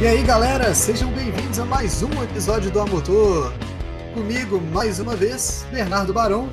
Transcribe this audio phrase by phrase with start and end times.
[0.00, 3.52] E aí galera, sejam bem-vindos a mais um episódio do Amotor.
[4.14, 6.48] Comigo, mais uma vez, Bernardo Barão.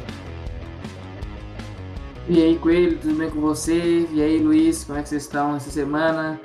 [2.28, 4.08] E aí, Coelho, tudo bem com você?
[4.12, 6.42] E aí, Luiz, como é que vocês estão essa semana?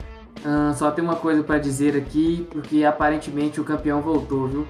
[0.76, 4.68] Só tem uma coisa para dizer aqui, porque aparentemente o campeão voltou, viu?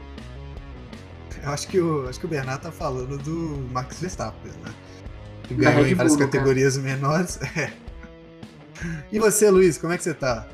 [1.43, 4.73] Eu acho que o, acho que o Bernardo tá falando do Max Verstappen, né?
[5.49, 6.89] Que ganhou em várias categorias cara.
[6.89, 7.41] menores.
[7.59, 7.73] É.
[9.13, 10.49] E você, Luiz, como é que você tá?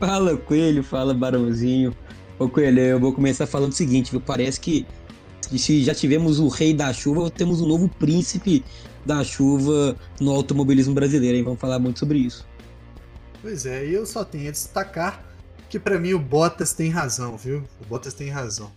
[0.00, 1.94] Fala, Coelho, fala, Barãozinho.
[2.38, 4.18] Ô, Coelho, eu vou começar falando o seguinte, viu?
[4.18, 4.86] Parece que
[5.58, 8.64] se já tivemos o rei da chuva, temos um novo príncipe
[9.04, 11.44] da chuva no automobilismo brasileiro, hein?
[11.44, 12.48] Vamos falar muito sobre isso.
[13.42, 15.22] Pois é, eu só tenho a destacar
[15.68, 17.62] que para mim o Bottas tem razão, viu?
[17.78, 18.72] O Bottas tem razão.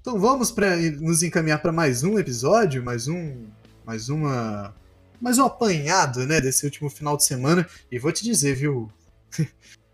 [0.00, 3.46] Então vamos para nos encaminhar para mais um episódio, mais um,
[3.84, 4.72] mais uma,
[5.20, 7.66] mais um apanhado, né, desse último final de semana.
[7.90, 8.88] E vou te dizer, viu?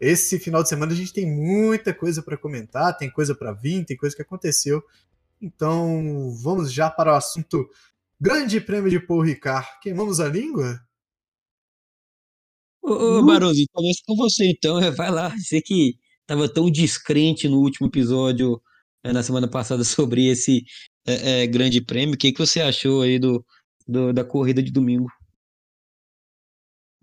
[0.00, 3.84] Esse final de semana a gente tem muita coisa para comentar, tem coisa para vir,
[3.84, 4.82] tem coisa que aconteceu.
[5.40, 7.68] Então, vamos já para o assunto
[8.20, 9.66] Grande Prêmio de Paul Ricard.
[9.82, 10.80] Queimamos a língua?
[12.82, 15.30] Ô, ô começa com você então, vai lá.
[15.36, 18.60] Você que estava tão descrente no último episódio,
[19.04, 20.64] é, na semana passada, sobre esse
[21.06, 22.14] é, é, grande prêmio.
[22.14, 23.44] O que, que você achou aí do,
[23.86, 25.10] do da corrida de domingo?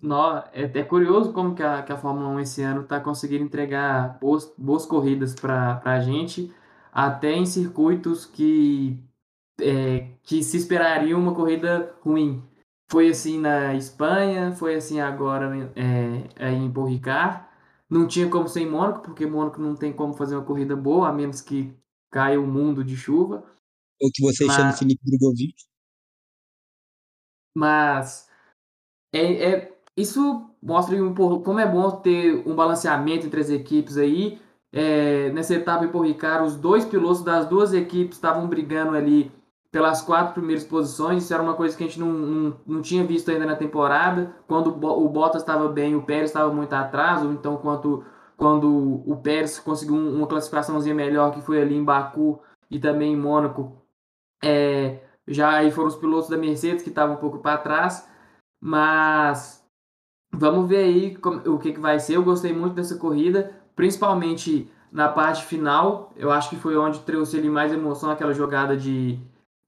[0.02, 3.44] Não, é, é curioso como que a, que a Fórmula 1 esse ano está conseguindo
[3.44, 6.54] entregar boas, boas corridas para a gente,
[6.92, 9.04] até em circuitos que,
[9.60, 12.44] é, que se esperaria uma corrida ruim.
[12.90, 17.46] Foi assim na Espanha, foi assim agora é, em Paul Ricard.
[17.90, 21.10] Não tinha como ser em Mônaco, porque Mônaco não tem como fazer uma corrida boa,
[21.10, 21.74] a menos que
[22.12, 23.44] caia o um mundo de chuva.
[24.00, 24.56] Ou que você Mas...
[24.56, 25.56] chama Felipe Drogovic.
[27.56, 28.30] Mas
[29.14, 30.96] é, é, isso mostra
[31.44, 34.40] como é bom ter um balanceamento entre as equipes aí.
[34.72, 39.32] É, nessa etapa em Porricar, os dois pilotos das duas equipes estavam brigando ali
[39.72, 41.24] pelas quatro primeiras posições.
[41.24, 44.36] Isso era uma coisa que a gente não, não, não tinha visto ainda na temporada.
[44.48, 48.06] Quando o Bottas estava bem, o Pérez estava muito atrás, ou então quando,
[48.36, 52.40] quando o Pérez conseguiu uma classificaçãozinha melhor, que foi ali em Baku
[52.70, 53.82] e também em Mônaco,
[54.44, 58.08] é, já aí foram os pilotos da Mercedes que estavam um pouco para trás.
[58.60, 59.57] Mas
[60.32, 62.16] Vamos ver aí o que, que vai ser.
[62.16, 66.14] Eu gostei muito dessa corrida, principalmente na parte final.
[66.16, 69.20] Eu acho que foi onde trouxe ali mais emoção aquela jogada de,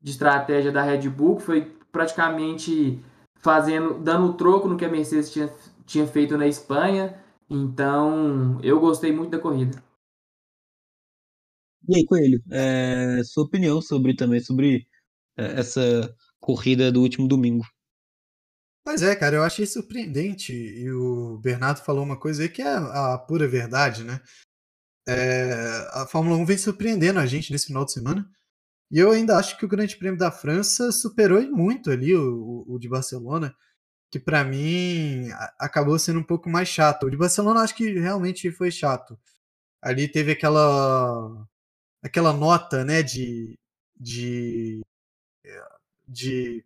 [0.01, 1.61] de estratégia da Red Bull, que foi
[1.91, 3.03] praticamente
[3.35, 5.49] fazendo, dando o troco no que a Mercedes tinha,
[5.85, 7.17] tinha feito na Espanha.
[7.49, 9.81] Então, eu gostei muito da corrida.
[11.87, 14.87] E aí, Coelho, é, sua opinião sobre também sobre
[15.35, 17.65] é, essa corrida do último domingo?
[18.89, 20.51] Pois é, cara, eu achei surpreendente.
[20.51, 24.19] E o Bernardo falou uma coisa aí que é a pura verdade, né?
[25.07, 25.53] É,
[25.91, 28.27] a Fórmula 1 vem surpreendendo a gente nesse final de semana.
[28.91, 32.79] E eu ainda acho que o Grande Prêmio da França superou muito ali o, o,
[32.79, 33.55] de Barcelona,
[34.11, 35.29] que para mim
[35.59, 37.05] acabou sendo um pouco mais chato.
[37.05, 39.19] O de Barcelona acho que realmente foi chato.
[39.83, 41.47] Ali teve aquela
[42.03, 43.55] aquela nota, né, de
[43.99, 44.81] de
[46.07, 46.65] de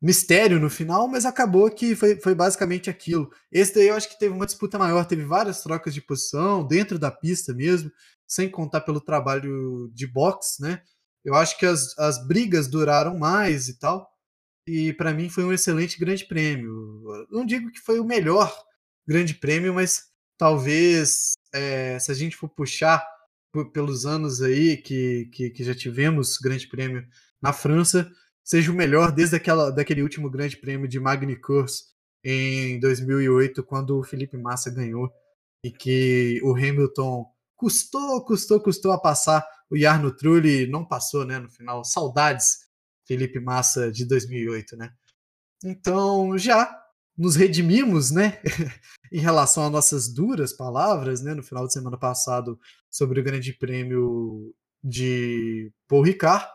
[0.00, 3.30] mistério no final, mas acabou que foi, foi basicamente aquilo.
[3.50, 6.98] Esse daí eu acho que teve uma disputa maior, teve várias trocas de posição dentro
[6.98, 7.90] da pista mesmo,
[8.26, 10.82] sem contar pelo trabalho de box, né?
[11.24, 14.08] Eu acho que as, as brigas duraram mais e tal.
[14.66, 17.02] E para mim foi um excelente grande prêmio.
[17.30, 18.54] Não digo que foi o melhor
[19.06, 20.04] grande prêmio, mas
[20.36, 23.04] talvez é, se a gente for puxar
[23.72, 27.06] pelos anos aí que, que, que já tivemos grande prêmio
[27.40, 28.10] na França,
[28.48, 31.92] seja o melhor desde aquela, daquele último grande prêmio de Magny-Cours
[32.24, 35.12] em 2008, quando o Felipe Massa ganhou
[35.62, 39.46] e que o Hamilton custou, custou, custou a passar.
[39.70, 41.84] O Jarno Trulli não passou, né, no final.
[41.84, 42.60] Saudades,
[43.06, 44.94] Felipe Massa de 2008, né?
[45.62, 46.74] Então, já
[47.18, 48.40] nos redimimos, né,
[49.12, 52.58] em relação às nossas duras palavras, né, no final de semana passado
[52.90, 56.46] sobre o Grande Prêmio de Paul Ricard.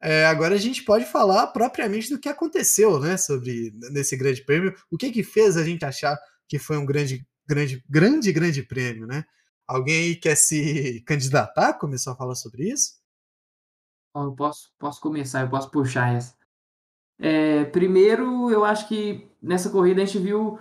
[0.00, 4.74] É, agora a gente pode falar propriamente do que aconteceu, né, sobre nesse grande prêmio.
[4.90, 9.06] O que que fez a gente achar que foi um grande, grande, grande, grande prêmio,
[9.06, 9.24] né?
[9.66, 11.74] Alguém aí quer se candidatar?
[11.74, 13.02] Começou a falar sobre isso?
[14.14, 16.36] Eu posso, posso começar, eu posso puxar essa.
[17.18, 20.58] É, primeiro, eu acho que nessa corrida a gente viu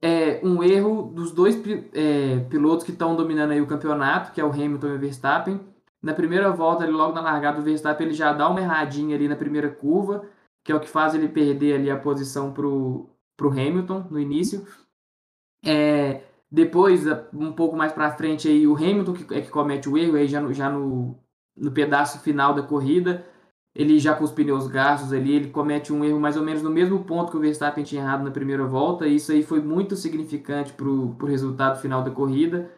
[0.00, 1.56] é, um erro dos dois
[1.92, 5.77] é, pilotos que estão dominando aí o campeonato, que é o Hamilton e o Verstappen
[6.02, 9.28] na primeira volta, ele, logo na largada, o Verstappen ele já dá uma erradinha ali
[9.28, 10.24] na primeira curva,
[10.64, 14.66] que é o que faz ele perder ali a posição pro, pro Hamilton no início.
[15.64, 19.98] É, Depois, um pouco mais para frente, aí, o Hamilton que, é que comete o
[19.98, 21.18] erro, aí já, no, já no,
[21.56, 23.24] no pedaço final da corrida,
[23.74, 26.70] ele já com os pneus gastos ali, ele comete um erro mais ou menos no
[26.70, 29.94] mesmo ponto que o Verstappen tinha errado na primeira volta, e isso aí foi muito
[29.96, 32.70] significante para o resultado final da corrida.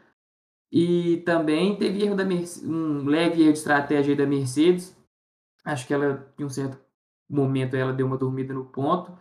[0.73, 4.97] E também teve erro da Mercedes, um leve erro de estratégia da Mercedes.
[5.65, 6.79] Acho que ela, em um certo
[7.29, 9.13] momento, ela deu uma dormida no ponto.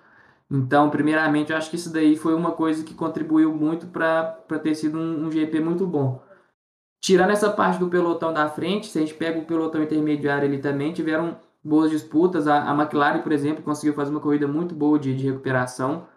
[0.51, 4.75] Então, primeiramente, eu acho que isso daí foi uma coisa que contribuiu muito para ter
[4.75, 6.23] sido um, um, GP muito bom.
[7.01, 10.59] Tirando essa parte do pelotão da frente, se a gente pega o pelotão intermediário ali
[10.59, 12.47] também, tiveram boas disputas.
[12.47, 16.07] A, a McLaren, por exemplo, conseguiu fazer uma corrida muito boa de, de recuperação.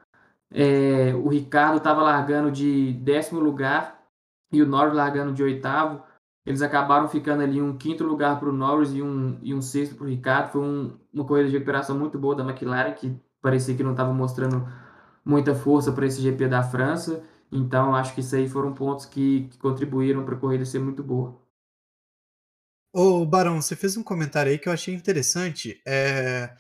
[0.51, 4.02] É, o Ricardo estava largando de décimo lugar
[4.53, 6.03] e o Norris largando de oitavo.
[6.45, 9.95] Eles acabaram ficando ali um quinto lugar para o Norris e um, e um sexto
[9.95, 10.53] para o Ricardo.
[10.53, 14.13] Foi um, uma corrida de recuperação muito boa da McLaren, que parecia que não estava
[14.13, 14.67] mostrando
[15.25, 17.25] muita força para esse GP da França.
[17.51, 21.03] Então, acho que isso aí foram pontos que, que contribuíram para a corrida ser muito
[21.03, 21.41] boa.
[22.93, 25.81] Ô, Barão, você fez um comentário aí que eu achei interessante.
[25.87, 26.55] É,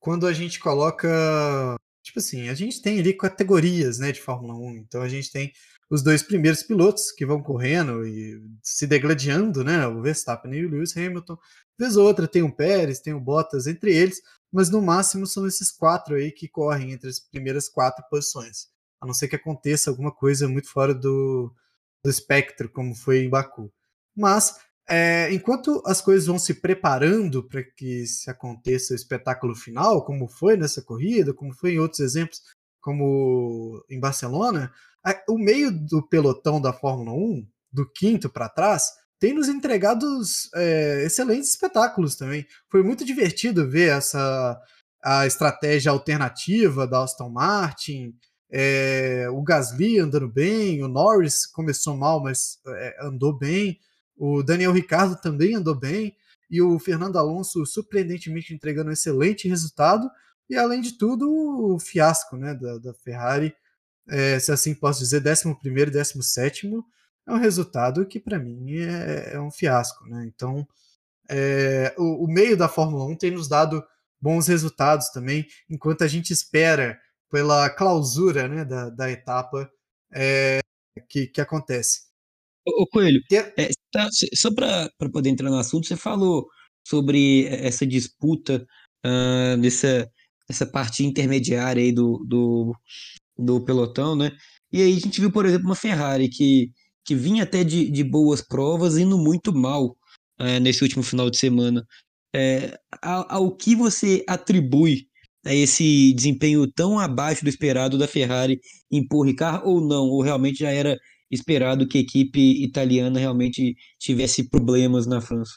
[0.00, 1.76] quando a gente coloca.
[2.02, 4.76] Tipo assim, a gente tem ali categorias né, de Fórmula 1.
[4.78, 5.52] Então a gente tem
[5.92, 9.86] os dois primeiros pilotos que vão correndo e se degladiando, né?
[9.86, 11.36] O Verstappen e o Lewis Hamilton.
[11.78, 14.22] Vez ou outra tem o Pérez, tem o Bottas entre eles
[14.52, 18.68] mas no máximo são esses quatro aí que correm entre as primeiras quatro posições.
[19.00, 21.52] A não ser que aconteça alguma coisa muito fora do,
[22.04, 23.72] do espectro, como foi em Baku.
[24.14, 30.04] Mas, é, enquanto as coisas vão se preparando para que se aconteça o espetáculo final,
[30.04, 32.42] como foi nessa corrida, como foi em outros exemplos,
[32.80, 34.70] como em Barcelona,
[35.28, 38.84] o meio do pelotão da Fórmula 1, do quinto para trás,
[39.18, 40.06] tem nos entregado
[40.54, 42.46] é, excelentes espetáculos também.
[42.70, 44.60] Foi muito divertido ver essa
[45.02, 48.14] a estratégia alternativa da Aston Martin,
[48.48, 53.80] é, o Gasly andando bem, o Norris começou mal, mas é, andou bem,
[54.16, 56.14] o Daniel Ricardo também andou bem,
[56.50, 60.08] e o Fernando Alonso surpreendentemente entregando um excelente resultado,
[60.48, 61.28] e além de tudo,
[61.74, 63.54] o fiasco né, da, da Ferrari,
[64.08, 66.70] é, se assim posso dizer, 11 e 17
[67.26, 70.24] é um resultado que para mim é, é, um fiasco, né?
[70.26, 70.66] Então,
[71.28, 73.82] é, o, o, meio da Fórmula 1 tem nos dado
[74.20, 77.00] bons resultados também, enquanto a gente espera
[77.30, 79.70] pela clausura né, da, da etapa
[80.12, 80.60] é,
[81.08, 82.02] que, que acontece.
[82.66, 86.46] Ô, Coelho, é, tá, só para poder entrar no assunto, você falou
[86.86, 88.66] sobre essa disputa
[89.04, 90.10] uh, dessa,
[90.48, 92.76] dessa parte intermediária aí do, do,
[93.38, 94.32] do pelotão, né?
[94.72, 96.70] E aí a gente viu, por exemplo, uma Ferrari que
[97.04, 99.96] que vinha até de, de boas provas, indo muito mal
[100.38, 101.84] é, nesse último final de semana.
[102.34, 105.08] É, ao, ao que você atribui
[105.44, 109.26] a esse desempenho tão abaixo do esperado da Ferrari em Paul
[109.64, 110.04] ou não?
[110.04, 110.98] Ou realmente já era
[111.30, 115.52] esperado que a equipe italiana realmente tivesse problemas na França?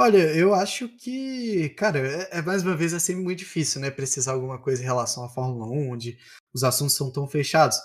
[0.00, 3.90] Olha, eu acho que, cara, é, é, mais uma vez é sempre muito difícil, né,
[3.90, 6.16] precisar alguma coisa em relação à Fórmula 1, onde
[6.54, 7.76] os assuntos são tão fechados.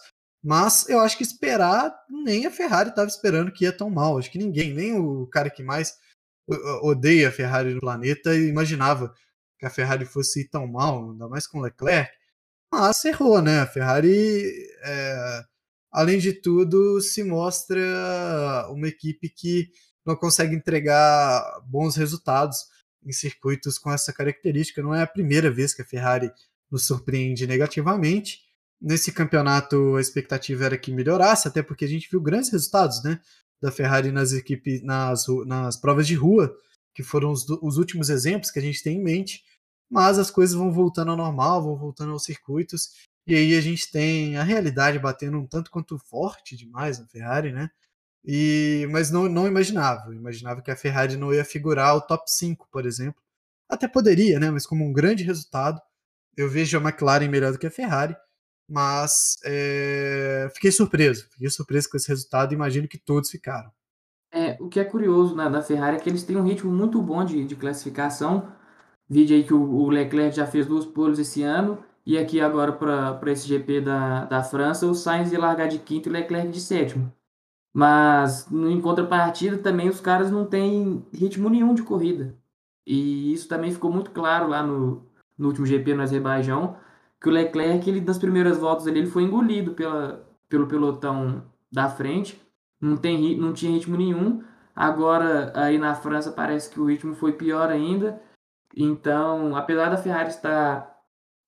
[0.44, 4.19] Mas eu acho que esperar, nem a Ferrari estava esperando que ia tão mal.
[4.19, 5.98] Acho que ninguém, nem o cara que mais
[6.83, 9.12] odeia a Ferrari no planeta, imaginava
[9.57, 12.12] que a Ferrari fosse ir tão mal, ainda mais com Leclerc.
[12.71, 13.62] Mas errou, né?
[13.62, 15.44] A Ferrari, é,
[15.92, 19.71] além de tudo, se mostra uma equipe que
[20.06, 22.57] não consegue entregar bons resultados
[23.06, 24.81] em circuitos com essa característica.
[24.81, 26.31] Não é a primeira vez que a Ferrari
[26.72, 28.44] nos surpreende negativamente
[28.83, 33.22] nesse campeonato a expectativa era que melhorasse, até porque a gente viu grandes resultados, né?
[33.62, 36.54] Da Ferrari nas equipes, nas, nas provas de rua,
[36.94, 39.42] que foram os, os últimos exemplos que a gente tem em mente.
[39.90, 42.90] Mas as coisas vão voltando ao normal, vão voltando aos circuitos,
[43.26, 47.54] e aí a gente tem a realidade batendo um tanto quanto forte demais na Ferrari,
[47.54, 47.69] né?
[48.25, 50.13] E, mas não, não imaginava.
[50.15, 53.21] Imaginava que a Ferrari não ia figurar o top 5, por exemplo.
[53.69, 54.49] Até poderia, né?
[54.51, 55.81] Mas como um grande resultado,
[56.37, 58.15] eu vejo a McLaren melhor do que a Ferrari
[58.68, 63.71] mas é, fiquei surpreso, fiquei surpreso com esse resultado e imagino que todos ficaram.
[64.31, 67.23] É, o que é curioso na, Ferrari é que eles têm um ritmo muito bom
[67.23, 68.51] de, de classificação.
[69.07, 72.71] Vídeo aí que o, o, Leclerc já fez duas poles esse ano, e aqui agora
[72.71, 76.49] para esse GP da, da França, o Sainz ia largar de quinto e o Leclerc
[76.49, 77.13] de sétimo.
[77.73, 82.35] Mas em contrapartida também os caras não têm ritmo nenhum de corrida.
[82.85, 86.77] E isso também ficou muito claro lá no, no último GP no Azerbaijão
[87.23, 91.89] que o Leclerc, ele, nas primeiras voltas ali, ele foi engolido pela, pelo pelotão da
[91.89, 92.39] frente,
[92.81, 94.44] não, tem, não tinha ritmo nenhum.
[94.75, 98.21] Agora, aí na França, parece que o ritmo foi pior ainda.
[98.75, 100.94] Então, apesar da Ferrari estar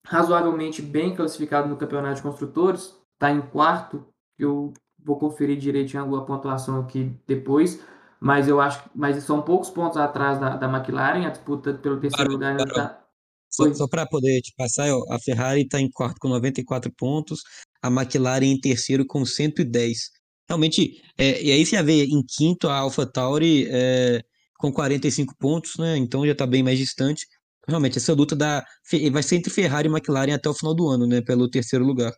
[0.06, 4.06] razoavelmente bem classificado no campeonato de construtores, está em quarto
[4.38, 4.72] eu
[5.06, 7.80] vou conferir direitinho a pontuação aqui depois,
[8.18, 12.32] mas eu acho mas são poucos pontos atrás da, da McLaren, a disputa pelo terceiro
[12.32, 13.02] lugar ainda está.
[13.48, 17.42] Só, só para poder te passar, a Ferrari está em quarto com 94 pontos,
[17.80, 20.10] a McLaren em terceiro com 110.
[20.48, 24.22] Realmente, é, e aí você vê em quinto a AlphaTauri é,
[24.58, 25.96] com 45 pontos, né?
[25.96, 27.26] Então já está bem mais distante.
[27.66, 28.64] Realmente, essa luta da,
[29.12, 31.20] vai ser entre Ferrari e McLaren até o final do ano, né?
[31.22, 32.12] Pelo terceiro lugar.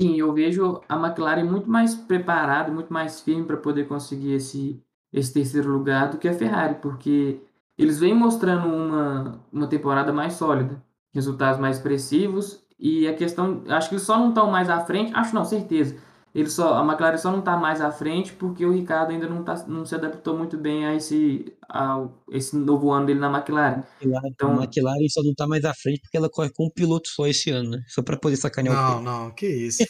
[0.00, 4.80] Sim, eu vejo a McLaren muito mais preparada, muito mais firme para poder conseguir esse,
[5.12, 7.40] esse terceiro lugar do que a Ferrari, porque
[7.76, 10.80] eles vêm mostrando uma, uma temporada mais sólida,
[11.12, 15.12] resultados mais expressivos, e a questão, acho que eles só não estão mais à frente,
[15.14, 15.96] acho não, certeza,
[16.34, 19.42] ele só, a McLaren só não está mais à frente porque o Ricardo ainda não,
[19.42, 23.82] tá, não se adaptou muito bem a esse, a esse novo ano dele na McLaren.
[24.00, 27.08] Então, a McLaren só não está mais à frente porque ela corre com um piloto
[27.08, 27.82] só esse ano, né?
[27.88, 29.82] Só para poder sacanear não, o Não, não, que isso.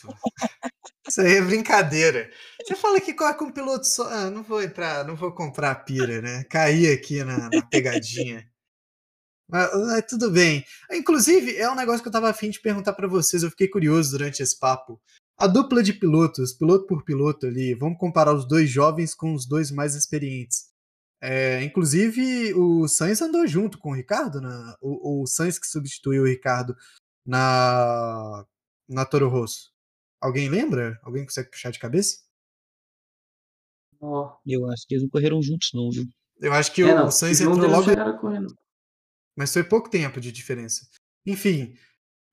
[1.08, 2.30] isso aí é brincadeira.
[2.64, 4.08] Você fala que corre com um piloto só.
[4.08, 6.44] Ah, não vou entrar, não vou comprar a pira, né?
[6.44, 8.48] Cair aqui na, na pegadinha.
[9.50, 10.64] Mas, mas, tudo bem.
[10.92, 13.42] Inclusive, é um negócio que eu estava afim de perguntar para vocês.
[13.42, 15.00] Eu fiquei curioso durante esse papo.
[15.38, 19.46] A dupla de pilotos, piloto por piloto ali, vamos comparar os dois jovens com os
[19.46, 20.68] dois mais experientes.
[21.20, 26.22] É, inclusive, o Sainz andou junto com o Ricardo, na, o, o Sainz que substituiu
[26.22, 26.76] o Ricardo
[27.24, 28.44] na,
[28.88, 29.72] na Toro Rosso.
[30.20, 30.98] Alguém lembra?
[31.04, 32.18] Alguém consegue puxar de cabeça?
[34.00, 34.32] Oh.
[34.44, 36.04] Eu acho que eles não correram juntos, não, viu?
[36.40, 37.86] Eu acho que é, o não, Sainz entrou logo.
[39.36, 40.88] Mas foi pouco tempo de diferença.
[41.24, 41.76] Enfim,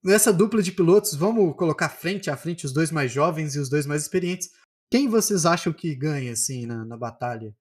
[0.05, 3.69] nessa dupla de pilotos, vamos colocar frente a frente os dois mais jovens e os
[3.69, 4.49] dois mais experientes.
[4.91, 7.51] Quem vocês acham que ganha, assim, na, na batalha?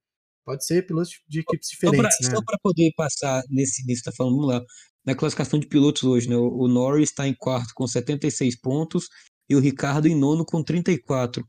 [0.44, 2.36] Pode ser pilotos de equipes diferentes, só pra, né?
[2.36, 4.60] Só para poder passar nesse nisso, tá falando, vamos lá.
[5.06, 6.36] Na classificação de pilotos hoje, né?
[6.36, 9.08] O, o Norris está em quarto com 76 pontos
[9.48, 11.42] e o Ricardo em nono com 34.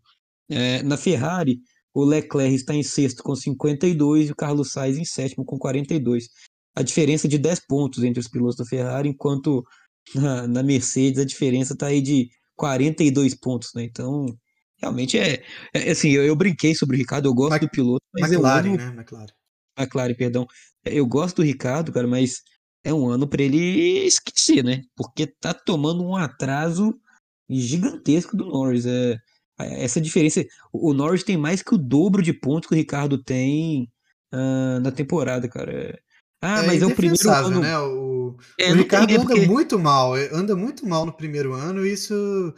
[0.49, 1.59] É, na Ferrari,
[1.93, 6.29] o Leclerc está em sexto com 52 e o Carlos Sainz em sétimo com 42.
[6.73, 9.63] A diferença de 10 pontos entre os pilotos da Ferrari, enquanto
[10.13, 13.83] na, na Mercedes a diferença está aí de 42 pontos, né?
[13.83, 14.25] Então,
[14.77, 15.43] realmente é,
[15.73, 18.69] é assim, eu, eu, brinquei sobre o Ricardo, eu gosto Mac, do piloto, mas McLaren,
[18.69, 18.87] amo, né?
[18.97, 19.33] McLaren.
[19.77, 20.47] McLaren, perdão.
[20.83, 22.43] Eu gosto do Ricardo, cara, mas
[22.83, 24.81] é um ano para ele esquecer, né?
[24.95, 26.93] Porque tá tomando um atraso
[27.49, 28.85] gigantesco do Norris.
[28.85, 29.19] É,
[29.57, 33.89] essa diferença, o Norris tem mais que o dobro de pontos que o Ricardo tem
[34.33, 35.99] uh, na temporada, cara.
[36.45, 37.59] É, ah, é mas é o primeiro ano.
[37.59, 37.79] Né?
[37.79, 39.47] O, é, o Ricardo anda porque...
[39.47, 42.53] muito mal, anda muito mal no primeiro ano e isso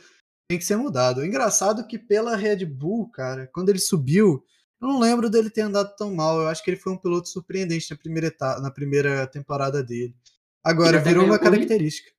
[0.49, 1.21] tem que ser mudado.
[1.21, 4.43] O engraçado é que pela Red Bull, cara, quando ele subiu,
[4.81, 6.41] eu não lembro dele ter andado tão mal.
[6.41, 10.15] Eu acho que ele foi um piloto surpreendente na primeira, etapa, na primeira temporada dele.
[10.63, 12.11] Agora, virou uma característica.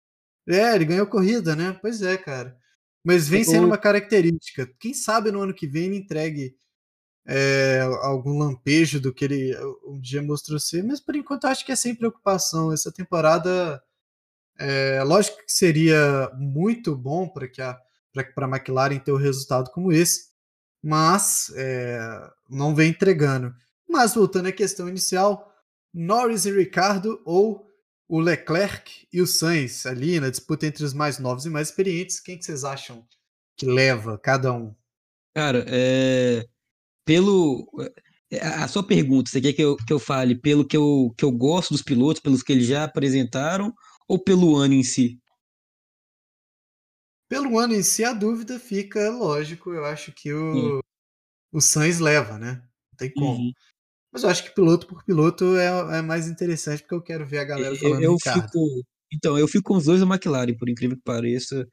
[0.49, 1.79] É, ele ganhou corrida, né?
[1.81, 2.57] Pois é, cara.
[3.05, 4.67] Mas vem sendo uma característica.
[4.79, 6.57] Quem sabe no ano que vem ele entregue
[7.29, 9.55] é, algum lampejo do que ele
[9.85, 12.73] um dia mostrou ser, mas por enquanto acho que é sem preocupação.
[12.73, 13.83] Essa temporada,
[14.59, 17.79] é, lógico que seria muito bom para que a
[18.35, 20.31] para McLaren ter um resultado como esse,
[20.83, 22.01] mas é,
[22.51, 23.55] não vem entregando.
[23.89, 25.55] Mas voltando à questão inicial,
[25.95, 27.65] Norris e Ricardo ou
[28.09, 32.19] o Leclerc e o Sainz ali na disputa entre os mais novos e mais experientes,
[32.19, 33.07] quem que vocês acham
[33.57, 34.75] que leva cada um?
[35.33, 36.45] Cara, é
[37.09, 37.67] pelo.
[38.31, 41.25] Eh, a sua pergunta, você quer que eu, que eu fale pelo que eu, que
[41.25, 43.73] eu gosto dos pilotos, pelos que eles já apresentaram,
[44.07, 45.19] ou pelo ano em si?
[47.27, 50.81] Pelo ano em si, a dúvida fica, lógico, eu acho que o,
[51.51, 52.63] o Sainz leva, né?
[52.93, 53.39] Não tem como.
[53.39, 53.53] Uhum.
[54.13, 57.39] Mas eu acho que piloto por piloto é, é mais interessante, porque eu quero ver
[57.39, 60.69] a galera falando eu, eu fico, Então, eu fico com os dois da McLaren, por
[60.69, 61.67] incrível que pareça.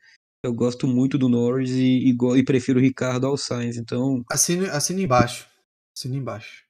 [0.46, 4.24] Eu gosto muito do Norris e, e, e prefiro o Ricardo ao Sainz, então...
[4.30, 5.48] Assina, assina embaixo.
[5.96, 6.64] Assina embaixo.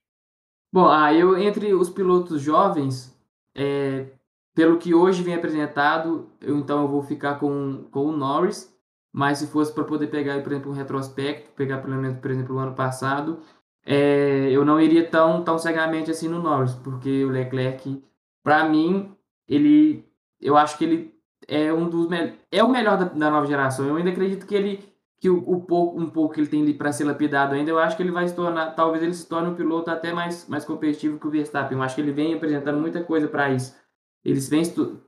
[0.71, 3.13] Bom, ah, eu entre os pilotos jovens,
[3.55, 4.07] é,
[4.53, 8.73] pelo que hoje vem apresentado, eu, então eu vou ficar com, com o Norris,
[9.13, 12.55] mas se fosse para poder pegar, por exemplo, um retrospecto, pegar pelo menos, por exemplo,
[12.55, 13.39] o ano passado,
[13.85, 18.03] é, eu não iria tão, tão cegamente assim no Norris, porque o Leclerc,
[18.43, 19.15] para mim,
[19.47, 20.05] ele,
[20.41, 21.14] eu acho que ele
[21.47, 22.07] é um dos
[22.51, 23.87] é o melhor da, da, nova geração.
[23.87, 24.83] Eu ainda acredito que ele
[25.19, 27.95] que o, o pouco um pouco que ele tem para ser lapidado ainda, eu acho
[27.95, 31.19] que ele vai se tornar, talvez ele se torne um piloto até mais mais competitivo
[31.19, 31.77] que o Verstappen.
[31.77, 33.75] Eu acho que ele vem apresentando muita coisa para isso.
[34.23, 34.63] Ele vem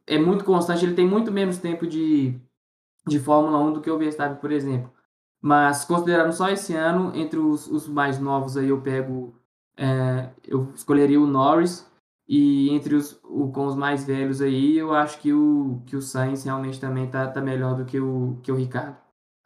[0.06, 2.40] é muito constante, ele tem muito menos tempo de
[3.08, 4.92] de Fórmula 1 do que o Verstappen, por exemplo.
[5.42, 9.36] Mas considerando só esse ano, entre os, os mais novos aí eu pego
[9.78, 11.87] é, eu escolheria o Norris
[12.28, 16.02] e entre os o, com os mais velhos aí, eu acho que o, que o
[16.02, 18.98] Sainz realmente também tá, tá melhor do que o, que o Ricardo.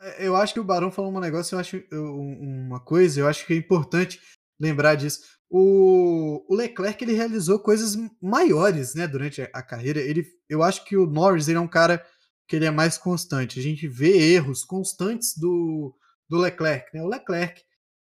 [0.02, 3.46] É, eu acho que o Barão falou um negócio, eu acho uma coisa, eu acho
[3.46, 4.20] que é importante
[4.60, 5.22] lembrar disso.
[5.50, 10.00] O, o Leclerc ele realizou coisas maiores, né, durante a, carreira.
[10.00, 12.04] Ele, eu acho que o Norris ele é um cara
[12.48, 13.60] que ele é mais constante.
[13.60, 15.94] A gente vê erros constantes do,
[16.30, 17.04] do Leclerc, né?
[17.04, 17.62] O Leclerc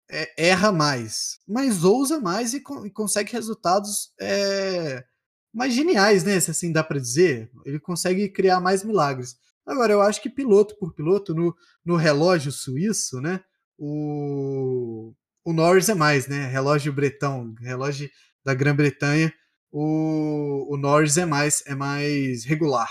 [0.10, 5.04] é, erra mais, mas ousa mais e, e consegue resultados é,
[5.54, 6.40] mais geniais, né?
[6.40, 7.50] Se assim dá para dizer.
[7.66, 9.38] Ele consegue criar mais milagres.
[9.66, 13.42] Agora, eu acho que piloto por piloto, no, no relógio suíço, né?
[13.78, 16.48] O, o Norris é mais, né?
[16.48, 18.10] Relógio bretão, relógio
[18.44, 19.34] da Grã-Bretanha,
[19.72, 22.90] o, o Norris é mais, é mais regular.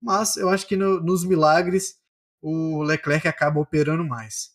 [0.00, 1.96] Mas eu acho que no, nos milagres
[2.40, 4.50] o Leclerc acaba operando mais.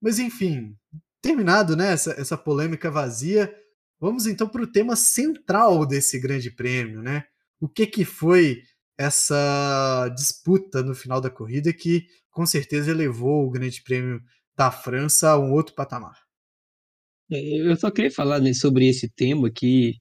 [0.00, 0.76] Mas enfim,
[1.22, 3.54] terminado né, essa, essa polêmica vazia,
[4.00, 7.24] vamos então para o tema central desse grande prêmio, né?
[7.60, 8.60] O que, que foi
[8.98, 14.20] essa disputa no final da corrida que com certeza elevou o grande prêmio
[14.56, 16.18] da França a um outro patamar.
[17.30, 19.94] É, eu só queria falar né, sobre esse tema que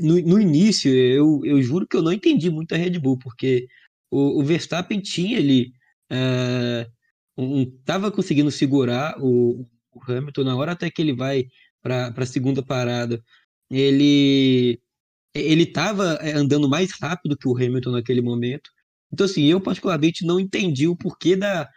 [0.00, 3.66] no, no início eu, eu juro que eu não entendi muito a Red Bull, porque
[4.10, 5.72] o, o Verstappen tinha ali.
[6.10, 6.96] Uh,
[7.38, 9.66] um, conseguindo segurar o,
[9.96, 11.44] o Hamilton na hora até que ele vai
[11.82, 13.22] para a segunda parada.
[13.70, 14.80] Ele
[15.34, 18.70] ele estava é, andando mais rápido que o Hamilton naquele momento.
[19.12, 21.68] Então, assim, eu particularmente não entendi o porquê da,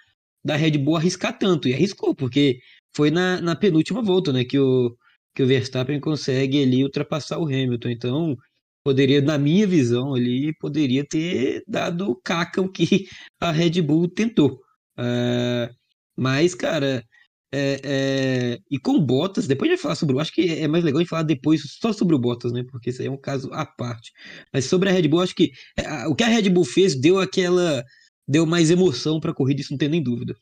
[0.43, 1.67] da Red Bull arriscar tanto.
[1.67, 2.59] E arriscou, porque
[2.95, 4.95] foi na, na penúltima volta, né, que o,
[5.35, 7.89] que o Verstappen consegue ali ultrapassar o Hamilton.
[7.89, 8.37] Então,
[8.83, 13.07] poderia, na minha visão ali, poderia ter dado caca o que
[13.39, 14.61] a Red Bull tentou.
[14.97, 15.73] Uh,
[16.15, 17.03] mas, cara,
[17.51, 20.19] é, é, e com Bottas, depois de falar sobre o.
[20.19, 22.63] Acho que é mais legal a gente falar depois só sobre o Bottas, né?
[22.69, 24.11] Porque isso aí é um caso à parte.
[24.53, 27.19] Mas sobre a Red Bull, acho que é, o que a Red Bull fez deu
[27.19, 27.83] aquela.
[28.27, 30.35] deu mais emoção para a corrida, isso não tem nem dúvida.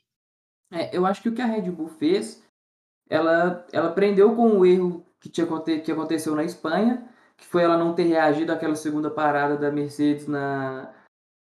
[0.71, 2.43] É, eu acho que o que a Red Bull fez,
[3.09, 5.47] ela, ela prendeu com o erro que, tinha,
[5.81, 10.27] que aconteceu na Espanha, que foi ela não ter reagido àquela segunda parada da Mercedes
[10.27, 10.93] na,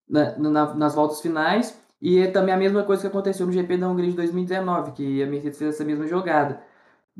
[0.09, 3.77] na, na nas voltas finais e é também a mesma coisa que aconteceu no GP
[3.77, 6.61] da Hungria de 2019, que a Mercedes fez essa mesma jogada.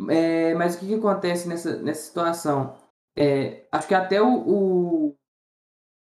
[0.09, 2.75] É, mas o que, que, acontece nessa, nessa situação?
[3.16, 5.16] É, acho que até o, o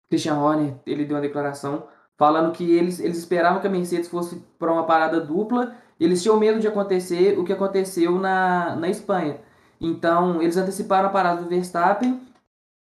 [0.09, 4.37] Christian Horner ele deu uma declaração falando que eles, eles esperavam que a Mercedes fosse
[4.59, 9.41] para uma parada dupla, eles tinham medo de acontecer o que aconteceu na, na Espanha.
[9.81, 12.21] Então, eles anteciparam a parada do Verstappen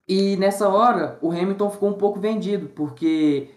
[0.06, 3.50] e nessa hora o Hamilton ficou um pouco vendido, porque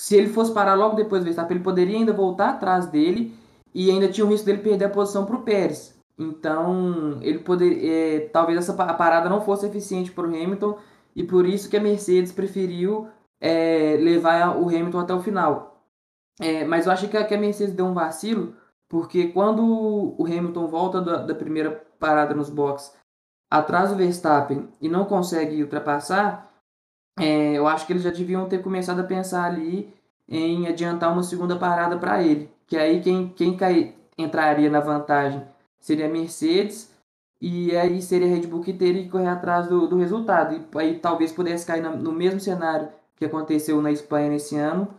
[0.00, 3.36] se ele fosse parar logo depois do Verstappen, ele poderia ainda voltar atrás dele
[3.74, 5.94] e ainda tinha o risco dele perder a posição para o Pérez.
[6.18, 10.78] Então, ele poder, é, talvez essa parada não fosse eficiente para o Hamilton
[11.14, 13.08] e por isso que a Mercedes preferiu
[13.38, 15.84] é, levar o Hamilton até o final.
[16.40, 18.54] É, mas eu acho que a, que a Mercedes deu um vacilo,
[18.88, 22.94] porque quando o Hamilton volta da, da primeira parada nos boxes
[23.50, 26.49] atrás do Verstappen e não consegue ultrapassar,
[27.20, 29.92] é, eu acho que eles já deviam ter começado a pensar ali
[30.28, 32.50] em adiantar uma segunda parada para ele.
[32.66, 35.42] Que aí quem, quem cai, entraria na vantagem
[35.78, 36.90] seria a Mercedes
[37.40, 40.54] e aí seria a Red Bull que teria que correr atrás do, do resultado.
[40.54, 44.94] E aí talvez pudesse cair no mesmo cenário que aconteceu na Espanha nesse ano,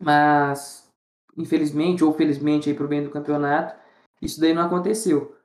[0.00, 0.86] mas
[1.36, 3.74] infelizmente ou felizmente para o bem do campeonato,
[4.20, 5.36] isso daí não aconteceu.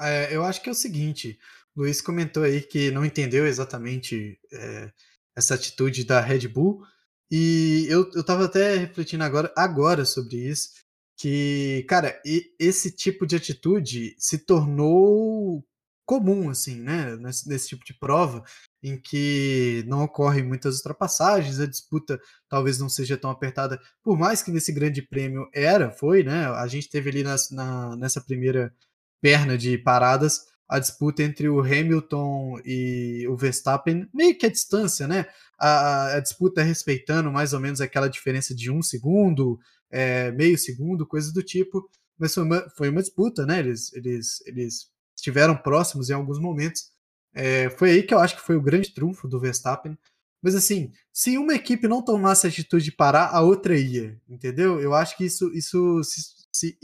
[0.00, 1.38] É, eu acho que é o seguinte,
[1.78, 4.90] Luiz comentou aí que não entendeu exatamente é,
[5.36, 6.82] essa atitude da Red Bull.
[7.30, 10.70] E eu, eu tava até refletindo agora, agora sobre isso,
[11.16, 12.20] que, cara,
[12.58, 15.64] esse tipo de atitude se tornou
[16.04, 17.14] comum, assim, né?
[17.16, 18.42] Nesse, nesse tipo de prova,
[18.82, 24.42] em que não ocorrem muitas ultrapassagens, a disputa talvez não seja tão apertada, por mais
[24.42, 26.46] que nesse grande prêmio era, foi, né?
[26.46, 28.74] A gente teve ali nas, na, nessa primeira
[29.20, 35.08] perna de paradas a disputa entre o Hamilton e o Verstappen, meio que a distância,
[35.08, 35.26] né?
[35.58, 39.58] A, a disputa respeitando mais ou menos aquela diferença de um segundo,
[39.90, 41.88] é, meio segundo, coisa do tipo.
[42.18, 43.60] Mas foi uma, foi uma disputa, né?
[43.60, 46.90] Eles, eles, eles estiveram próximos em alguns momentos.
[47.34, 49.96] É, foi aí que eu acho que foi o grande trunfo do Verstappen.
[50.42, 54.78] Mas assim, se uma equipe não tomasse a atitude de parar, a outra ia, entendeu?
[54.80, 56.78] Eu acho que isso, isso se, se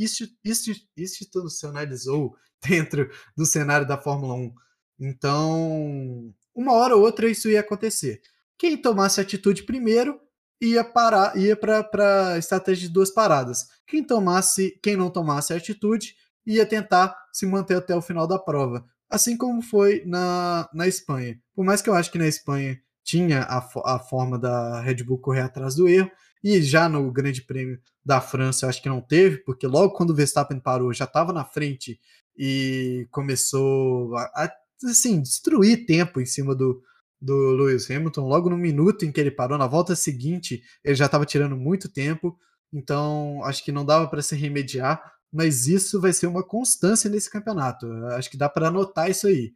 [0.97, 2.35] institucionalizou
[2.69, 4.55] dentro do cenário da Fórmula 1.
[5.01, 8.21] Então, uma hora ou outra isso ia acontecer.
[8.57, 10.21] Quem tomasse atitude primeiro
[10.61, 13.69] ia parar, ia para a estratégia de duas paradas.
[13.87, 16.15] Quem tomasse, quem não tomasse atitude
[16.47, 21.39] ia tentar se manter até o final da prova, assim como foi na, na Espanha.
[21.55, 25.19] Por mais que eu acho que na Espanha tinha a, a forma da Red Bull
[25.19, 26.11] correr atrás do erro,
[26.43, 30.11] E já no Grande Prêmio da França, eu acho que não teve, porque logo quando
[30.11, 31.99] o Verstappen parou, já estava na frente
[32.37, 34.53] e começou a, a
[34.85, 36.83] assim, destruir tempo em cima do,
[37.21, 38.27] do Lewis Hamilton.
[38.27, 41.89] Logo no minuto em que ele parou, na volta seguinte, ele já estava tirando muito
[41.89, 42.39] tempo.
[42.73, 47.31] Então, acho que não dava para se remediar, mas isso vai ser uma constância nesse
[47.31, 47.87] campeonato.
[48.09, 49.53] Acho que dá para anotar isso aí.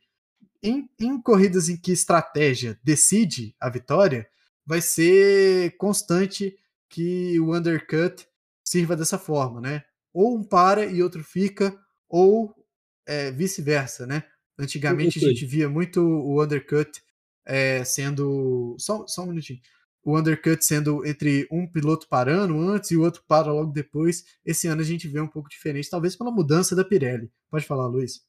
[0.63, 4.27] Em, em corridas em que estratégia decide a vitória,
[4.67, 6.57] vai ser constante
[6.89, 8.27] que o undercut
[8.65, 9.83] sirva dessa forma, né?
[10.13, 11.77] Ou um para e outro fica,
[12.09, 12.55] ou
[13.09, 14.23] é, vice-versa, né?
[14.59, 17.03] Antigamente a gente via muito o undercut
[17.47, 18.77] é, sendo.
[18.79, 19.61] Só, só um minutinho.
[20.05, 24.25] O undercut sendo entre um piloto parando antes e o outro para logo depois.
[24.45, 27.31] Esse ano a gente vê um pouco diferente, talvez pela mudança da Pirelli.
[27.51, 28.21] Pode falar, Luiz.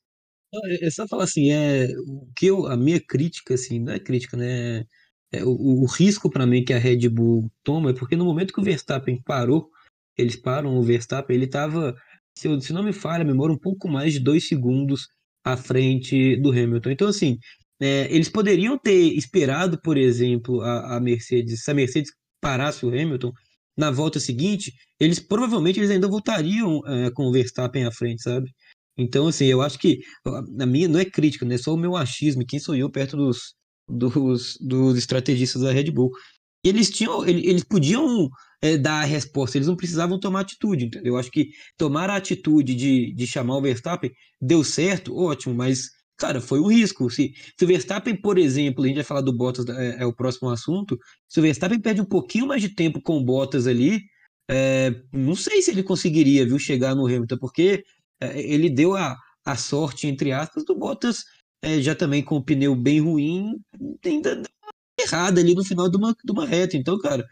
[0.53, 3.99] É, é só falar assim, é o que eu, a minha crítica, assim, não é
[3.99, 4.85] crítica, né?
[5.31, 8.53] É, o, o risco para mim que a Red Bull toma é porque no momento
[8.53, 9.69] que o Verstappen parou,
[10.17, 11.95] eles param o Verstappen, ele estava,
[12.39, 15.07] se, se não me falha a memória, um pouco mais de dois segundos
[15.43, 16.91] à frente do Hamilton.
[16.91, 17.37] Então, assim,
[17.81, 22.89] é, eles poderiam ter esperado, por exemplo, a, a, Mercedes, se a Mercedes parasse o
[22.89, 23.31] Hamilton
[23.77, 28.49] na volta seguinte, eles provavelmente eles ainda voltariam é, com o Verstappen à frente, sabe?
[28.97, 29.99] Então, assim, eu acho que
[30.59, 31.55] a minha não é crítica, né?
[31.55, 33.53] É só o meu achismo, quem sou eu perto dos,
[33.87, 36.11] dos, dos estrategistas da Red Bull.
[36.63, 38.29] Eles tinham, eles podiam
[38.61, 41.13] é, dar a resposta, eles não precisavam tomar atitude, entendeu?
[41.13, 45.89] Eu acho que tomar a atitude de, de chamar o Verstappen deu certo, ótimo, mas,
[46.17, 47.09] cara, foi um risco.
[47.09, 50.13] Se, se o Verstappen, por exemplo, a gente vai falar do Bottas, é, é o
[50.13, 54.01] próximo assunto, se o Verstappen perde um pouquinho mais de tempo com o Bottas ali,
[54.49, 57.83] é, não sei se ele conseguiria, viu, chegar no Hamilton, porque
[58.19, 61.23] é, ele deu a, a sorte, entre aspas, do Bottas
[61.61, 63.53] é, já também com o pneu bem ruim,
[64.03, 64.41] ainda
[64.99, 66.77] errada ali no final de uma, de uma reta.
[66.77, 67.25] Então, cara,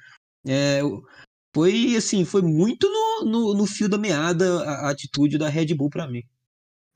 [0.48, 0.82] é,
[1.54, 5.74] foi assim, foi muito no, no, no, fio da meada a, a atitude da Red
[5.74, 6.24] Bull para mim.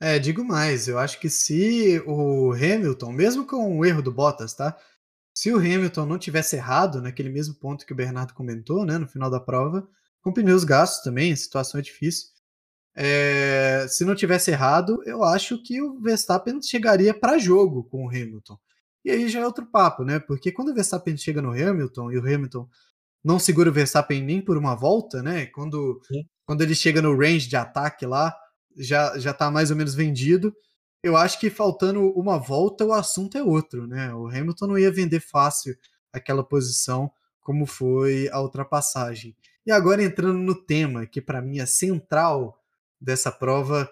[0.00, 4.54] É, digo mais, eu acho que se o Hamilton, mesmo com o erro do Bottas,
[4.54, 4.76] tá?
[5.34, 9.08] Se o Hamilton não tivesse errado naquele mesmo ponto que o Bernardo comentou, né, no
[9.08, 9.88] final da prova,
[10.20, 12.28] com pneus gastos também, a situação é difícil.
[12.94, 18.08] É, se não tivesse errado, eu acho que o Verstappen chegaria para jogo com o
[18.08, 18.58] Hamilton.
[19.04, 20.20] E aí já é outro papo, né?
[20.20, 22.68] Porque quando o Verstappen chega no Hamilton e o Hamilton
[23.24, 25.46] não segura o Verstappen nem por uma volta, né?
[25.46, 26.00] Quando,
[26.44, 28.34] quando ele chega no range de ataque lá,
[28.76, 30.54] já, já tá mais ou menos vendido.
[31.02, 34.14] Eu acho que faltando uma volta, o assunto é outro, né?
[34.14, 35.76] O Hamilton não ia vender fácil
[36.12, 39.36] aquela posição como foi a ultrapassagem.
[39.66, 42.58] E agora entrando no tema, que para mim é central
[43.00, 43.88] dessa prova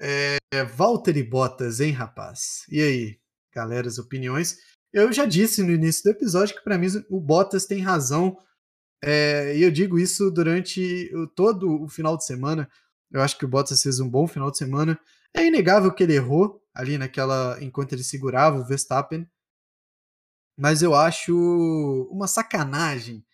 [0.00, 2.64] é Valtteri Bottas, hein, rapaz?
[2.70, 3.18] E aí,
[3.54, 4.56] galera, as opiniões?
[4.92, 8.36] Eu já disse no início do episódio que para mim o Bottas tem razão,
[9.02, 12.68] é, e eu digo isso durante todo o final de semana.
[13.10, 14.98] Eu acho que o Bottas fez um bom final de semana.
[15.34, 19.28] É inegável que ele errou ali naquela enquanto ele segurava o Verstappen,
[20.56, 23.24] mas eu acho uma sacanagem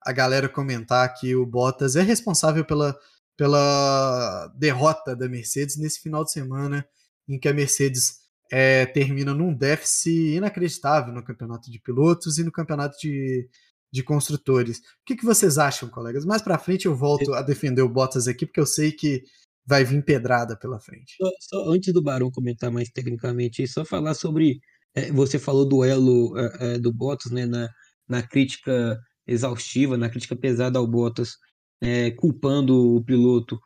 [0.00, 2.96] a galera comentar que o Bottas é responsável pela
[3.36, 6.86] pela derrota da Mercedes nesse final de semana,
[7.28, 12.50] em que a Mercedes é, termina num déficit inacreditável no campeonato de pilotos e no
[12.50, 13.48] campeonato de,
[13.92, 14.78] de construtores.
[14.78, 16.24] O que, que vocês acham, colegas?
[16.24, 19.22] Mais para frente eu volto a defender o Bottas aqui, porque eu sei que
[19.66, 21.16] vai vir pedrada pela frente.
[21.16, 24.60] Só, só antes do Barão comentar mais tecnicamente, só falar sobre.
[24.94, 27.68] É, você falou do elo é, é, do Bottas, né, na,
[28.08, 31.36] na crítica exaustiva, na crítica pesada ao Bottas
[31.80, 33.58] é, culpando o piloto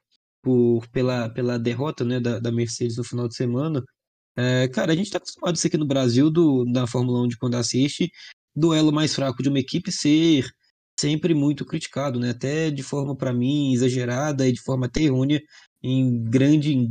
[0.42, 3.82] por, pela, pela derrota né, da, da Mercedes no final de semana.
[4.36, 7.28] É, cara, a gente está acostumado a ser aqui no Brasil, do, da Fórmula 1
[7.28, 8.10] de quando assiste,
[8.54, 10.46] duelo mais fraco de uma equipe ser
[10.98, 12.30] sempre muito criticado, né?
[12.30, 15.40] Até de forma, para mim, exagerada e de forma até errônea,
[15.82, 16.88] em grande, em,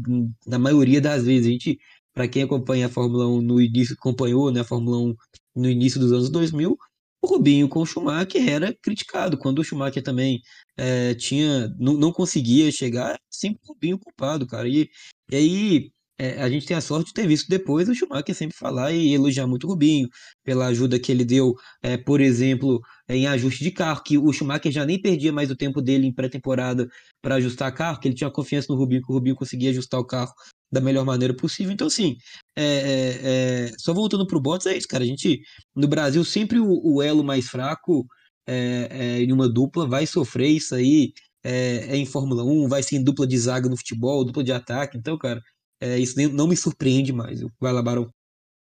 [0.48, 1.48] na maioria das vezes.
[1.48, 1.78] A gente,
[2.14, 5.16] para quem acompanha a Fórmula 1 no início, acompanhou né, a Fórmula 1
[5.56, 6.78] no início dos anos 2000,
[7.22, 9.38] o Rubinho com o Schumacher era criticado.
[9.38, 10.42] Quando o Schumacher também
[10.78, 14.68] é, tinha, não, não conseguia chegar, sempre o Rubinho culpado, cara.
[14.68, 14.90] E,
[15.32, 18.58] e aí é, a gente tem a sorte de ter visto depois o Schumacher sempre
[18.58, 20.10] falar e elogiar muito o Rubinho
[20.44, 24.72] pela ajuda que ele deu, é, por exemplo, em ajuste de carro, que o Schumacher
[24.72, 26.90] já nem perdia mais o tempo dele em pré-temporada
[27.22, 30.06] para ajustar carro, que ele tinha confiança no Rubinho, que o Rubinho conseguia ajustar o
[30.06, 30.34] carro
[30.72, 31.72] da melhor maneira possível.
[31.72, 32.18] Então, assim,
[32.56, 35.04] é, é, é, só voltando para o Bottas, é isso, cara.
[35.04, 35.40] A gente,
[35.76, 38.06] no Brasil, sempre o, o elo mais fraco
[38.48, 41.14] é, é, em uma dupla vai sofrer isso aí.
[41.44, 44.52] É, é, em Fórmula 1, vai ser em dupla de zaga no futebol, dupla de
[44.52, 44.98] ataque.
[44.98, 45.42] Então, cara,
[45.82, 47.42] isso nem, não me surpreende mais.
[47.60, 48.10] Vai Barão.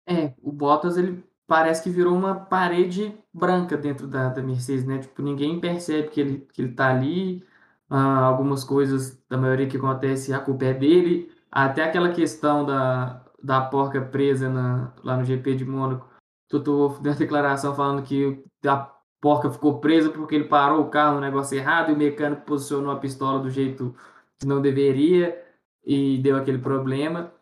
[0.06, 4.98] É, o Bottas, ele parece que virou uma parede branca dentro da, da Mercedes, né?
[4.98, 7.44] Tipo, ninguém percebe que ele, que ele tá ali.
[7.90, 11.32] Ah, algumas coisas, da maioria que acontece, a culpa é dele.
[11.50, 16.08] Até aquela questão da, da porca presa na, lá no GP de Mônaco.
[16.48, 18.76] Toto Wolff deu uma declaração falando que a
[19.20, 22.90] porca ficou presa porque ele parou o carro no negócio errado e o mecânico posicionou
[22.90, 23.94] a pistola do jeito
[24.38, 25.47] que não deveria
[25.84, 27.32] e deu aquele problema.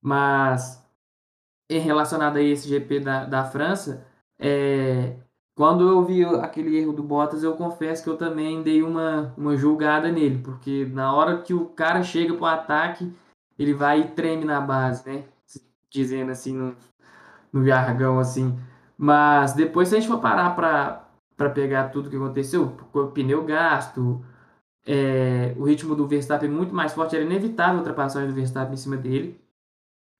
[0.00, 0.82] Mas
[1.70, 4.06] relacionado a esse GP da, da França,
[4.38, 5.16] é,
[5.54, 9.56] quando eu vi aquele erro do Bottas, eu confesso que eu também dei uma, uma
[9.56, 13.12] julgada nele, porque na hora que o cara chega para o ataque,
[13.58, 15.24] ele vai e treme na base, né?
[15.90, 16.74] Dizendo assim no,
[17.52, 18.58] no jargão assim.
[18.96, 22.74] Mas depois, se a gente for parar para pegar tudo que aconteceu,
[23.12, 24.24] pneu gasto,
[24.86, 28.96] é, o ritmo do Verstappen muito mais forte, era inevitável ultrapassagem do Verstappen em cima
[28.96, 29.40] dele.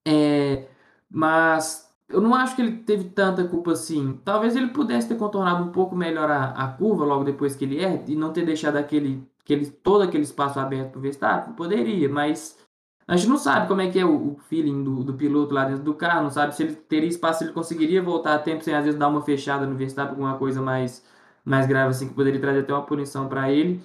[0.07, 0.67] É,
[1.11, 4.19] mas eu não acho que ele teve tanta culpa assim.
[4.25, 7.81] Talvez ele pudesse ter contornado um pouco melhor a, a curva logo depois que ele
[7.83, 11.55] erra e não ter deixado aquele, aquele, todo aquele espaço aberto para o Verstappen.
[11.55, 12.59] Poderia, mas
[13.07, 15.65] a gente não sabe como é que é o, o feeling do, do, piloto lá
[15.65, 18.63] dentro do carro, não sabe se ele teria espaço, se ele conseguiria voltar a tempo
[18.63, 21.05] sem às vezes dar uma fechada no Verstappen, alguma coisa mais,
[21.45, 23.81] mais grave assim que poderia trazer até uma punição para ele.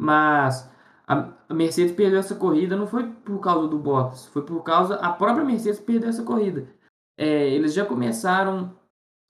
[0.00, 0.66] Mas
[1.06, 5.12] a, Mercedes perdeu essa corrida não foi por causa do Bottas, foi por causa a
[5.12, 6.66] própria Mercedes perdeu essa corrida.
[7.18, 8.74] É, eles já começaram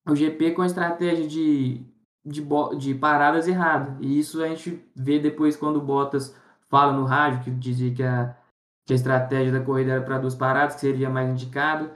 [0.08, 1.84] o GP com a estratégia de,
[2.24, 2.46] de,
[2.78, 3.96] de paradas erradas.
[4.00, 6.36] E isso a gente vê depois quando o Bottas
[6.68, 8.36] fala no rádio, que dizia que a,
[8.86, 11.90] que a estratégia da corrida era para duas paradas, que seria mais indicado.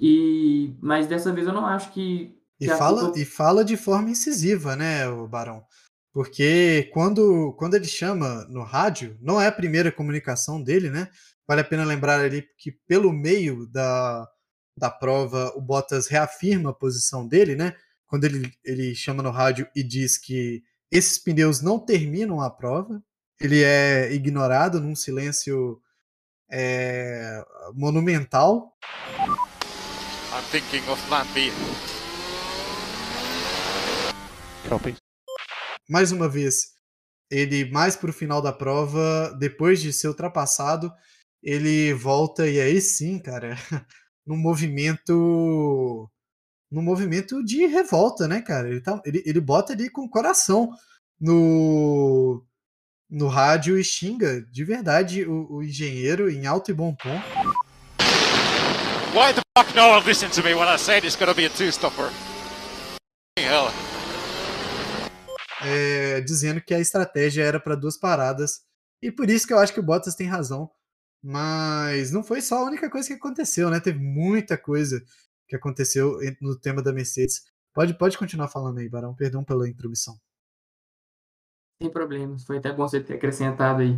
[0.00, 2.36] E, mas dessa vez eu não acho que.
[2.58, 5.64] que e, fala, e fala de forma incisiva, né, o Barão?
[6.12, 11.08] Porque quando, quando ele chama no rádio, não é a primeira comunicação dele, né?
[11.48, 14.28] Vale a pena lembrar ali que pelo meio da,
[14.76, 17.74] da prova o Bottas reafirma a posição dele, né?
[18.06, 23.02] Quando ele, ele chama no rádio e diz que esses pneus não terminam a prova,
[23.40, 25.80] ele é ignorado num silêncio
[26.50, 28.76] é, monumental.
[30.34, 31.50] I'm thinking of plan B.
[34.68, 35.01] Copy
[35.88, 36.72] mais uma vez,
[37.30, 40.92] ele mais para o final da prova, depois de ser ultrapassado,
[41.42, 43.56] ele volta e aí sim, cara,
[44.26, 46.10] num movimento
[46.70, 48.68] num movimento de revolta, né, cara?
[48.68, 50.70] Ele, tá, ele, ele bota ali com o coração
[51.20, 52.42] no,
[53.10, 57.20] no rádio e xinga de verdade o, o engenheiro em alto e bom tom.
[59.14, 61.50] Why the fuck no one listen to me when I said it's gonna be a
[61.50, 62.10] two-stopper?
[63.38, 63.91] Hell
[65.64, 68.62] é, dizendo que a estratégia era para duas paradas.
[69.00, 70.70] E por isso que eu acho que o Bottas tem razão.
[71.22, 73.78] Mas não foi só a única coisa que aconteceu, né?
[73.78, 75.02] Teve muita coisa
[75.46, 77.44] que aconteceu no tema da Mercedes.
[77.72, 79.14] Pode, pode continuar falando aí, Barão.
[79.14, 80.18] Perdão pela intromissão.
[81.80, 82.44] Sem problemas.
[82.44, 83.96] Foi até bom você ter acrescentado aí.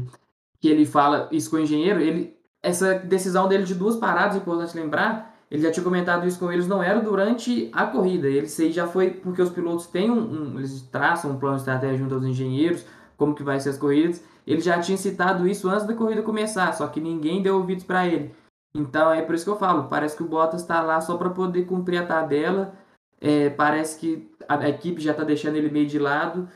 [0.61, 2.01] Que ele fala isso com o engenheiro.
[2.01, 6.39] Ele, essa decisão dele de duas paradas, é importante lembrar, ele já tinha comentado isso
[6.39, 8.29] com eles, não era durante a corrida.
[8.29, 11.63] Ele sei já foi porque os pilotos têm um, um, eles traçam um plano de
[11.63, 12.85] estratégia junto aos engenheiros,
[13.17, 14.23] como que vai ser as corridas.
[14.47, 18.07] Ele já tinha citado isso antes da corrida começar, só que ninguém deu ouvidos para
[18.07, 18.35] ele.
[18.75, 21.31] Então é por isso que eu falo, parece que o Bottas está lá só para
[21.31, 22.75] poder cumprir a tabela.
[23.21, 26.49] É, parece que a, equipe já está deixando ele meio de lado.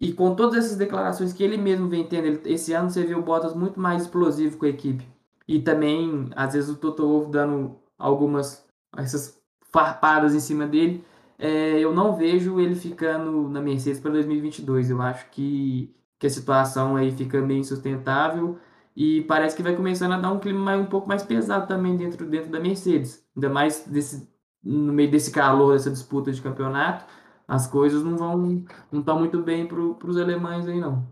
[0.00, 3.18] E com todas essas declarações que ele mesmo vem tendo, ele, esse ano você viu
[3.18, 5.06] o Bottas muito mais explosivo com a equipe.
[5.46, 11.04] E também, às vezes, o Toto Wolff dando algumas essas farpadas em cima dele.
[11.38, 14.90] É, eu não vejo ele ficando na Mercedes para 2022.
[14.90, 18.58] Eu acho que, que a situação aí fica meio insustentável
[18.96, 21.96] e parece que vai começando a dar um clima mais, um pouco mais pesado também
[21.96, 23.24] dentro, dentro da Mercedes.
[23.36, 24.28] Ainda mais desse,
[24.62, 27.06] no meio desse calor, dessa disputa de campeonato,
[27.46, 31.08] as coisas não vão não estão muito bem para os alemães aí não.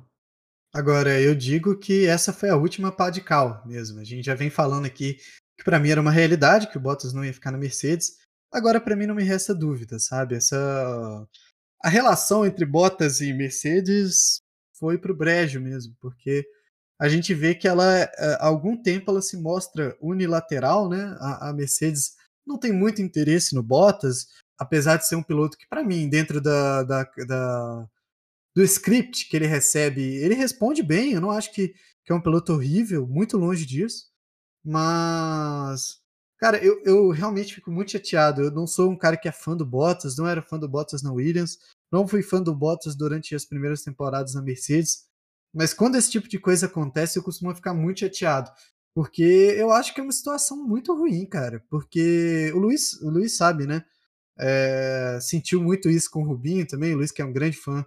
[0.74, 4.00] Agora, eu digo que essa foi a última pá de cal mesmo.
[4.00, 5.16] A gente já vem falando aqui
[5.58, 8.16] que para mim era uma realidade que o Bottas não ia ficar na Mercedes.
[8.52, 10.36] Agora para mim não me resta dúvida, sabe?
[10.36, 11.26] Essa
[11.82, 14.40] a relação entre Bottas e Mercedes
[14.78, 16.46] foi pro brejo mesmo, porque
[17.00, 21.16] a gente vê que ela eh, há algum tempo ela se mostra unilateral, né?
[21.20, 22.14] A, a Mercedes
[22.46, 24.26] não tem muito interesse no Bottas,
[24.58, 27.88] apesar de ser um piloto que para mim dentro da, da, da,
[28.54, 31.12] do script que ele recebe, ele responde bem.
[31.12, 34.06] Eu não acho que, que é um piloto horrível, muito longe disso.
[34.64, 35.98] Mas,
[36.38, 38.42] cara, eu, eu realmente fico muito chateado.
[38.42, 41.02] Eu não sou um cara que é fã do Bottas, não era fã do Bottas
[41.02, 41.58] na Williams,
[41.92, 45.06] não fui fã do Bottas durante as primeiras temporadas na Mercedes.
[45.54, 48.50] Mas quando esse tipo de coisa acontece, eu costumo ficar muito chateado.
[48.94, 51.64] Porque eu acho que é uma situação muito ruim, cara.
[51.70, 53.84] Porque o Luiz, o Luiz sabe, né?
[54.38, 57.84] é, sentiu muito isso com o Rubinho também, o Luiz que é um grande fã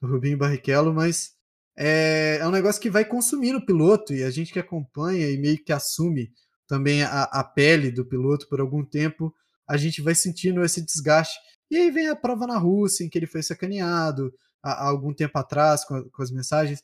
[0.00, 1.32] do Rubinho Barrichello, mas
[1.76, 5.38] é, é, um negócio que vai consumindo o piloto e a gente que acompanha e
[5.38, 6.30] meio que assume
[6.66, 9.34] também a, a pele do piloto por algum tempo,
[9.68, 11.38] a gente vai sentindo esse desgaste.
[11.70, 15.12] E aí vem a prova na Rússia, em que ele foi sacaneado há, há algum
[15.14, 16.82] tempo atrás com, com as mensagens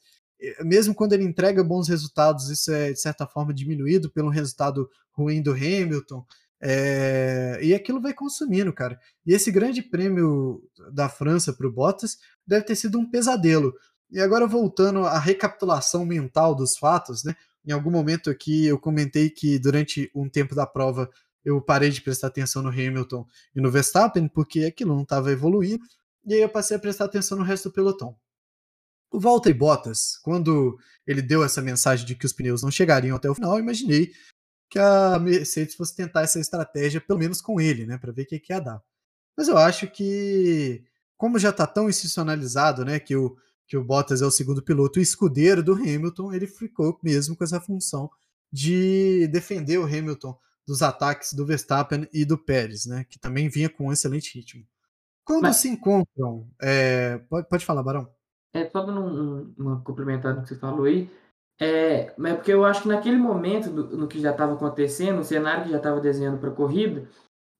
[0.64, 5.42] mesmo quando ele entrega bons resultados, isso é de certa forma diminuído pelo resultado ruim
[5.42, 6.24] do Hamilton.
[6.60, 8.98] É, e aquilo vai consumindo, cara.
[9.26, 13.74] E esse grande prêmio da França para o Bottas deve ter sido um pesadelo.
[14.10, 17.34] E agora voltando à recapitulação mental dos fatos, né?
[17.66, 21.10] Em algum momento aqui eu comentei que durante um tempo da prova
[21.44, 25.84] eu parei de prestar atenção no Hamilton e no Verstappen porque aquilo não estava evoluindo.
[26.24, 28.16] E aí eu passei a prestar atenção no resto do pelotão.
[29.12, 33.30] O Valtteri Bottas, quando ele deu essa mensagem de que os pneus não chegariam até
[33.30, 34.12] o final, eu imaginei
[34.68, 38.26] que a Mercedes fosse tentar essa estratégia, pelo menos com ele, né, para ver o
[38.26, 38.82] que, que ia dar.
[39.36, 40.84] Mas eu acho que,
[41.16, 44.98] como já está tão institucionalizado, né, que o, que o Bottas é o segundo piloto,
[44.98, 48.10] o escudeiro do Hamilton, ele ficou mesmo com essa função
[48.52, 53.68] de defender o Hamilton dos ataques do Verstappen e do Pérez, né, que também vinha
[53.68, 54.64] com um excelente ritmo.
[55.24, 55.56] Quando Mas...
[55.56, 57.18] se encontram, é...
[57.28, 58.08] pode, pode falar, Barão.
[58.54, 61.10] É, só dando um, uma complementada no que você falou aí,
[61.58, 65.24] é, mas porque eu acho que naquele momento, do, no que já estava acontecendo, o
[65.24, 67.08] cenário que já estava desenhando para a corrida,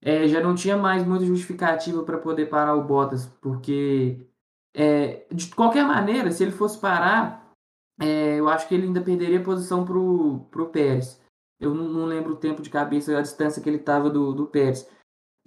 [0.02, 4.25] é, já não tinha mais muita justificativa para poder parar o Bottas, porque
[4.76, 7.50] é, de qualquer maneira, se ele fosse parar,
[7.98, 11.18] é, eu acho que ele ainda perderia posição para o Pérez.
[11.58, 14.46] Eu não, não, lembro o tempo de cabeça, a distância que ele estava do, do
[14.46, 14.86] Pérez.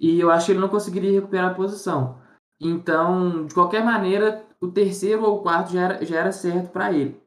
[0.00, 2.18] E eu acho que ele não conseguiria recuperar a posição.
[2.60, 6.92] Então, de qualquer maneira, o terceiro ou o quarto já era, já era certo para
[6.92, 7.20] ele.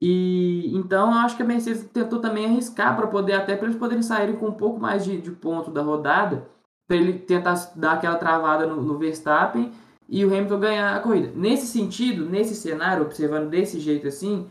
[0.00, 3.78] E então eu acho que a Mercedes tentou também arriscar para poder até para eles
[3.78, 6.48] poderem saírem com um pouco mais de, de ponto da rodada,
[6.86, 9.72] para ele tentar dar aquela travada no, no, Verstappen
[10.08, 11.32] e o Hamilton ganhar a corrida.
[11.34, 14.50] Nesse sentido, nesse cenário, observando desse jeito assim,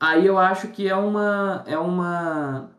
[0.00, 2.70] aí eu acho que é uma é uma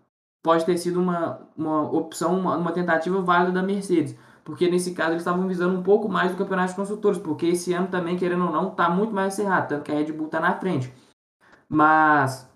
[0.43, 4.15] pode ter sido uma, uma opção, uma, uma tentativa válida da Mercedes
[4.49, 7.71] porque nesse caso eles estavam visando um pouco mais do campeonato de construtores, porque esse
[7.71, 10.39] ano também, querendo ou não, está muito mais cerrado, tanto que a Red Bull está
[10.39, 10.91] na frente.
[11.69, 12.49] Mas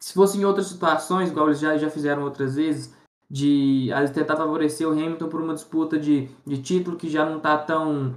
[0.00, 2.92] se fosse em outras situações, igual eles já, já fizeram outras vezes,
[3.30, 7.56] de tentar favorecer o Hamilton por uma disputa de, de título que já não está
[7.56, 8.16] tão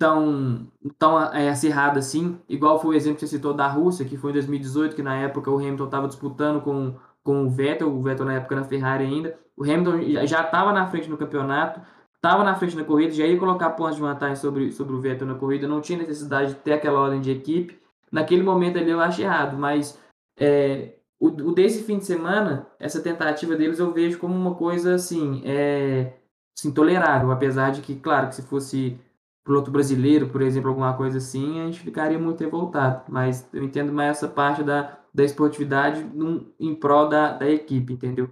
[0.00, 0.66] tão,
[0.98, 4.30] tão é, acirrada assim, igual foi o exemplo que você citou da Rússia, que foi
[4.30, 8.24] em 2018, que na época o Hamilton estava disputando com, com o Vettel, o Vettel
[8.24, 11.82] na época na Ferrari ainda, o Hamilton já estava na frente no campeonato,
[12.16, 15.28] estava na frente na corrida, já ia colocar pontos de vantagem sobre, sobre o Vettel
[15.28, 17.78] na corrida, não tinha necessidade de ter aquela ordem de equipe.
[18.10, 20.00] Naquele momento ali eu acho errado, mas
[20.38, 24.94] é, o, o, desse fim de semana, essa tentativa deles eu vejo como uma coisa
[24.94, 26.14] assim, é,
[26.58, 28.98] assim, tolerável, apesar de que, claro, que se fosse
[29.44, 33.04] piloto brasileiro, por exemplo, alguma coisa assim, a gente ficaria muito revoltado.
[33.08, 37.92] Mas eu entendo mais essa parte da, da esportividade num, em prol da, da equipe,
[37.92, 38.30] entendeu?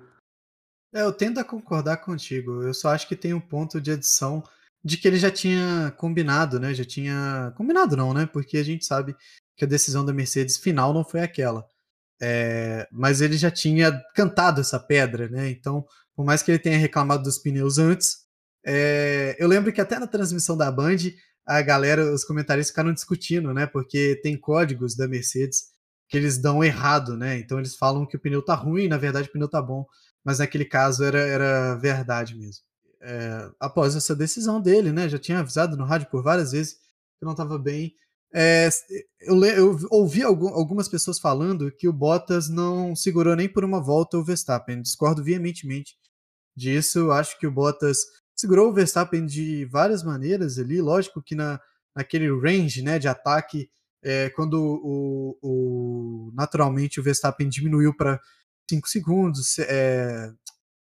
[0.94, 2.62] É, eu tendo a concordar contigo.
[2.62, 4.42] Eu só acho que tem um ponto de adição
[4.83, 6.73] de que ele já tinha combinado, né?
[6.73, 7.53] Já tinha.
[7.57, 8.27] Combinado não, né?
[8.27, 9.14] Porque a gente sabe
[9.57, 11.66] que a decisão da Mercedes final não foi aquela.
[12.21, 12.88] É...
[12.90, 15.51] Mas ele já tinha cantado essa pedra, né?
[15.51, 15.85] Então,
[16.16, 18.27] por mais que ele tenha reclamado dos pneus antes,
[18.68, 19.37] é...
[19.38, 20.96] eu lembro que até na transmissão da Band,
[21.46, 23.66] a galera, os comentários ficaram discutindo, né?
[23.66, 25.76] Porque tem códigos da Mercedes
[26.09, 27.38] que eles dão errado, né?
[27.38, 29.85] Então eles falam que o pneu tá ruim, na verdade o pneu tá bom
[30.28, 32.62] mas naquele caso era, era verdade mesmo.
[33.00, 36.74] É, após essa decisão dele, né, já tinha avisado no rádio por várias vezes
[37.18, 37.94] que não estava bem.
[38.35, 38.68] É,
[39.22, 44.18] eu, eu, ouvi algumas pessoas falando que o Bottas não segurou nem por uma volta
[44.18, 44.83] o Verstappen.
[44.83, 45.96] Discordo veementemente
[46.54, 47.11] disso.
[47.11, 47.98] Acho que o Bottas
[48.38, 50.81] segurou o Verstappen de várias maneiras ali.
[50.81, 51.61] Lógico que na,
[51.94, 53.68] naquele range né, de ataque,
[54.03, 58.20] é, quando o, o, naturalmente o Verstappen diminuiu para
[58.70, 60.31] 5 segundos, é,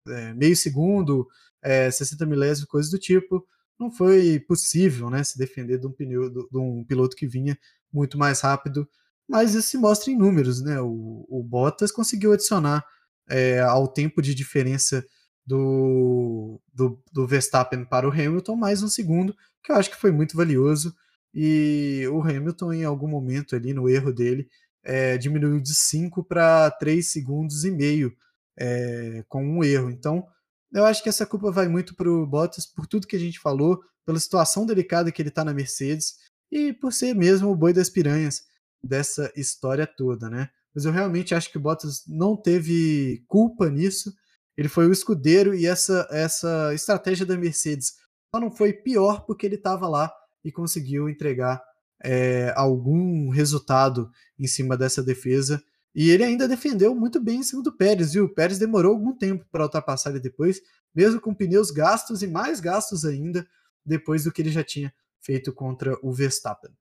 [0.08, 1.28] é, meio segundo,
[1.62, 3.46] é, 60 milésimos, coisas do tipo.
[3.80, 7.58] Não foi possível né, se defender de um, pneu, de, de um piloto que vinha
[7.92, 8.90] muito mais rápido,
[9.30, 10.62] mas isso se mostra em números.
[10.62, 10.82] Né?
[10.82, 12.84] O, o Bottas conseguiu adicionar
[13.30, 15.06] é, ao tempo de diferença
[15.46, 20.12] do, do, do, Verstappen para o Hamilton mais um segundo, que eu acho que foi
[20.12, 20.96] muito valioso.
[21.34, 24.48] E o Hamilton, em algum momento ali no erro dele,
[24.84, 28.16] é, diminuiu de 5 para 3 segundos e meio
[28.58, 29.90] é, com um erro.
[29.90, 30.26] Então,
[30.74, 33.40] eu acho que essa culpa vai muito para o Bottas por tudo que a gente
[33.40, 36.16] falou, pela situação delicada que ele está na Mercedes
[36.52, 38.44] e por ser mesmo o boi das piranhas
[38.84, 40.50] dessa história toda, né?
[40.76, 44.14] Mas eu realmente acho que o Bottas não teve culpa nisso.
[44.58, 47.96] Ele foi o escudeiro e essa, essa estratégia da Mercedes
[48.34, 50.12] só não foi pior porque ele estava lá
[50.44, 51.62] e conseguiu entregar
[52.04, 55.64] é, algum resultado em cima dessa defesa.
[55.96, 58.26] E ele ainda defendeu muito bem em cima do Pérez, viu?
[58.26, 60.60] O Pérez demorou algum tempo para ultrapassar ele depois,
[60.94, 63.48] mesmo com pneus gastos e mais gastos ainda,
[63.86, 66.72] depois do que ele já tinha feito contra o Verstappen.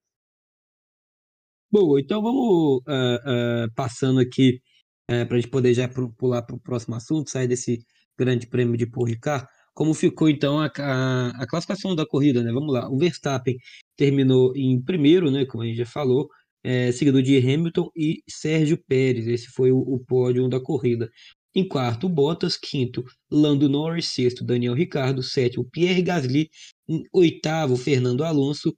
[1.71, 4.61] Boa, então vamos uh, uh, passando aqui
[5.11, 7.85] uh, para a gente poder já pular para o próximo assunto, sair desse
[8.19, 9.47] grande prêmio de Paul Ricard.
[9.75, 12.53] Como ficou então a, a, a, classificação da corrida, né?
[12.53, 12.91] Vamos lá.
[12.91, 13.57] O Verstappen
[13.97, 15.47] terminou em primeiro, né?
[15.47, 16.29] Como a gente já falou,
[16.63, 19.27] é, seguido de Hamilton e Sérgio Pérez.
[19.27, 21.11] Esse foi o, o pódio da corrida.
[21.55, 22.57] Em quarto, Bottas.
[22.57, 24.09] Quinto, Lando Norris.
[24.09, 25.23] Sexto, Daniel Ricardo.
[25.23, 26.51] Sétimo, Pierre Gasly.
[26.89, 28.77] Em oitavo, Fernando Alonso.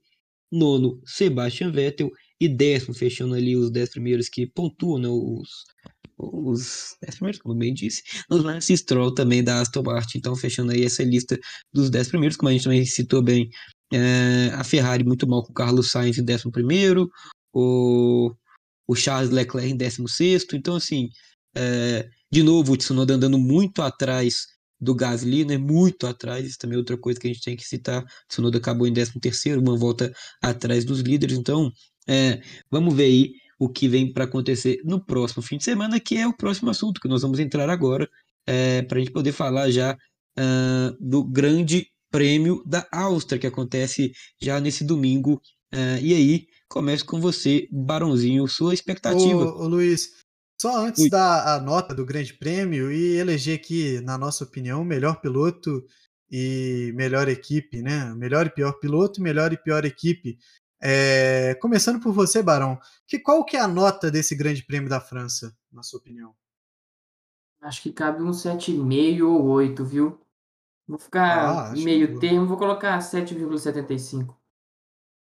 [0.51, 2.09] Nono, Sebastian Vettel.
[2.39, 5.49] E décimo, fechando ali os dez primeiros que pontuam, né, os,
[6.17, 10.17] os dez primeiros, como bem disse, no Lance Stroll também da Aston Martin.
[10.17, 11.37] Então, fechando aí essa lista
[11.73, 13.49] dos dez primeiros, como a gente também citou bem,
[13.93, 17.09] é, a Ferrari muito mal com o Carlos Sainz em décimo primeiro,
[17.53, 18.33] o,
[18.87, 20.55] o Charles Leclerc em décimo sexto.
[20.55, 21.09] Então, assim,
[21.55, 24.47] é, de novo, o Tsunoda andando muito atrás
[24.79, 25.57] do Gasly, né?
[25.57, 26.45] Muito atrás.
[26.45, 28.03] Isso também é outra coisa que a gente tem que citar.
[28.03, 31.37] O Tsunoda acabou em 13 terceiro, uma volta atrás dos líderes.
[31.37, 31.71] Então,
[32.07, 36.17] é, vamos ver aí o que vem para acontecer no próximo fim de semana, que
[36.17, 38.09] é o próximo assunto que nós vamos entrar agora,
[38.47, 44.11] é, para a gente poder falar já uh, do grande prêmio da Áustria, que acontece
[44.41, 45.41] já nesse domingo.
[45.73, 49.45] Uh, e aí, começo com você, Barãozinho, sua expectativa.
[49.45, 50.11] Ô, ô Luiz,
[50.61, 55.19] só antes da nota do Grande Prêmio e eleger aqui, na nossa opinião, o melhor
[55.19, 55.83] piloto
[56.31, 58.13] e melhor equipe, né?
[58.15, 60.37] Melhor e pior piloto, melhor e pior equipe.
[60.87, 65.01] É, começando por você, Barão, que, qual que é a nota desse Grande Prêmio da
[65.01, 66.35] França, na sua opinião?
[67.59, 70.21] Acho que cabe um 7,5 ou 8, viu?
[70.87, 74.35] Vou ficar ah, meio termo, vou colocar 7,75.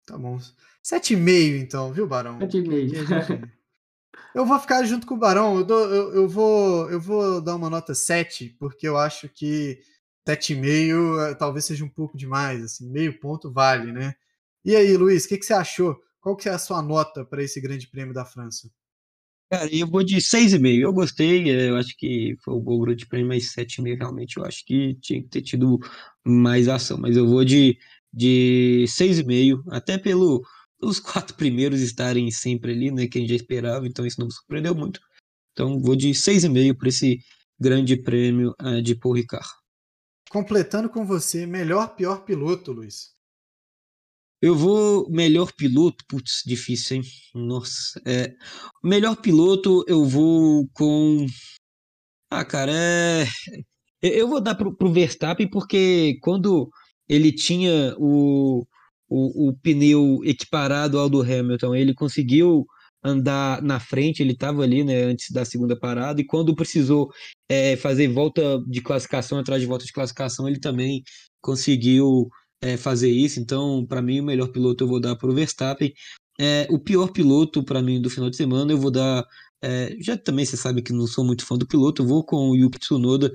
[0.06, 0.38] Tá bom.
[0.82, 2.38] 7,5 então, viu, Barão?
[2.38, 3.50] 7,5.
[4.34, 5.58] Eu vou ficar junto com o Barão.
[5.58, 9.82] Eu, dou, eu, eu, vou, eu vou dar uma nota 7, porque eu acho que
[10.26, 12.64] 7,5 eh, talvez seja um pouco demais.
[12.64, 14.14] Assim, meio ponto vale, né?
[14.64, 16.00] E aí, Luiz, o que, que você achou?
[16.20, 18.70] Qual que é a sua nota para esse Grande Prêmio da França?
[19.50, 20.80] Cara, eu vou de 6,5.
[20.80, 24.46] Eu gostei, eh, eu acho que foi um bom grande prêmio, mas 7,5 realmente eu
[24.46, 25.78] acho que tinha que ter tido
[26.24, 26.96] mais ação.
[26.96, 27.76] Mas eu vou de,
[28.10, 30.42] de 6,5, até pelo,
[30.80, 34.26] os quatro primeiros estarem sempre ali, né, que a gente já esperava, então isso não
[34.26, 35.00] me surpreendeu muito.
[35.52, 37.20] Então vou de 6,5 para esse
[37.60, 39.46] grande prêmio uh, de Paul Ricard.
[40.30, 43.12] Completando com você, melhor, pior piloto, Luiz?
[44.42, 47.02] Eu vou melhor piloto, putz, difícil, hein?
[47.34, 48.34] Nossa, é,
[48.82, 51.26] melhor piloto eu vou com
[52.30, 53.26] Ah, cara, é
[54.02, 56.70] eu vou dar pro, pro Verstappen porque quando
[57.08, 58.66] ele tinha o
[59.12, 61.74] o, o pneu equiparado ao do Hamilton.
[61.74, 62.66] Ele conseguiu
[63.04, 67.10] andar na frente, ele estava ali né, antes da segunda parada, e quando precisou
[67.48, 71.02] é, fazer volta de classificação atrás de volta de classificação, ele também
[71.42, 72.30] conseguiu
[72.62, 73.40] é, fazer isso.
[73.40, 75.92] Então, para mim, o melhor piloto eu vou dar para o Verstappen.
[76.40, 79.24] É, o pior piloto para mim do final de semana eu vou dar.
[79.62, 82.50] É, já também você sabe que não sou muito fã do piloto, eu vou com
[82.50, 83.30] o Yuki Tsunoda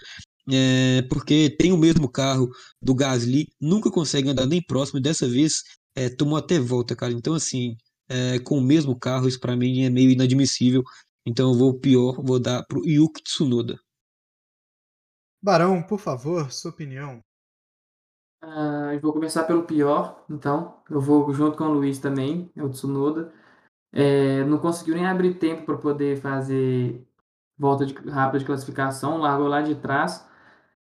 [0.52, 2.50] é, porque tem o mesmo carro
[2.82, 5.64] do Gasly, nunca consegue andar nem próximo, e dessa vez
[5.96, 7.12] é, tomou até volta, cara.
[7.14, 7.76] Então, assim,
[8.08, 10.84] é, com o mesmo carro, isso para mim é meio inadmissível.
[11.26, 13.78] Então, eu vou pior, vou dar pro Yuki Tsunoda.
[15.42, 17.22] Barão, por favor, sua opinião.
[18.44, 20.82] Uh, eu vou começar pelo pior, então.
[20.90, 23.34] Eu vou junto com o Luiz também, é o Tsunoda.
[23.92, 27.06] É, não conseguiu nem abrir tempo para poder fazer
[27.58, 30.28] volta de, rápida de classificação, largou lá de trás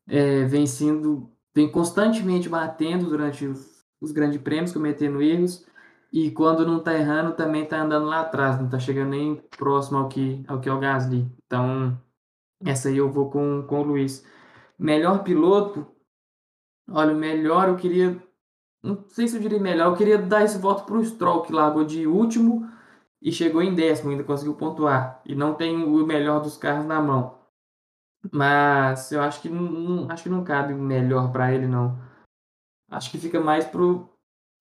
[0.08, 5.66] é, vem sendo, vem constantemente batendo durante os, os grandes prêmios, cometendo erros,
[6.12, 9.98] e quando não está errando, também está andando lá atrás, não está chegando nem próximo
[9.98, 11.30] ao que, ao que é o Gasly.
[11.46, 12.00] Então,
[12.64, 14.24] essa aí eu vou com, com o Luiz.
[14.78, 15.86] Melhor piloto,
[16.90, 18.20] olha, o melhor eu queria,
[18.82, 21.52] não sei se eu diria melhor, eu queria dar esse voto para o Stroll, que
[21.52, 22.68] largou de último
[23.20, 27.00] e chegou em décimo, ainda conseguiu pontuar, e não tem o melhor dos carros na
[27.00, 27.38] mão.
[28.32, 31.98] Mas eu acho que não, acho que não cabe melhor para ele, não.
[32.90, 34.08] Acho que fica mais pro,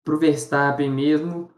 [0.03, 1.49] pro Verstappen mesmo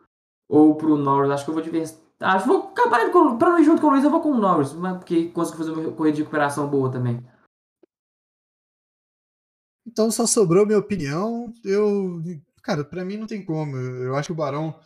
[0.47, 1.32] ou pro Norris.
[1.32, 2.09] Acho que eu vou de Verstappen.
[2.22, 4.32] Acho que vou acabar com, pra não ir junto com o Luiz, eu vou com
[4.32, 7.26] o Norris, porque conseguiu fazer uma corrida de recuperação boa também.
[9.86, 11.54] Então só sobrou minha opinião.
[11.64, 12.22] Eu,
[12.64, 13.76] cara, para mim não tem como.
[13.78, 14.80] Eu acho que o Barão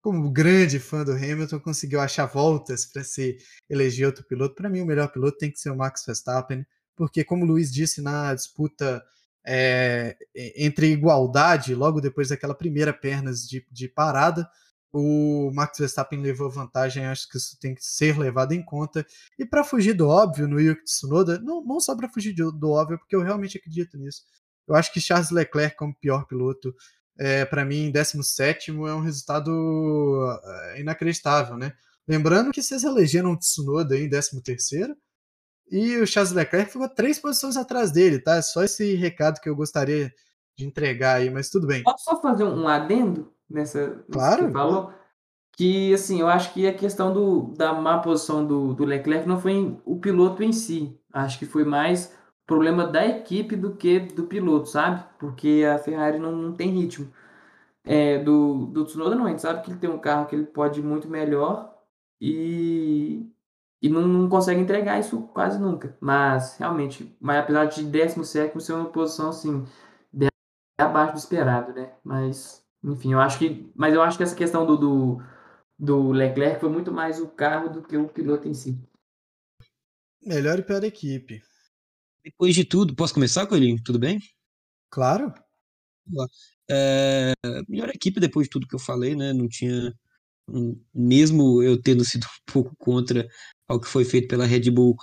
[0.00, 3.36] como grande fã do Hamilton, conseguiu achar voltas para se
[3.68, 4.54] eleger outro piloto.
[4.54, 6.66] Para mim, o melhor piloto tem que ser o Max Verstappen,
[6.96, 9.02] porque, como o Luiz disse na disputa
[9.46, 10.16] é,
[10.56, 14.48] entre igualdade, logo depois daquela primeira pernas de, de parada,
[14.92, 19.06] o Max Verstappen levou vantagem, acho que isso tem que ser levado em conta.
[19.38, 22.70] E para fugir do óbvio no Yuki Tsunoda, não, não só para fugir do, do,
[22.70, 24.22] óbvio, porque eu realmente acredito nisso.
[24.66, 26.74] Eu acho que Charles Leclerc, como pior piloto,
[27.18, 29.50] é, para mim, 17 é um resultado
[30.44, 31.72] é, inacreditável, né?
[32.08, 34.42] Lembrando que vocês elegeram o Tsunoda em 13
[35.70, 38.36] e o Charles Leclerc ficou três posições atrás dele, tá?
[38.36, 40.12] É só esse recado que eu gostaria
[40.58, 41.84] de entregar aí, mas tudo bem.
[41.84, 44.46] Posso só fazer um adendo nessa claro.
[44.46, 44.92] que falou?
[45.52, 49.38] Que, assim, eu acho que a questão do, da má posição do, do Leclerc não
[49.38, 50.98] foi o piloto em si.
[51.12, 55.04] Acho que foi mais problema da equipe do que do piloto, sabe?
[55.18, 57.12] Porque a Ferrari não, não tem ritmo.
[57.84, 60.44] É, do, do Tsunoda não, a gente sabe que ele tem um carro que ele
[60.44, 61.74] pode ir muito melhor
[62.20, 63.26] e,
[63.82, 65.96] e não, não consegue entregar isso quase nunca.
[66.00, 69.64] Mas, realmente, mas apesar de 17 ser uma posição, assim,
[70.80, 71.92] abaixo do esperado, né?
[72.02, 73.70] Mas, enfim, eu acho que.
[73.74, 75.22] Mas eu acho que essa questão do, do,
[75.78, 78.78] do Leclerc foi muito mais o carro do que o piloto em si.
[80.22, 81.42] Melhor e pior equipe.
[82.24, 83.82] Depois de tudo, posso começar, Coelhinho?
[83.82, 84.18] Tudo bem?
[84.90, 85.32] Claro.
[86.70, 87.32] É,
[87.68, 89.32] melhor equipe depois de tudo que eu falei, né?
[89.32, 89.92] Não tinha.
[90.92, 93.26] Mesmo eu tendo sido um pouco contra
[93.68, 94.96] ao que foi feito pela Red Bull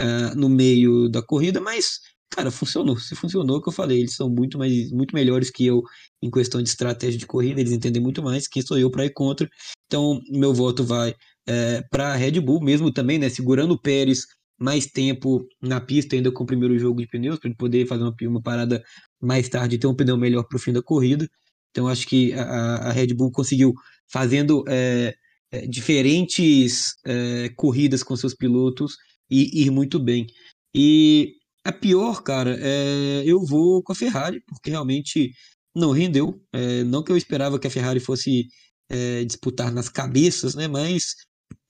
[0.00, 2.00] uh, no meio da corrida, mas
[2.34, 2.98] Cara, funcionou.
[2.98, 5.82] Se funcionou, que eu falei, eles são muito mais, muito melhores que eu
[6.20, 8.48] em questão de estratégia de corrida, eles entendem muito mais.
[8.48, 9.48] Quem sou eu para ir contra?
[9.86, 11.14] Então, meu voto vai
[11.46, 13.28] é, para a Red Bull, mesmo também, né?
[13.28, 14.26] Segurando o Pérez
[14.58, 18.02] mais tempo na pista, ainda com o primeiro jogo de pneus, para ele poder fazer
[18.02, 18.82] uma, uma parada
[19.20, 21.28] mais tarde e ter um pneu melhor para o fim da corrida.
[21.70, 23.74] Então, acho que a, a Red Bull conseguiu,
[24.10, 25.14] fazendo é,
[25.52, 28.96] é, diferentes é, corridas com seus pilotos,
[29.30, 30.26] e ir muito bem.
[30.74, 35.32] E a pior, cara, é, eu vou com a Ferrari, porque realmente
[35.74, 36.40] não rendeu.
[36.52, 38.48] É, não que eu esperava que a Ferrari fosse
[38.88, 40.68] é, disputar nas cabeças, né?
[40.68, 41.14] Mas,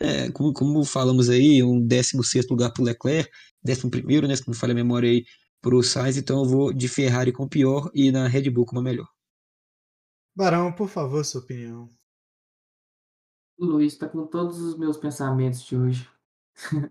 [0.01, 3.31] é, como, como, falamos aí, um 16 lugar para o Leclerc,
[3.67, 4.37] 11, né?
[4.37, 5.25] Se não falha a memória aí,
[5.63, 6.17] para o Sainz.
[6.17, 9.09] Então eu vou de Ferrari com o pior e na Red Bull com a melhor.
[10.37, 11.89] Barão, por favor, sua opinião.
[13.57, 16.11] O Luiz está com todos os meus pensamentos de hoje.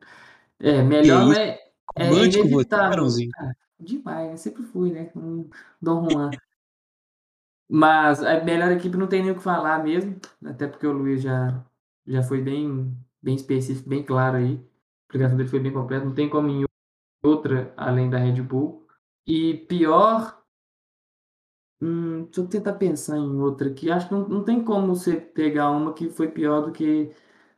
[0.59, 1.62] é, melhor é
[1.95, 3.07] é Romântico você, inevitável.
[3.39, 5.05] Ah, demais, eu sempre fui, né?
[5.05, 5.49] Com
[5.81, 6.31] Dom Juan.
[7.69, 11.21] Mas a melhor equipe não tem nem o que falar mesmo, até porque o Luiz
[11.21, 11.63] já,
[12.05, 14.55] já foi bem, bem específico, bem claro aí.
[14.55, 16.65] A explicação dele foi bem completa, não tem como em
[17.23, 18.88] outra além da Red Bull.
[19.25, 20.41] E pior.
[21.81, 23.91] Hum, deixa eu tentar pensar em outra aqui.
[23.91, 27.11] Acho que não, não tem como você pegar uma que foi pior do que,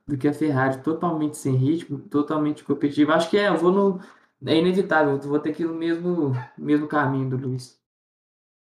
[0.07, 3.13] do que a Ferrari, totalmente sem ritmo, totalmente competitiva.
[3.13, 3.99] Acho que é, eu vou no,
[4.45, 7.79] é inevitável, vou ter que ir no mesmo, mesmo caminho do Luiz.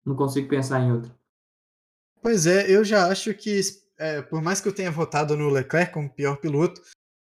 [0.04, 1.14] Não consigo pensar em outro.
[2.22, 3.60] Pois é, eu já acho que,
[3.98, 6.82] é, por mais que eu tenha votado no Leclerc como pior piloto,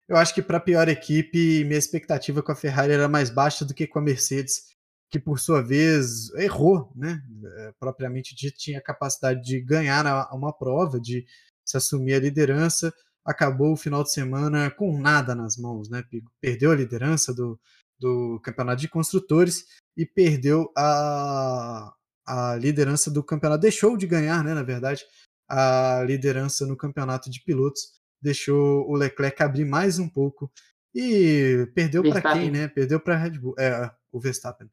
[0.09, 3.75] eu acho que para pior equipe, minha expectativa com a Ferrari era mais baixa do
[3.75, 4.77] que com a Mercedes,
[5.11, 7.21] que por sua vez errou, né?
[7.59, 11.27] É, propriamente dito, tinha capacidade de ganhar uma prova, de
[11.64, 12.93] se assumir a liderança,
[13.27, 16.05] acabou o final de semana com nada nas mãos, né?
[16.41, 17.59] Perdeu a liderança do,
[17.99, 19.66] do campeonato de construtores
[19.97, 21.93] e perdeu a,
[22.24, 23.62] a liderança do campeonato.
[23.62, 25.05] Deixou de ganhar, né, na verdade,
[25.49, 27.97] a liderança no campeonato de pilotos.
[28.22, 30.51] Deixou o Leclerc abrir mais um pouco
[30.95, 32.68] e perdeu para quem, né?
[32.68, 34.70] Perdeu para Red Bull, é, o Verstappen.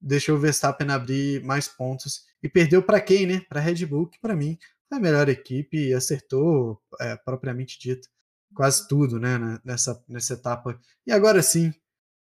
[0.00, 3.40] Deixou o Verstappen abrir mais pontos e perdeu para quem, né?
[3.48, 4.56] Para Red Bull, que para mim
[4.90, 8.08] a melhor equipe e acertou, é, propriamente dito,
[8.54, 9.58] quase tudo, né?
[9.64, 10.78] Nessa, nessa etapa.
[11.06, 11.72] E agora sim,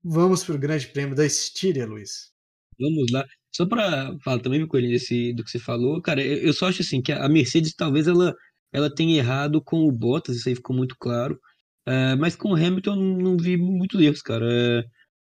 [0.09, 2.31] Vamos para o Grande Prêmio da Estíria, Luiz.
[2.79, 3.25] Vamos lá.
[3.53, 7.01] Só para falar também, Coelho, desse, do que você falou, cara, eu, só acho assim
[7.01, 8.33] que a Mercedes talvez ela,
[8.71, 11.39] ela tenha errado com o Bottas, isso aí ficou muito claro.
[11.87, 14.45] Uh, mas com o Hamilton não, não vi muitos erros, cara.
[14.45, 14.83] Uh,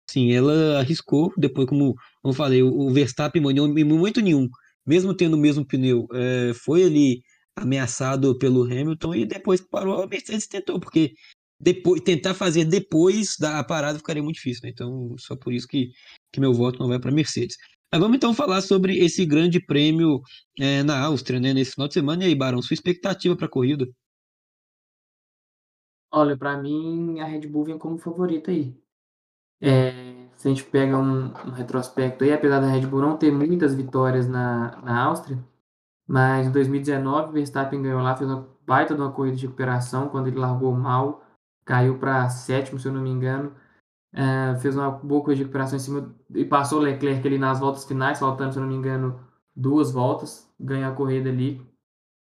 [0.09, 4.49] sim, ela arriscou, depois, como, como eu falei, o, o Verstappen em momento nenhum,
[4.85, 7.21] mesmo tendo o mesmo pneu, uh, foi ali
[7.55, 11.13] ameaçado pelo Hamilton e depois que parou, a Mercedes tentou, porque
[11.59, 14.69] depois, tentar fazer depois da parada ficaria muito difícil, né?
[14.69, 15.91] Então, só por isso que,
[16.31, 17.55] que meu voto não vai para Mercedes.
[17.91, 20.21] Mas vamos então falar sobre esse grande prêmio
[20.59, 21.53] é, na Áustria, né?
[21.53, 22.23] Nesse final de semana.
[22.23, 23.87] E aí, Barão, sua expectativa para a corrida?
[26.11, 28.77] Olha, para mim, a Red Bull vem como favorita aí.
[29.61, 29.91] É,
[30.35, 33.73] se a gente pega um, um, retrospecto aí, apesar da Red Bull não ter muitas
[33.73, 35.41] vitórias na, na Áustria,
[36.07, 40.09] mas em 2019 o Verstappen ganhou lá, fez uma baita de uma corrida de recuperação
[40.09, 41.25] quando ele largou mal
[41.65, 43.51] caiu para sétimo, se eu não me engano.
[44.13, 47.59] Uh, fez uma boa corrida de recuperação em cima e passou o Leclerc ali nas
[47.59, 49.19] voltas finais, faltando, se não me engano,
[49.53, 51.61] duas voltas, ganhou a corrida ali.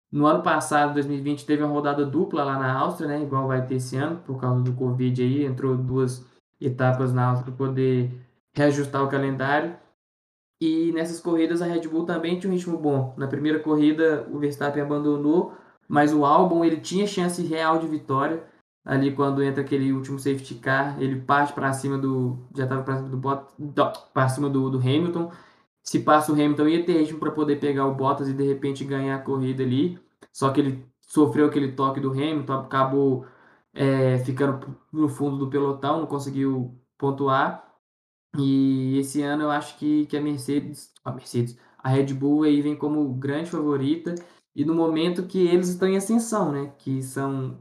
[0.10, 3.24] No ano passado, 2020, teve uma rodada dupla lá na Áustria, né?
[3.24, 6.26] Igual vai ter esse ano, por causa do Covid aí, entrou duas
[6.60, 8.12] etapas na Áustria para poder
[8.54, 9.76] reajustar o calendário.
[10.62, 13.16] E nessas corridas a Red Bull também tinha um ritmo bom.
[13.18, 15.54] Na primeira corrida o Verstappen abandonou,
[15.88, 18.44] mas o Albon ele tinha chance real de vitória.
[18.86, 22.98] Ali quando entra aquele último safety car, ele parte para cima do já estava para
[22.98, 23.56] cima do Bottas,
[24.14, 25.32] para cima do, do Hamilton.
[25.84, 28.86] Se passa o Hamilton ia ter ritmo para poder pegar o Bottas e de repente
[28.86, 30.00] ganhar a corrida ali.
[30.32, 33.26] Só que ele sofreu aquele toque do Hamilton, acabou
[33.74, 37.71] é, ficando no fundo do pelotão, não conseguiu pontuar.
[38.38, 42.62] E esse ano eu acho que, que a Mercedes, a Mercedes, a Red Bull aí
[42.62, 44.16] vem como grande favorita
[44.56, 46.74] e no momento que eles estão em ascensão, né?
[46.78, 47.60] Que são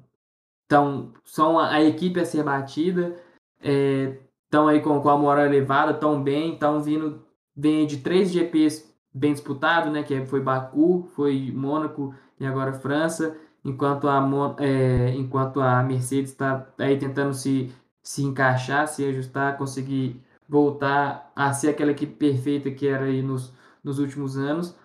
[0.68, 3.16] tão, são a, equipe a ser batida,
[3.60, 7.24] estão é, aí com, com a moral elevada, estão bem, estão vindo
[7.56, 10.02] vem de três GPs bem disputados, né?
[10.02, 14.20] Que foi Baku, foi Mônaco e agora França, enquanto a,
[14.58, 21.52] é, enquanto a Mercedes está aí tentando se, se encaixar, se ajustar, conseguir voltar a
[21.52, 24.76] ser aquela equipe perfeita que era aí nos, nos últimos anos.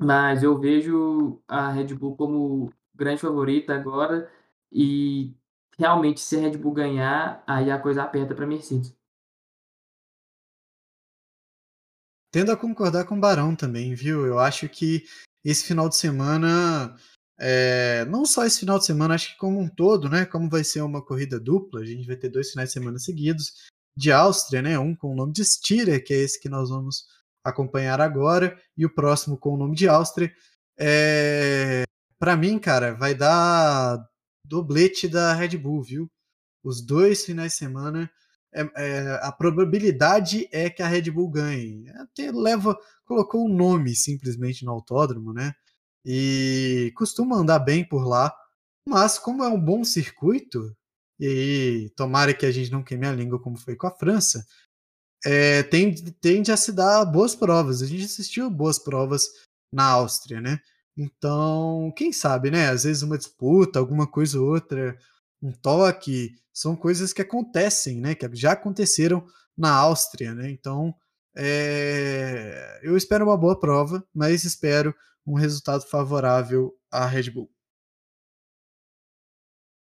[0.00, 4.32] Mas eu vejo a Red Bull como grande favorita agora
[4.72, 5.34] e
[5.78, 8.96] realmente se a Red Bull ganhar, aí a coisa aperta para Mercedes.
[12.32, 14.26] Tendo a concordar com o Barão também, viu?
[14.26, 15.04] Eu acho que
[15.44, 16.96] esse final de semana,
[17.38, 20.24] é, não só esse final de semana, acho que como um todo, né?
[20.24, 23.70] Como vai ser uma corrida dupla, a gente vai ter dois finais de semana seguidos
[23.96, 24.78] de Áustria, né?
[24.78, 27.06] Um com o nome de Styria, que é esse que nós vamos
[27.44, 30.32] acompanhar agora, e o próximo com o nome de Áustria.
[30.78, 31.84] É,
[32.18, 33.98] para mim, cara, vai dar
[34.46, 36.10] doblete da Red Bull, viu?
[36.64, 38.10] Os dois finais de semana
[38.54, 41.88] é, é, a probabilidade é que a Red Bull ganhe.
[41.96, 45.54] Até leva, colocou o um nome simplesmente no autódromo, né?
[46.04, 48.32] E costuma andar bem por lá.
[48.86, 50.76] Mas como é um bom circuito,
[51.20, 54.44] e tomara que a gente não queime a língua como foi com a França,
[55.24, 57.82] é, tende, tende a se dar boas provas.
[57.82, 59.28] A gente assistiu boas provas
[59.72, 60.60] na Áustria, né?
[60.96, 62.68] Então, quem sabe, né?
[62.68, 64.96] Às vezes uma disputa, alguma coisa ou outra,
[65.40, 68.14] um toque, são coisas que acontecem, né?
[68.14, 70.50] Que já aconteceram na Áustria, né?
[70.50, 70.94] Então,
[71.36, 72.80] é...
[72.82, 74.94] eu espero uma boa prova, mas espero
[75.26, 77.50] um resultado favorável à Red Bull.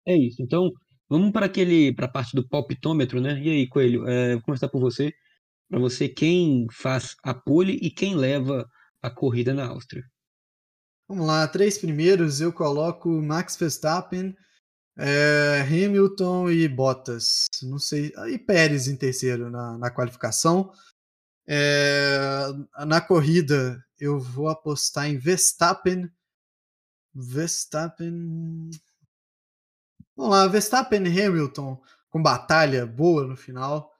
[0.06, 0.42] É isso.
[0.42, 0.70] Então,
[1.10, 3.38] vamos para aquele para a parte do palpitômetro, né?
[3.42, 5.12] E aí, Coelho, é, vou começar por você.
[5.68, 8.66] Para você, quem faz a pole e quem leva
[9.02, 10.04] a corrida na Áustria?
[11.08, 14.34] Vamos lá, três primeiros eu coloco Max Verstappen,
[14.96, 17.46] é, Hamilton e Bottas.
[17.62, 18.12] Não sei.
[18.28, 20.72] E Pérez em terceiro na, na qualificação.
[21.48, 22.46] É,
[22.86, 26.08] na corrida, eu vou apostar em Verstappen.
[27.14, 28.70] Verstappen.
[30.20, 33.90] Vamos lá, Verstappen e Hamilton com batalha boa no final.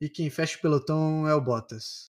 [0.00, 2.10] E quem fecha o pelotão é o Bottas.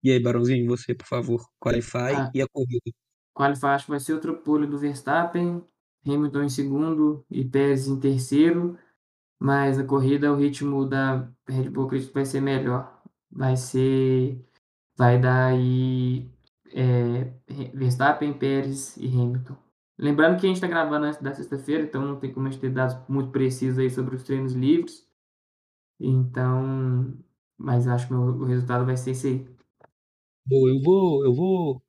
[0.00, 2.92] E aí, Barãozinho, você, por favor, qualify ah, e a corrida.
[3.34, 5.60] Qualify, acho que vai ser outro pulo do Verstappen.
[6.06, 8.78] Hamilton em segundo e Pérez em terceiro,
[9.40, 13.02] mas a corrida o ritmo da Red Bull acredito que vai ser melhor.
[13.28, 14.40] Vai ser.
[14.96, 16.30] Vai dar aí
[16.72, 17.32] é,
[17.74, 19.71] Verstappen, Pérez e Hamilton.
[20.02, 22.60] Lembrando que a gente está gravando antes da sexta-feira, então não tem como a gente
[22.60, 25.06] ter dados muito precisos aí sobre os treinos livres.
[26.00, 27.16] Então,
[27.56, 29.46] mas acho que o resultado vai ser esse aí.
[30.44, 31.82] Bom, eu vou, eu vou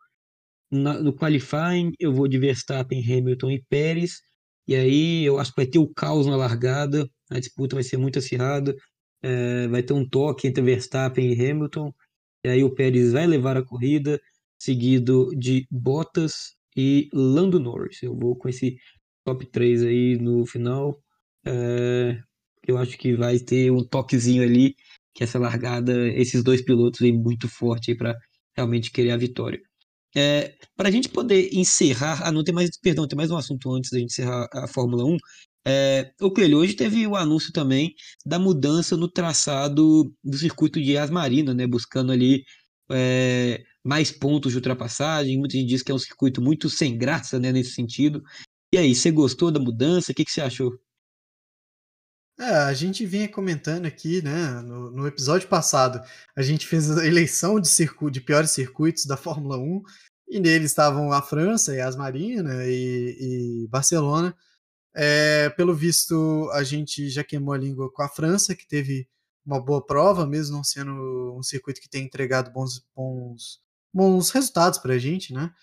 [0.71, 4.21] na, no qualifying, eu vou de Verstappen, Hamilton e Pérez.
[4.67, 7.09] E aí eu acho que vai ter o caos na largada.
[7.31, 8.75] A disputa vai ser muito acirrada.
[9.23, 11.91] É, vai ter um toque entre Verstappen e Hamilton.
[12.45, 14.21] E aí o Pérez vai levar a corrida,
[14.59, 18.01] seguido de Bottas e Lando Norris.
[18.03, 18.77] Eu vou com esse
[19.25, 20.99] top 3 aí no final.
[21.45, 22.17] É,
[22.67, 24.75] eu acho que vai ter um toquezinho ali,
[25.13, 28.15] que essa largada, esses dois pilotos aí muito forte para
[28.55, 29.59] realmente querer a vitória.
[30.15, 33.71] É, para a gente poder encerrar, ah, não tem mais, perdão, tem mais um assunto
[33.73, 35.17] antes da gente encerrar a Fórmula 1.
[35.65, 37.93] É, o Coelho, hoje teve o anúncio também
[38.25, 42.43] da mudança no traçado do circuito de Asmarina, né, buscando ali
[42.91, 45.37] é, mais pontos de ultrapassagem.
[45.37, 48.23] Muita gente diz que é um circuito muito sem graça né, nesse sentido.
[48.73, 50.11] E aí, você gostou da mudança?
[50.11, 50.71] O que, que você achou?
[52.39, 56.01] É, a gente vinha comentando aqui, né, no, no, episódio passado,
[56.35, 57.69] a gente fez a eleição de,
[58.11, 59.83] de piores circuitos da Fórmula 1,
[60.27, 64.35] e nele estavam a França e as Marina e, e Barcelona.
[64.95, 69.07] É, pelo visto, a gente já queimou a língua com a França, que teve
[69.45, 73.61] uma boa prova, mesmo não sendo um circuito que tem entregado bons, bons,
[73.93, 75.53] bons resultados para a gente, né?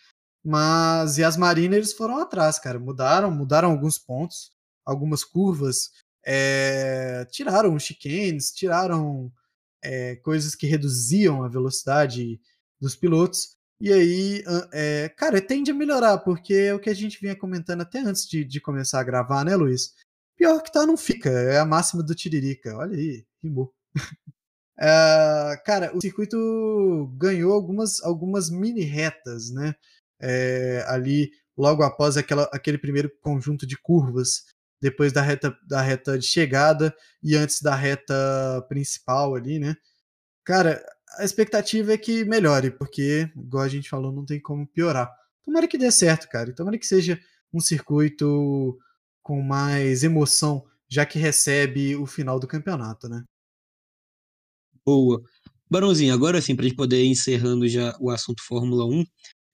[0.45, 2.79] Mas e as Mariners foram atrás, cara.
[2.79, 4.53] Mudaram, mudaram alguns pontos,
[4.87, 5.91] algumas curvas,
[6.25, 9.33] é, tiraram chicanes, tiraram
[9.83, 12.41] é, coisas que reduziam a velocidade
[12.81, 13.57] dos pilotos.
[13.81, 17.81] E aí, é, cara, tende a melhorar, porque é o que a gente vinha comentando
[17.81, 19.95] até antes de, de começar a gravar, né, Luiz?
[20.37, 21.31] Pior que tá, não fica.
[21.31, 22.77] É a máxima do Tiririca.
[22.77, 23.75] Olha aí, rimou.
[24.81, 29.75] é, cara, o circuito ganhou algumas, algumas mini retas, né?
[30.21, 34.45] É, ali, logo após aquela, aquele primeiro conjunto de curvas,
[34.81, 38.15] depois da reta, da reta de chegada e antes da reta
[38.69, 39.77] principal ali, né?
[40.45, 40.83] Cara,
[41.19, 45.11] a expectativa é que melhore, porque, igual a gente falou, não tem como piorar.
[45.45, 46.55] Tomara que dê certo, cara.
[46.55, 47.21] Tomara que seja
[47.53, 48.79] um circuito
[49.23, 53.25] com mais emoção, já que recebe o final do campeonato, né?
[54.91, 55.23] Boa.
[55.71, 59.05] Barãozinho, agora sim, para a gente poder ir encerrando já o assunto Fórmula 1,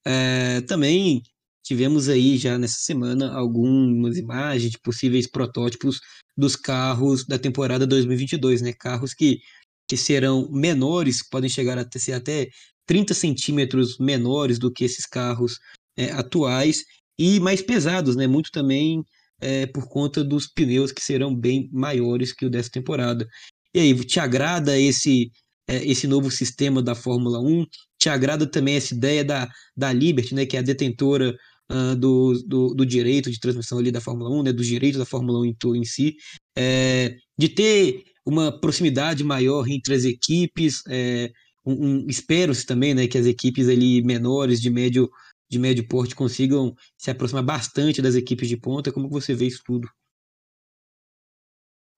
[0.06, 1.22] é, também
[1.62, 6.00] tivemos aí já nessa semana algumas imagens de possíveis protótipos
[6.34, 8.72] dos carros da temporada 2022, né?
[8.72, 9.40] Carros que
[9.86, 12.48] que serão menores, podem chegar a ser até
[12.86, 15.58] 30 centímetros menores do que esses carros
[15.98, 16.82] é, atuais
[17.18, 18.26] e mais pesados, né?
[18.26, 19.04] Muito também
[19.38, 23.28] é, por conta dos pneus que serão bem maiores que o dessa temporada.
[23.76, 25.30] E aí, te agrada esse
[25.68, 27.66] é, esse novo sistema da Fórmula 1?
[27.98, 29.46] Te agrada também essa ideia da,
[29.76, 31.36] da Liberty, né, que é a detentora
[31.70, 35.04] uh, do, do, do, direito de transmissão ali da Fórmula 1, né, dos direitos da
[35.04, 36.16] Fórmula 1 em, em si,
[36.56, 40.82] é, de ter uma proximidade maior entre as equipes.
[40.88, 41.30] É,
[41.62, 45.06] um, um Espero-se também né, que as equipes ali menores, de médio,
[45.50, 48.90] de médio porte, consigam se aproximar bastante das equipes de ponta.
[48.90, 49.86] Como você vê isso tudo?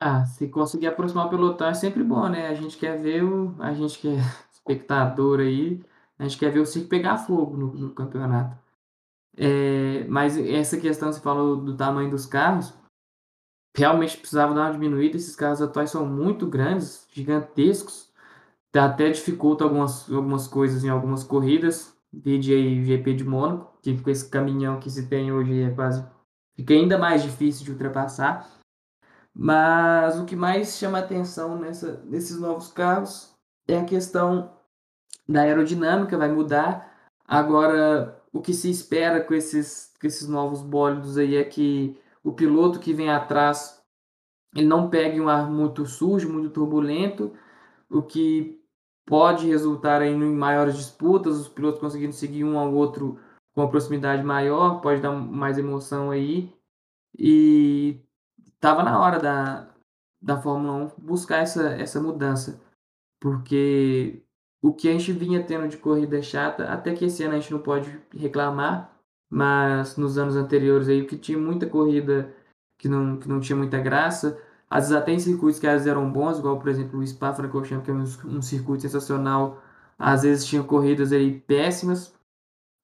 [0.01, 2.47] Ah, se conseguir aproximar o pelotão é sempre bom, né?
[2.49, 3.55] A gente quer ver o.
[3.59, 4.17] A gente que é
[4.53, 5.83] espectador aí,
[6.19, 8.57] a gente quer ver o circo pegar fogo no, no campeonato.
[9.37, 12.75] É, mas essa questão, você falou do tamanho dos carros,
[13.77, 15.17] realmente precisava dar uma diminuída.
[15.17, 18.09] Esses carros atuais são muito grandes, gigantescos.
[18.75, 21.97] Até dificulta algumas, algumas coisas em algumas corridas.
[22.25, 26.05] Aí GP de Mônaco, que com esse caminhão que se tem hoje é quase.
[26.57, 28.58] Fica ainda mais difícil de ultrapassar.
[29.41, 33.33] Mas o que mais chama atenção nessa, nesses novos carros
[33.69, 34.53] é a questão
[35.29, 36.93] da aerodinâmica, vai mudar.
[37.25, 42.33] Agora, o que se espera com esses, com esses novos bólidos aí é que o
[42.33, 43.81] piloto que vem atrás
[44.57, 47.33] ele não pegue um ar muito sujo, muito turbulento,
[47.89, 48.61] o que
[49.07, 53.21] pode resultar em maiores disputas, os pilotos conseguindo seguir um ao outro
[53.55, 56.53] com uma proximidade maior, pode dar mais emoção aí.
[57.17, 58.01] E
[58.59, 59.69] estava na hora da,
[60.21, 62.61] da Fórmula 1 buscar essa, essa mudança,
[63.21, 64.23] porque
[64.63, 67.53] o que a gente vinha tendo de corrida chata, até que esse ano a gente
[67.53, 68.93] não pode reclamar,
[69.31, 72.35] mas nos anos anteriores aí, que tinha muita corrida
[72.79, 74.41] que não, que não tinha muita graça.
[74.71, 77.85] Às vezes até em circuitos que às vezes eram bons, igual por exemplo o Spa-Francorchamps,
[77.85, 79.63] que é um, um, circuito sensacional,
[79.99, 82.15] às vezes tinha corridas aí péssimas.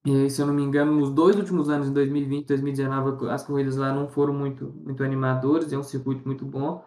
[0.05, 3.43] E se eu não me engano, nos dois últimos anos, em 2020 e 2019, as
[3.43, 6.85] corridas lá não foram muito, muito animadoras, é um circuito muito bom.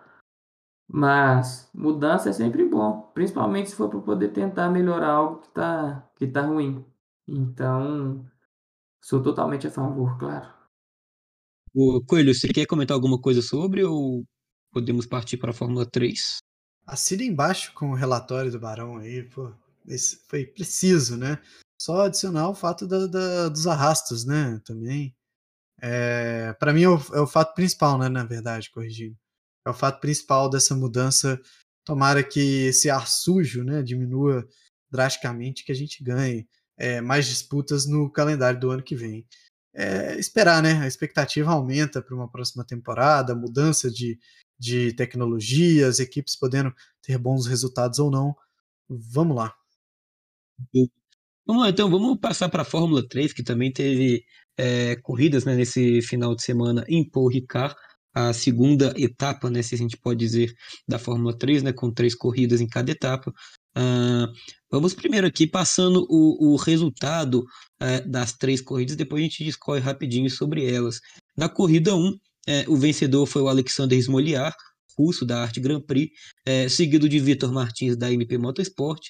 [0.90, 6.08] Mas mudança é sempre bom, principalmente se for para poder tentar melhorar algo que está
[6.16, 6.84] que tá ruim.
[7.26, 8.24] Então,
[9.08, 10.52] Sou totalmente a favor, claro.
[11.74, 14.24] O Coelho, você quer comentar alguma coisa sobre ou
[14.70, 16.38] podemos partir para a Fórmula 3?
[16.86, 19.52] Assina embaixo com o relatório do Barão aí, pô.
[19.86, 21.40] Esse foi preciso, né?
[21.80, 24.60] Só adicionar o fato da, da, dos arrastos, né?
[24.64, 25.14] Também.
[25.80, 28.08] É, para mim é o, é o, fato principal, né?
[28.08, 29.16] Na verdade, corrigindo.
[29.66, 31.40] É o fato principal dessa mudança.
[31.84, 33.82] Tomara que esse ar sujo, né?
[33.82, 34.46] Diminua
[34.90, 39.26] drasticamente, que a gente ganhe é, mais disputas no calendário do ano que vem.
[39.74, 40.80] É, esperar, né?
[40.82, 44.18] A expectativa aumenta para uma próxima temporada, mudança de,
[44.58, 48.36] de tecnologias, equipes podendo ter bons resultados ou não.
[48.88, 49.54] Vamos lá.
[51.48, 54.22] Vamos lá, então, vamos passar para a Fórmula 3, que também teve
[54.54, 57.74] é, corridas né, nesse final de semana em Paul Ricard,
[58.12, 60.52] a segunda etapa, né, se a gente pode dizer,
[60.86, 63.32] da Fórmula 3, né, com três corridas em cada etapa.
[63.74, 64.30] Uh,
[64.70, 67.38] vamos primeiro aqui passando o, o resultado
[67.80, 71.00] uh, das três corridas, depois a gente discorre rapidinho sobre elas.
[71.34, 74.54] Na corrida 1, uh, é, o vencedor foi o Alexander Smoliar,
[74.98, 76.12] russo da Arte Grand Prix,
[76.44, 79.00] é, seguido de Vitor Martins da MP Motorsport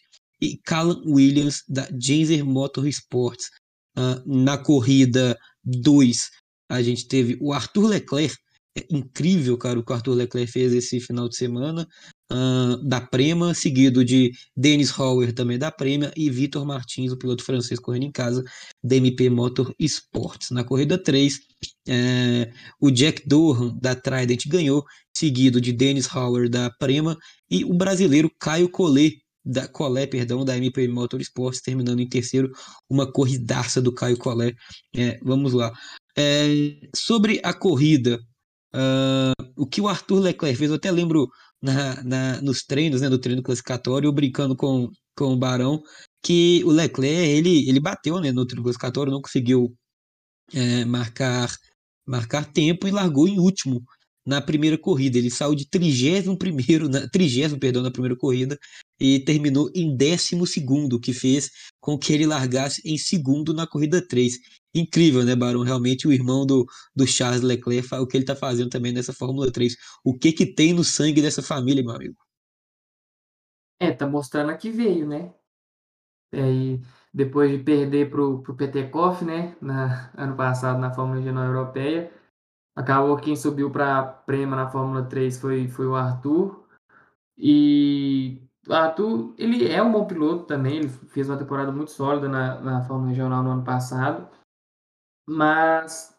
[0.40, 3.50] e Callum Williams da Genzer Motorsports.
[3.96, 6.30] Uh, na corrida 2,
[6.70, 8.36] a gente teve o Arthur Leclerc
[8.90, 11.86] incrível, cara, o que o Arthur Leclerc fez esse final de semana.
[12.30, 17.42] Uh, da Prema, seguido de Dennis Hauer, também da Prema, e Vitor Martins, o piloto
[17.42, 18.44] francês correndo em casa,
[18.82, 20.50] da MP Motor Sports.
[20.50, 21.38] Na corrida 3,
[21.88, 24.84] é, o Jack Dohan, da Trident, ganhou,
[25.16, 27.16] seguido de Dennis Hauer, da Prema,
[27.50, 29.18] e o brasileiro Caio Collet,
[29.48, 32.52] da Collet, perdão, da MP Motorsports, terminando em terceiro,
[32.88, 34.54] uma corridaça do Caio Collet.
[34.94, 35.72] É, vamos lá.
[36.16, 36.46] É,
[36.94, 38.18] sobre a corrida,
[38.74, 41.28] uh, o que o Arthur Leclerc fez, eu até lembro
[41.62, 45.82] na, na, nos treinos, né, do treino classificatório, brincando com, com o Barão,
[46.22, 49.74] que o Leclerc, ele, ele bateu né, no treino classificatório, não conseguiu
[50.52, 51.50] é, marcar,
[52.06, 53.82] marcar tempo e largou em último
[54.26, 55.16] na primeira corrida.
[55.16, 58.58] Ele saiu de 31 primeiro, na, 30, perdão, na primeira corrida
[59.00, 64.06] e terminou em 12 segundo, que fez com que ele largasse em segundo na corrida
[64.06, 64.34] 3.
[64.74, 65.62] Incrível, né, Barão?
[65.62, 69.50] Realmente o irmão do, do Charles Leclerc, o que ele está fazendo também nessa Fórmula
[69.50, 69.74] 3.
[70.04, 72.16] O que que tem no sangue dessa família, meu amigo?
[73.80, 75.32] É, tá mostrando a que veio, né?
[76.32, 76.80] É, e
[77.14, 82.12] depois de perder pro, pro Petekoff, né, na, ano passado na Fórmula Regional Europeia,
[82.78, 86.64] Acabou quem subiu para Prema na Fórmula 3 foi, foi o Arthur.
[87.36, 92.60] E Arthur, ele é um bom piloto também, ele fez uma temporada muito sólida na,
[92.60, 94.28] na Fórmula Regional no ano passado.
[95.28, 96.16] Mas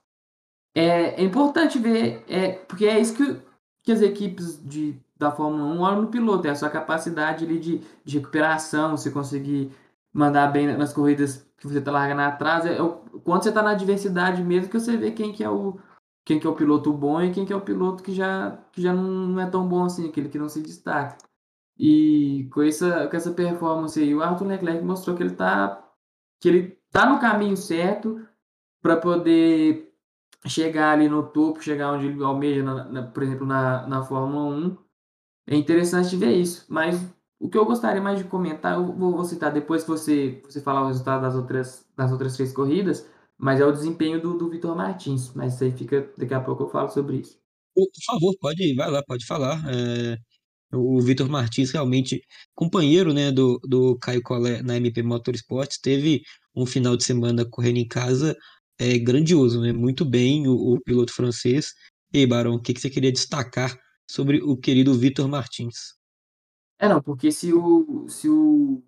[0.75, 3.41] é, é importante ver, é, porque é isso que,
[3.83, 7.59] que as equipes de, da Fórmula 1 olham no piloto, é a sua capacidade ali,
[7.59, 9.71] de, de recuperação, se conseguir
[10.13, 12.65] mandar bem nas corridas que você está largando atrás.
[12.65, 12.77] É,
[13.23, 15.79] quando você está na adversidade mesmo, que você vê quem que é o,
[16.25, 18.81] quem que é o piloto bom e quem que é o piloto que já, que
[18.81, 21.17] já não é tão bom assim, aquele que não se destaca.
[21.79, 25.85] E com essa, com essa performance aí, o Arthur Leclerc mostrou que ele está
[26.41, 28.25] que ele tá no caminho certo
[28.81, 29.93] para poder
[30.45, 34.55] chegar ali no topo, chegar onde ele almeja, na, na, por exemplo, na, na Fórmula
[34.55, 34.77] 1.
[35.47, 37.01] É interessante ver isso, mas
[37.39, 40.61] o que eu gostaria mais de comentar, eu vou, vou citar depois que você, você
[40.61, 44.49] falar o resultado das outras, das outras três corridas, mas é o desempenho do, do
[44.49, 45.33] Vitor Martins.
[45.33, 46.11] Mas isso aí fica.
[46.17, 47.39] Daqui a pouco eu falo sobre isso.
[47.73, 49.63] Por favor, pode ir, vai lá, pode falar.
[49.69, 50.17] É,
[50.71, 52.21] o Vitor Martins, realmente,
[52.55, 56.21] companheiro né, do, do Caio Collet na MP Motorsports, teve
[56.55, 58.37] um final de semana correndo em casa
[58.79, 59.73] é, grandioso, né?
[59.73, 61.73] Muito bem, o, o piloto francês.
[62.13, 63.77] E aí, Barão, o que, que você queria destacar
[64.09, 65.95] sobre o querido Vitor Martins?
[66.79, 68.81] É, não, porque se o, se o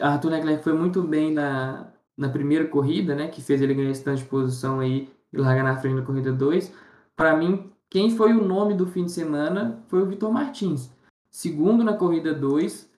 [0.00, 4.04] Arthur Leclerc foi muito bem na, na primeira corrida, né, que fez ele ganhar esse
[4.04, 6.72] tanto de posição aí e largar na frente na corrida 2.
[7.16, 10.90] Para mim, quem foi o nome do fim de semana foi o Vitor Martins.
[11.34, 12.88] Segundo na corrida 2,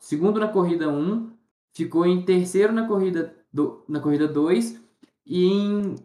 [0.00, 1.30] segundo na corrida 1, um,
[1.76, 4.80] ficou em terceiro na corrida do, na corrida 2
[5.26, 5.96] e em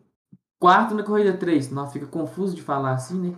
[0.60, 1.72] quarto na corrida 3.
[1.72, 3.36] Não fica confuso de falar assim, né?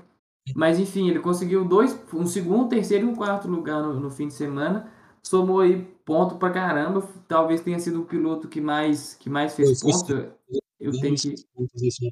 [0.56, 4.28] Mas enfim, ele conseguiu dois, um segundo, terceiro e um quarto lugar no, no fim
[4.28, 4.92] de semana
[5.22, 7.08] somou aí ponto pra caramba.
[7.28, 10.10] Talvez tenha sido o piloto que mais, que mais fez pontos.
[10.10, 10.34] Eu,
[10.80, 11.36] eu tenho que.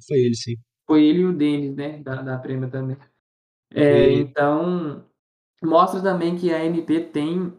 [0.08, 0.58] Foi ele, sim.
[0.86, 1.98] Foi ele e o Denis, né?
[2.04, 2.98] Da, da Prêmio também.
[3.74, 5.04] É, então,
[5.64, 7.54] mostra também que a MP tem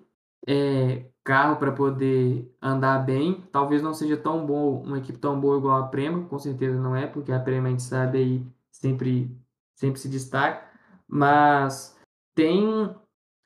[0.46, 3.42] é, carro para poder andar bem.
[3.52, 6.96] Talvez não seja tão bom, uma equipe tão boa igual a Prema, com certeza não
[6.96, 9.36] é, porque a Prema a gente sabe aí sempre,
[9.74, 10.66] sempre se destaca.
[11.06, 11.98] Mas
[12.34, 12.94] tem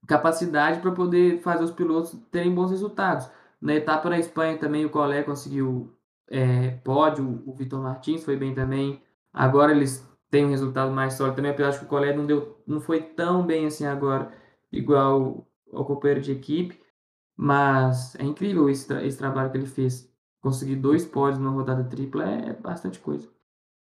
[0.07, 3.28] capacidade para poder fazer os pilotos terem bons resultados.
[3.61, 5.92] Na etapa na Espanha também o Colé conseguiu
[6.30, 9.03] é, pódio, o Vitor Martins foi bem também.
[9.32, 12.62] Agora eles têm um resultado mais sólido também, apesar de que o Colé não, deu,
[12.66, 14.32] não foi tão bem assim agora,
[14.73, 16.81] igual ao companheiro de equipe.
[17.37, 20.11] Mas é incrível esse, tra esse trabalho que ele fez.
[20.41, 23.29] Conseguir dois pódios numa rodada tripla é bastante coisa.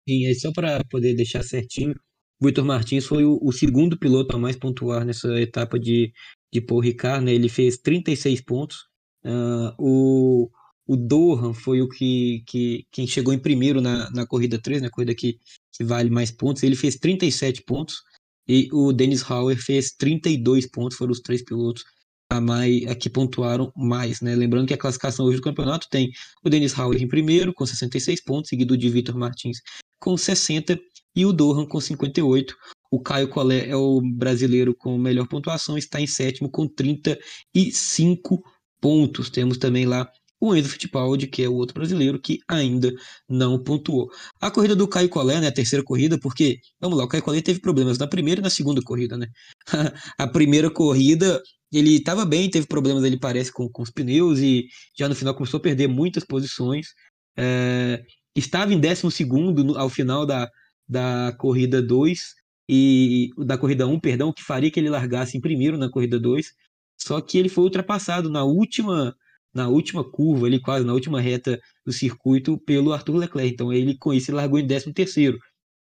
[0.08, 1.94] Sim, aí só para poder deixar certinho,
[2.40, 6.12] Vitor Martins foi o, o, segundo piloto a mais pontuar nessa etapa de,
[6.52, 7.32] de Paul Ricard, né?
[7.32, 8.86] Ele fez 36 pontos.
[9.24, 10.50] Uh, o,
[10.86, 14.90] o Dohan foi o que, que quem chegou em primeiro na, na corrida 3, na
[14.90, 15.38] corrida que,
[15.72, 16.62] que vale mais pontos.
[16.62, 18.02] Ele fez 37 pontos.
[18.48, 21.84] E o Dennis Hauer fez 32 pontos, foram os três pilotos
[22.30, 24.34] a mais a que pontuaram mais, né?
[24.34, 26.10] Lembrando que a classificação hoje do campeonato tem
[26.44, 29.58] o Dennis Hauer em primeiro com 66 pontos, seguido de Vitor Martins
[30.00, 30.78] com 60
[31.16, 32.54] e o Dohan com 58.
[32.90, 38.42] O Caio Collet é o brasileiro com melhor pontuação, está em sétimo com 35
[38.80, 39.30] pontos.
[39.30, 40.10] Temos também lá
[40.48, 42.92] o Enzo Fittipaldi, que é o outro brasileiro que ainda
[43.28, 44.08] não pontuou.
[44.40, 47.42] A corrida do Caio Collet, né, a terceira corrida, porque, vamos lá, o Caio Collet
[47.42, 49.26] teve problemas na primeira e na segunda corrida, né?
[50.18, 51.40] a primeira corrida,
[51.72, 54.66] ele estava bem, teve problemas, ele parece, com, com os pneus e
[54.96, 56.88] já no final começou a perder muitas posições.
[57.36, 58.02] É,
[58.34, 60.48] estava em décimo segundo ao final da,
[60.88, 62.20] da corrida 2,
[62.68, 66.52] e da corrida 1, perdão, que faria que ele largasse em primeiro na corrida 2.
[66.98, 69.14] Só que ele foi ultrapassado na última
[69.54, 73.54] na última curva, ali quase na última reta do circuito pelo Arthur Leclerc.
[73.54, 75.38] Então ele com isso largou em 13 terceiro.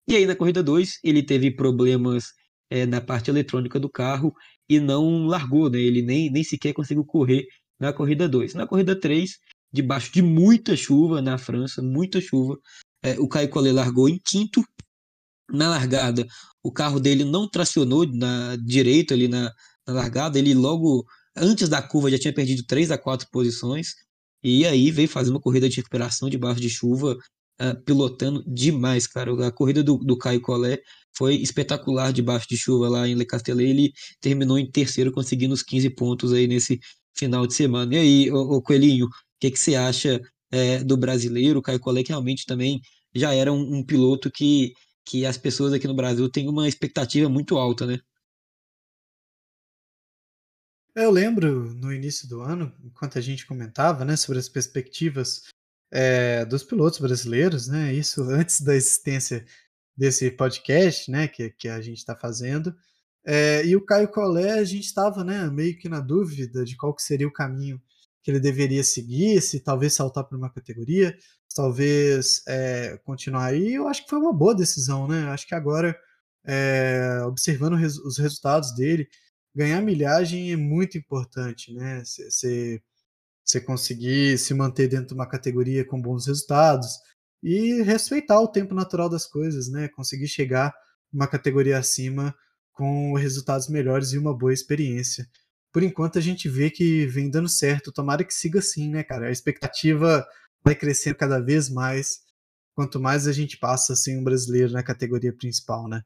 [0.07, 2.33] E aí na corrida 2 ele teve problemas
[2.69, 4.33] é, na parte eletrônica do carro
[4.69, 5.79] e não largou, né?
[5.79, 7.45] Ele nem, nem sequer conseguiu correr
[7.79, 8.53] na corrida 2.
[8.55, 9.37] Na corrida 3,
[9.71, 12.57] debaixo de muita chuva na França, muita chuva,
[13.03, 14.63] é, o Caio Collet largou em quinto.
[15.49, 16.25] Na largada,
[16.63, 19.53] o carro dele não tracionou na direita ali na,
[19.87, 21.05] na largada, ele logo
[21.35, 23.93] antes da curva já tinha perdido 3 a 4 posições.
[24.43, 27.17] E aí veio fazer uma corrida de recuperação debaixo de chuva,
[27.61, 29.47] uh, pilotando demais, cara.
[29.47, 30.81] A corrida do, do Caio Collet
[31.17, 33.69] foi espetacular debaixo de chuva lá em Le Castellet.
[33.69, 36.79] Ele terminou em terceiro, conseguindo os 15 pontos aí nesse
[37.17, 37.95] final de semana.
[37.95, 39.09] E aí, o Coelhinho, o
[39.39, 40.21] que, que você acha
[40.51, 41.61] é, do brasileiro?
[41.61, 42.79] Caio Collet que realmente também
[43.15, 44.73] já era um, um piloto que,
[45.05, 47.99] que as pessoas aqui no Brasil têm uma expectativa muito alta, né?
[50.95, 55.43] Eu lembro no início do ano, enquanto a gente comentava né, sobre as perspectivas
[55.91, 59.45] é, dos pilotos brasileiros, né, isso antes da existência
[59.95, 62.73] desse podcast né, que, que a gente está fazendo,
[63.25, 66.95] é, e o Caio Collet, a gente estava né, meio que na dúvida de qual
[66.95, 67.81] que seria o caminho
[68.23, 71.17] que ele deveria seguir, se talvez saltar para uma categoria,
[71.53, 73.73] talvez é, continuar aí.
[73.73, 75.27] Eu acho que foi uma boa decisão, né?
[75.27, 75.95] Acho que agora,
[76.45, 79.07] é, observando os resultados dele,
[79.55, 82.03] ganhar milhagem é muito importante, né?
[82.03, 86.89] Você conseguir se manter dentro de uma categoria com bons resultados
[87.41, 89.87] e respeitar o tempo natural das coisas, né?
[89.89, 90.73] Conseguir chegar
[91.13, 92.35] uma categoria acima
[92.73, 95.27] com resultados melhores e uma boa experiência.
[95.71, 99.27] Por enquanto a gente vê que vem dando certo, tomara que siga assim, né, cara?
[99.27, 100.25] A expectativa
[100.63, 102.19] vai crescendo cada vez mais
[102.73, 106.01] quanto mais a gente passa assim um brasileiro na categoria principal, né?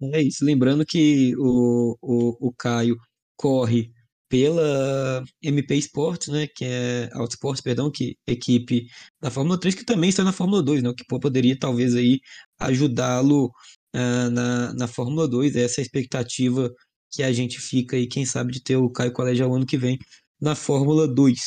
[0.00, 2.96] É isso, lembrando que o, o, o Caio
[3.36, 3.92] corre
[4.28, 8.86] pela MP Sports, né, que é Autosports, perdão, que é equipe
[9.20, 12.20] da Fórmula 3, que também está na Fórmula 2, né, o que poderia talvez aí
[12.60, 13.46] ajudá-lo
[13.96, 16.72] uh, na, na Fórmula 2, essa é a expectativa
[17.10, 19.98] que a gente fica aí, quem sabe, de ter o Caio Colégio ano que vem
[20.40, 21.40] na Fórmula 2.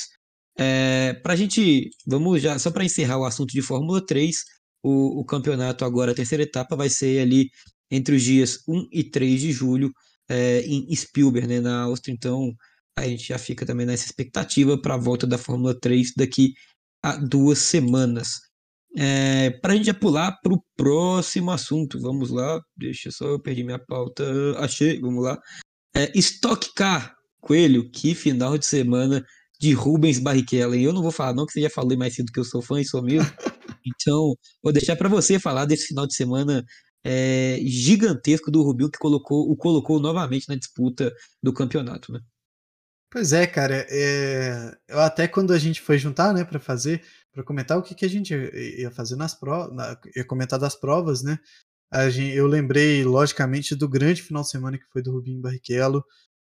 [0.58, 4.38] É, para a gente, vamos já, só para encerrar o assunto de Fórmula 3,
[4.84, 7.50] o, o campeonato agora, a terceira etapa, vai ser ali
[7.92, 9.92] entre os dias 1 e 3 de julho
[10.30, 12.14] é, em Spielberg, né, na Áustria.
[12.14, 12.54] Então
[12.98, 16.54] a gente já fica também nessa expectativa para a volta da Fórmula 3 daqui
[17.04, 18.40] a duas semanas.
[18.96, 23.40] É, para a gente já pular para o próximo assunto, vamos lá, deixa só eu
[23.42, 24.24] perdi minha pauta,
[24.58, 25.40] achei, vamos lá.
[25.96, 29.24] É, Stock Car, Coelho, que final de semana
[29.60, 30.76] de Rubens Barrichello.
[30.76, 32.82] Eu não vou falar não, que você já falou mais cedo que eu sou fã
[32.82, 33.30] e sou mesmo.
[33.84, 36.64] Então, vou deixar para você falar desse final de semana
[37.04, 42.22] é, gigantesco do Rubinho que colocou, o colocou novamente na disputa do campeonato, né?
[43.12, 43.86] Pois é, cara.
[43.90, 44.74] É...
[44.88, 48.06] Eu até quando a gente foi juntar, né, para fazer, para comentar o que, que
[48.06, 51.38] a gente ia fazer nas provas, ia comentar das provas, né?
[52.10, 56.06] Gente, eu lembrei, logicamente, do grande final de semana que foi do Rubinho Barrichello,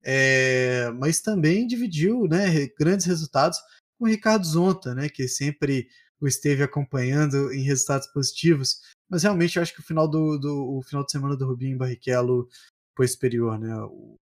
[0.05, 0.91] é...
[0.99, 3.59] mas também dividiu, né, grandes resultados
[3.97, 5.89] com o Ricardo Zonta, né, que sempre
[6.21, 8.81] o esteve acompanhando em resultados positivos.
[9.09, 11.75] Mas realmente eu acho que o final do, do o final de semana do Rubinho
[11.75, 12.49] em Barrichello
[12.97, 13.75] foi superior, né?
[13.85, 14.17] O,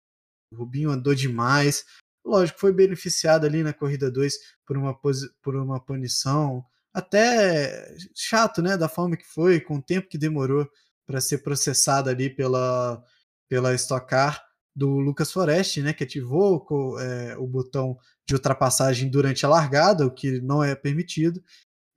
[0.51, 1.85] o Rubinho andou demais.
[2.25, 4.33] Lógico, foi beneficiado ali na corrida 2
[4.65, 4.97] por uma,
[5.41, 6.65] por uma punição.
[6.93, 8.77] Até chato, né?
[8.77, 10.69] Da forma que foi, com o tempo que demorou
[11.05, 13.03] para ser processado ali pela,
[13.49, 14.43] pela Stock Car
[14.75, 15.93] do Lucas Forest, né?
[15.93, 16.65] Que ativou
[16.99, 21.43] é, o botão de ultrapassagem durante a largada, o que não é permitido.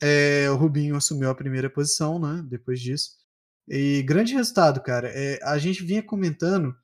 [0.01, 2.45] É, o Rubinho assumiu a primeira posição, né?
[2.47, 3.11] Depois disso.
[3.69, 5.11] E grande resultado, cara.
[5.13, 6.77] É, a gente vinha comentando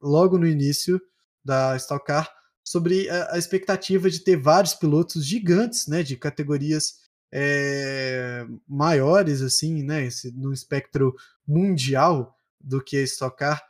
[0.00, 1.00] logo no início
[1.44, 2.30] da Stock Car
[2.64, 6.02] sobre a, a expectativa de ter vários pilotos gigantes, né?
[6.02, 7.00] De categorias
[7.32, 10.04] é, maiores, assim, né?
[10.04, 11.14] Esse, no espectro
[11.46, 13.62] mundial do que a Stock Car.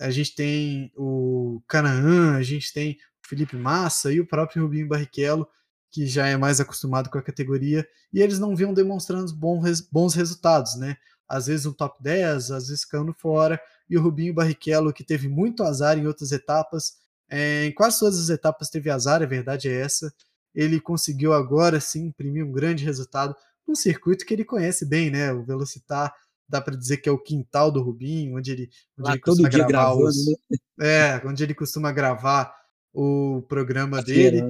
[0.00, 2.92] A gente tem o Canaan, a gente tem
[3.24, 5.48] o Felipe Massa e o próprio Rubinho Barrichello
[5.90, 10.76] que já é mais acostumado com a categoria, e eles não vinham demonstrando bons, resultados,
[10.76, 10.96] né?
[11.28, 15.28] Às vezes um top 10, às vezes ficando fora, e o Rubinho Barrichello, que teve
[15.28, 16.94] muito azar em outras etapas,
[17.30, 20.12] é, em quase todas as etapas teve azar, a verdade é essa.
[20.54, 23.34] Ele conseguiu agora sim imprimir um grande resultado
[23.66, 25.32] num circuito que ele conhece bem, né?
[25.32, 26.12] O Velocitar
[26.48, 29.68] dá para dizer que é o quintal do Rubinho, onde ele, onde ele costuma gravar
[29.68, 30.56] gravando, os, né?
[30.80, 32.54] é, onde ele costuma gravar
[32.92, 34.42] o programa dele.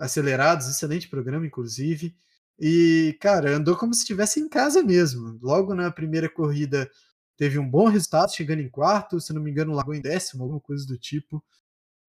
[0.00, 2.16] Acelerados, excelente programa, inclusive.
[2.58, 5.38] E, cara, andou como se estivesse em casa mesmo.
[5.42, 6.90] Logo na primeira corrida
[7.36, 10.60] teve um bom resultado, chegando em quarto, se não me engano, largou em décimo, alguma
[10.60, 11.42] coisa do tipo.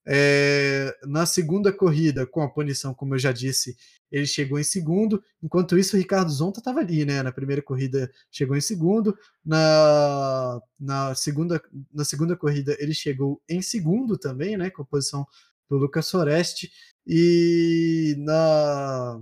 [0.05, 3.77] É, na segunda corrida, com a punição, como eu já disse,
[4.11, 5.23] ele chegou em segundo.
[5.41, 7.21] Enquanto isso, o Ricardo Zonta estava ali, né?
[7.21, 9.17] Na primeira corrida chegou em segundo.
[9.45, 11.61] Na, na, segunda,
[11.93, 14.69] na segunda corrida, ele chegou em segundo também, né?
[14.69, 15.25] Com a posição
[15.71, 16.69] do Lucas Forest.
[17.07, 19.21] E na,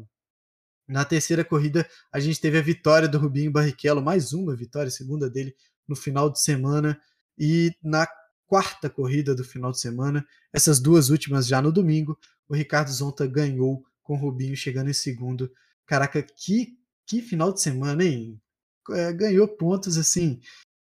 [0.88, 5.30] na terceira corrida, a gente teve a vitória do Rubinho Barrichello, mais uma vitória, segunda
[5.30, 5.56] dele
[5.88, 7.00] no final de semana.
[7.38, 8.08] E na
[8.48, 13.28] quarta corrida do final de semana, essas duas últimas já no domingo, o Ricardo Zonta
[13.28, 15.52] ganhou com o Rubinho chegando em segundo.
[15.86, 18.42] Caraca, que, que final de semana, hein?
[18.90, 20.42] É, ganhou pontos assim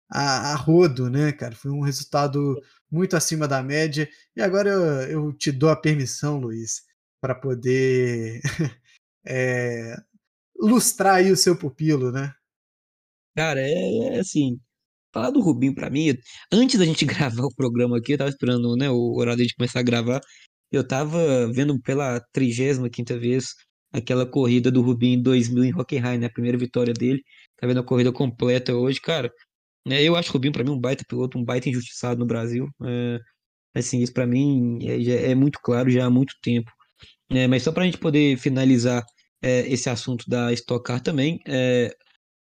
[0.07, 1.55] a, a, rodo, né, cara?
[1.55, 2.61] Foi um resultado
[2.91, 4.09] muito acima da média.
[4.35, 6.83] E agora eu, eu te dou a permissão, Luiz,
[7.21, 8.41] para poder
[9.25, 9.95] é,
[10.59, 12.33] lustrar aí o seu pupilo, né?
[13.35, 14.59] Cara, é, é assim,
[15.13, 16.15] falar do Rubinho para mim,
[16.51, 19.79] antes da gente gravar o programa aqui, eu tava esperando né, o horário de começar
[19.79, 20.21] a gravar,
[20.71, 23.53] eu tava vendo pela 35 vez
[23.91, 27.21] aquela corrida do Rubinho em 2000 em Hockenheim, né, a primeira vitória dele,
[27.57, 29.31] tá vendo a corrida completa hoje, cara,
[29.87, 32.67] né, eu acho o Rubinho para mim um baita piloto, um baita injustiçado no Brasil,
[32.83, 33.19] é,
[33.75, 36.71] assim, isso para mim é, é, muito claro já há muito tempo,
[37.29, 39.03] é, mas só pra gente poder finalizar
[39.41, 41.95] é, esse assunto da Stock Car também, é,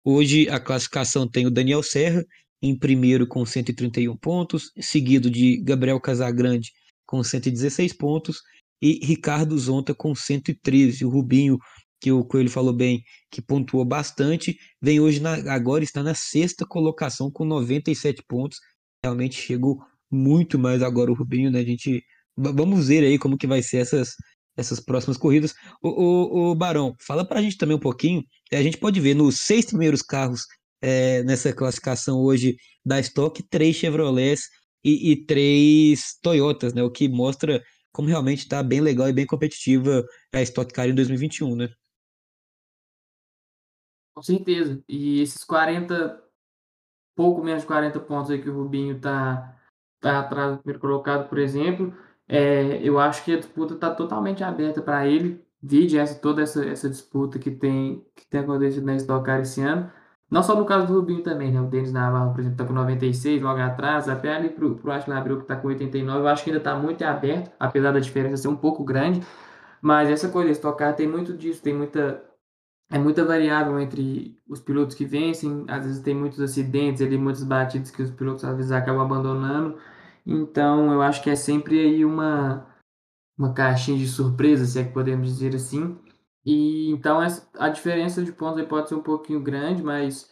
[0.09, 2.23] Hoje a classificação tem o Daniel Serra
[2.61, 6.71] em primeiro com 131 pontos, seguido de Gabriel Casagrande
[7.05, 8.41] com 116 pontos
[8.81, 11.03] e Ricardo Zonta com 113.
[11.03, 11.57] O Rubinho,
[11.99, 16.65] que o Coelho falou bem, que pontuou bastante, vem hoje na, agora está na sexta
[16.65, 18.59] colocação com 97 pontos.
[19.03, 19.79] Realmente chegou
[20.11, 21.59] muito mais agora o Rubinho, né?
[21.59, 22.03] A gente
[22.35, 24.13] vamos ver aí como que vai ser essas
[24.57, 25.53] essas próximas corridas.
[25.81, 28.23] O, o, o Barão, fala para a gente também um pouquinho.
[28.51, 30.41] A gente pode ver nos seis primeiros carros
[30.81, 34.45] é, nessa classificação hoje da Stock, três Chevrolets
[34.83, 36.81] e, e, três Toyotas, né?
[36.83, 40.95] O que mostra como realmente está bem legal e bem competitiva a Stock Car em
[40.95, 41.69] 2021, né?
[44.17, 44.83] Com certeza.
[44.89, 46.19] E esses 40,
[47.15, 49.55] pouco menos de 40 pontos aí que o Rubinho tá,
[49.99, 51.93] tá atrás do primeiro colocado, por exemplo,
[52.27, 55.45] é, eu acho que a disputa está totalmente aberta para ele.
[55.61, 59.61] Vide essa, toda essa, essa disputa que tem, que tem acontecido na Stock Car esse
[59.61, 59.91] ano.
[60.31, 61.61] Não só no caso do Rubinho também, né?
[61.61, 64.09] O Denis Navarro, por exemplo, está com 96, logo atrás.
[64.09, 66.21] Até ali para o Ashley Abreu, que está com 89.
[66.21, 69.21] Eu acho que ainda está muito aberto, apesar da diferença ser um pouco grande.
[69.79, 72.26] Mas essa coisa, Stock Car tem muito disso, tem muita...
[72.89, 75.65] É muita variável entre os pilotos que vencem.
[75.67, 79.77] Às vezes tem muitos acidentes ali, muitas batidas que os pilotos às vezes acabam abandonando.
[80.25, 82.65] Então, eu acho que é sempre aí uma,
[83.37, 85.97] uma caixinha de surpresa, se é que podemos dizer assim.
[86.45, 87.19] E então
[87.59, 90.31] a diferença de pontos pode ser um pouquinho grande, mas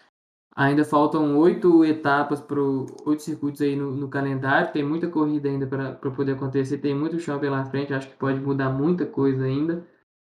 [0.56, 4.72] ainda faltam oito etapas para oito circuitos aí no, no, calendário.
[4.72, 7.94] Tem muita corrida ainda para poder acontecer, tem muito chão pela frente.
[7.94, 9.86] Acho que pode mudar muita coisa ainda.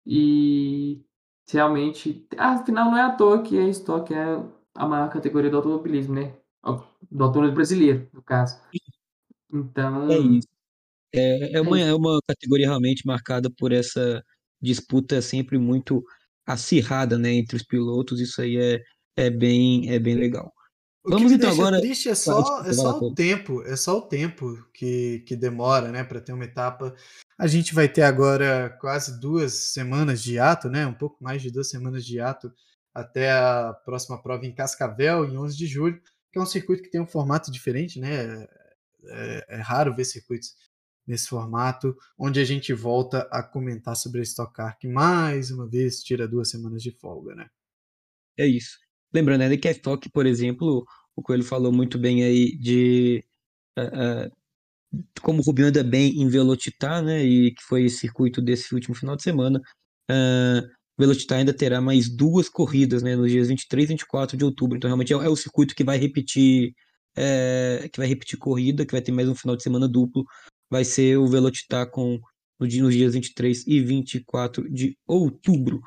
[0.05, 1.03] E
[1.51, 4.39] realmente, afinal, não é à toa que a Stock é
[4.75, 6.33] a maior categoria do automobilismo, né?
[7.11, 8.59] Do automobilismo brasileiro, no caso.
[9.51, 10.09] Então.
[10.09, 10.47] É isso.
[11.13, 14.23] É, é, uma, é uma categoria realmente marcada por essa
[14.59, 16.03] disputa sempre muito
[16.45, 18.81] acirrada, né, entre os pilotos, isso aí é,
[19.15, 20.51] é, bem, é bem legal.
[21.03, 21.81] O Vamos então deixa agora.
[21.81, 26.01] triste é só, é só o tempo, é só o tempo que, que demora, né,
[26.01, 26.95] para ter uma etapa.
[27.37, 31.51] A gente vai ter agora quase duas semanas de ato, né, um pouco mais de
[31.51, 32.53] duas semanas de ato
[32.93, 36.01] até a próxima prova em Cascavel, em 11 de julho,
[36.31, 38.47] que é um circuito que tem um formato diferente, né,
[39.05, 40.55] é, é raro ver circuitos
[41.05, 45.67] nesse formato, onde a gente volta a comentar sobre a Stock Car, que mais uma
[45.67, 47.49] vez tira duas semanas de folga, né?
[48.38, 48.77] É isso.
[49.14, 50.85] Lembrando ainda que a Stock, por exemplo,
[51.15, 53.23] o Coelho falou muito bem aí de
[53.77, 58.41] uh, uh, como o Rubinho anda bem em Velocitar, né, e que foi esse circuito
[58.41, 59.60] desse último final de semana,
[60.11, 60.68] uh,
[60.99, 64.88] Velocitar ainda terá mais duas corridas, né, nos dias 23 e 24 de outubro, então
[64.88, 66.73] realmente é, é o circuito que vai repetir
[67.15, 70.26] é, que vai repetir corrida, que vai ter mais um final de semana duplo.
[70.69, 72.19] Vai ser o Velocitar com
[72.59, 75.77] no dia, nos dias 23 e 24 de outubro.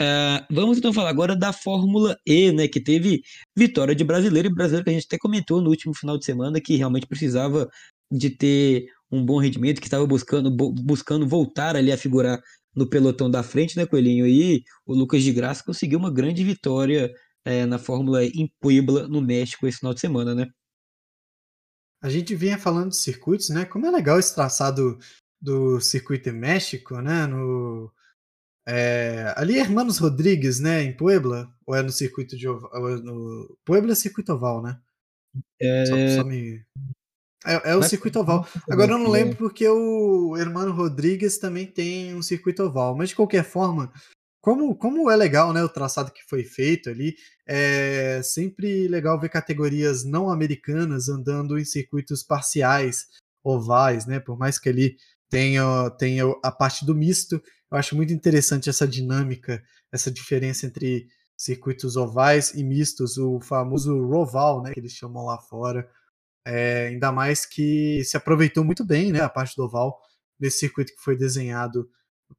[0.00, 3.22] Uh, vamos então falar agora da Fórmula E, né, que teve
[3.56, 6.60] vitória de brasileiro e brasileiro que a gente até comentou no último final de semana
[6.60, 7.68] que realmente precisava
[8.10, 12.40] de ter um bom rendimento, que estava buscando, buscando voltar ali a figurar
[12.74, 14.26] no pelotão da frente, né, Coelhinho?
[14.26, 17.10] E o Lucas de Graça conseguiu uma grande vitória
[17.44, 20.46] é, na Fórmula E em Puebla, no México, esse final de semana, né?
[22.02, 23.64] A gente vinha falando de circuitos, né?
[23.64, 24.98] Como é legal esse traçado
[25.40, 27.26] do circuito em México, né?
[27.26, 27.90] No,
[28.66, 30.82] é, ali é Hermanos Rodrigues, né?
[30.82, 31.52] Em Puebla?
[31.66, 32.70] Ou é no circuito de oval?
[32.88, 34.78] É no, Puebla é circuito oval, né?
[35.86, 36.64] Só, É, só me.
[37.46, 38.46] É, é o vai- circuito oval.
[38.68, 42.94] Agora eu não lembro porque o Hermano Rodrigues também tem um circuito oval.
[42.94, 43.90] Mas de qualquer forma,
[44.42, 49.30] como, como é legal né, o traçado que foi feito ali, é sempre legal ver
[49.30, 53.06] categorias não americanas andando em circuitos parciais,
[53.42, 54.20] ovais, né?
[54.20, 54.96] Por mais que ali
[55.30, 57.40] tenha, tenha a parte do misto,
[57.70, 59.62] eu acho muito interessante essa dinâmica,
[59.92, 65.38] essa diferença entre circuitos ovais e mistos, o famoso roval, né, que eles chamam lá
[65.38, 65.88] fora.
[66.46, 70.00] É, ainda mais que se aproveitou muito bem né, a parte do oval
[70.38, 71.88] nesse circuito que foi desenhado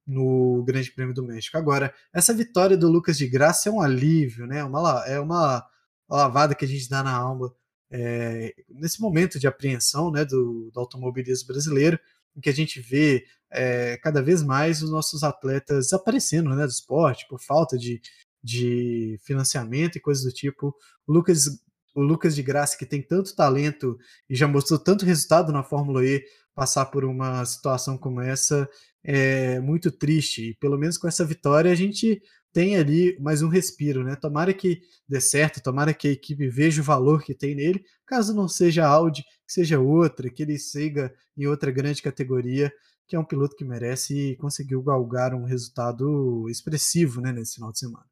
[0.05, 1.57] no Grande Prêmio do México.
[1.57, 4.63] Agora, essa vitória do Lucas de Graça é um alívio, né?
[4.63, 5.65] Uma, é uma
[6.09, 7.53] lavada que a gente dá na alma
[7.91, 11.99] é, nesse momento de apreensão né, do, do automobilismo brasileiro,
[12.35, 16.71] em que a gente vê é, cada vez mais os nossos atletas desaparecendo né, do
[16.71, 18.01] esporte por falta de,
[18.43, 20.73] de financiamento e coisas do tipo.
[21.05, 21.45] O Lucas,
[21.93, 23.97] o Lucas de Graça, que tem tanto talento
[24.29, 28.69] e já mostrou tanto resultado na Fórmula E, passar por uma situação como essa
[29.03, 30.49] é muito triste.
[30.49, 32.21] E pelo menos com essa vitória a gente
[32.53, 34.15] tem ali mais um respiro, né?
[34.15, 38.33] Tomara que dê certo, tomara que a equipe veja o valor que tem nele, caso
[38.33, 42.71] não seja Audi, que seja outra, que ele siga em outra grande categoria,
[43.07, 47.71] que é um piloto que merece e conseguiu galgar um resultado expressivo, né, nesse final
[47.71, 48.05] de semana.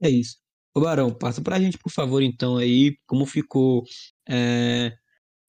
[0.00, 0.36] É isso.
[0.74, 3.84] Ô Barão, passa pra gente, por favor, então, aí, como ficou
[4.28, 4.92] é,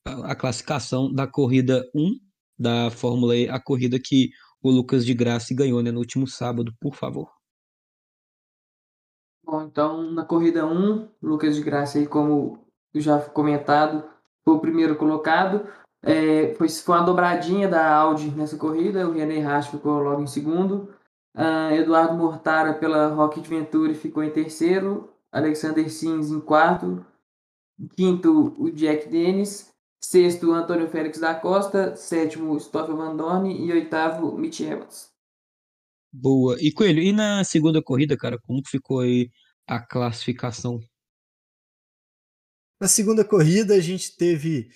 [0.05, 2.19] a a classificação da corrida 1
[2.57, 4.29] da Fórmula E, a corrida que
[4.61, 7.34] o Lucas de Graça ganhou, né, no último sábado, por favor.
[9.45, 12.65] Bom, então na corrida 1, Lucas de Graça aí, como
[12.95, 14.03] já comentado,
[14.43, 15.67] foi o primeiro colocado.
[16.01, 20.27] É, foi, foi uma dobradinha da Audi nessa corrida, o René Rasch ficou logo em
[20.27, 20.93] segundo.
[21.35, 27.05] Ah, Eduardo Mortara pela Rocket Venturi ficou em terceiro, Alexander Sims em quarto,
[27.95, 29.71] quinto o Jack Dennis,
[30.03, 35.14] sexto Antônio Félix da Costa, sétimo Stoffel Van Dorn e oitavo Mitch Evans.
[36.17, 36.55] Boa.
[36.61, 39.29] E Coelho, e na segunda corrida, cara, como ficou aí
[39.67, 40.79] a classificação?
[42.79, 44.69] Na segunda corrida, a gente teve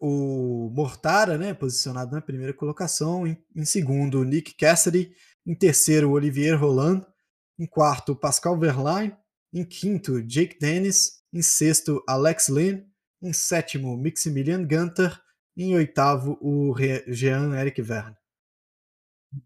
[0.00, 5.14] o Mortara, né, posicionado na primeira colocação, em, em segundo, o Nick Cassidy,
[5.46, 7.06] em terceiro, o Olivier Roland,
[7.58, 9.16] em quarto, o Pascal Verlaine,
[9.52, 12.82] em quinto, Jake Dennis, em sexto, Alex Lynn,
[13.22, 15.20] em sétimo, Maximilian Gunter,
[15.56, 18.16] em oitavo, o Re- Jean-Eric Verne.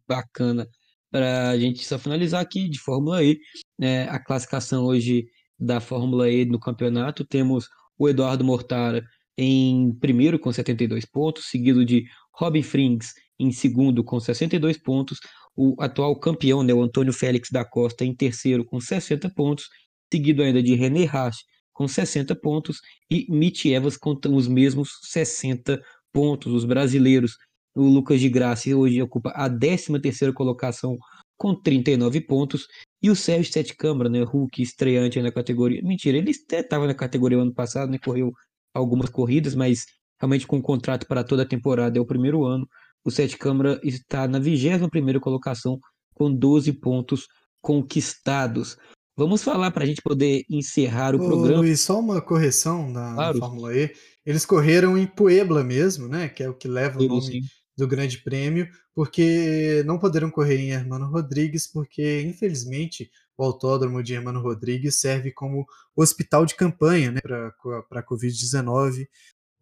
[0.09, 0.67] Bacana.
[1.11, 3.39] Para a gente só finalizar aqui de Fórmula E,
[3.79, 5.27] né, a classificação hoje
[5.59, 7.69] da Fórmula E no campeonato, temos
[7.99, 9.05] o Eduardo Mortara
[9.39, 15.19] em primeiro com 72 pontos, seguido de Robin Frings em segundo com 62 pontos,
[15.55, 19.69] o atual campeão, né, o Antônio Félix da Costa, em terceiro com 60 pontos,
[20.13, 21.39] seguido ainda de René Rasch
[21.73, 22.81] com 60 pontos
[23.11, 25.81] e Mitch Evans com os mesmos 60
[26.11, 26.53] pontos.
[26.53, 27.37] Os brasileiros
[27.77, 30.97] o Lucas de Graça hoje ocupa a 13ª colocação
[31.37, 32.67] com 39 pontos.
[33.03, 35.83] E o Sérgio Sete Câmara, né, Hulk estreante na categoria.
[35.83, 38.33] Mentira, ele estava na categoria ano passado, né, correu
[38.75, 39.85] algumas corridas, mas
[40.19, 42.67] realmente com um contrato para toda a temporada é o primeiro ano.
[43.05, 45.79] O Sete Câmara está na 21ª colocação
[46.15, 47.27] com 12 pontos
[47.61, 48.77] conquistados.
[49.17, 51.59] Vamos falar para a gente poder encerrar o Ô, programa.
[51.59, 53.39] Luiz, só uma correção na, na Claro.
[53.39, 53.93] Fórmula E.
[54.25, 56.29] Eles correram em Puebla mesmo, né?
[56.29, 57.41] Que é o que leva o nome sim.
[57.77, 64.15] Do Grande Prêmio, porque não poderam correr em Hermano Rodrigues, porque infelizmente o autódromo de
[64.15, 69.07] Hermano Rodrigues serve como hospital de campanha né, para a Covid-19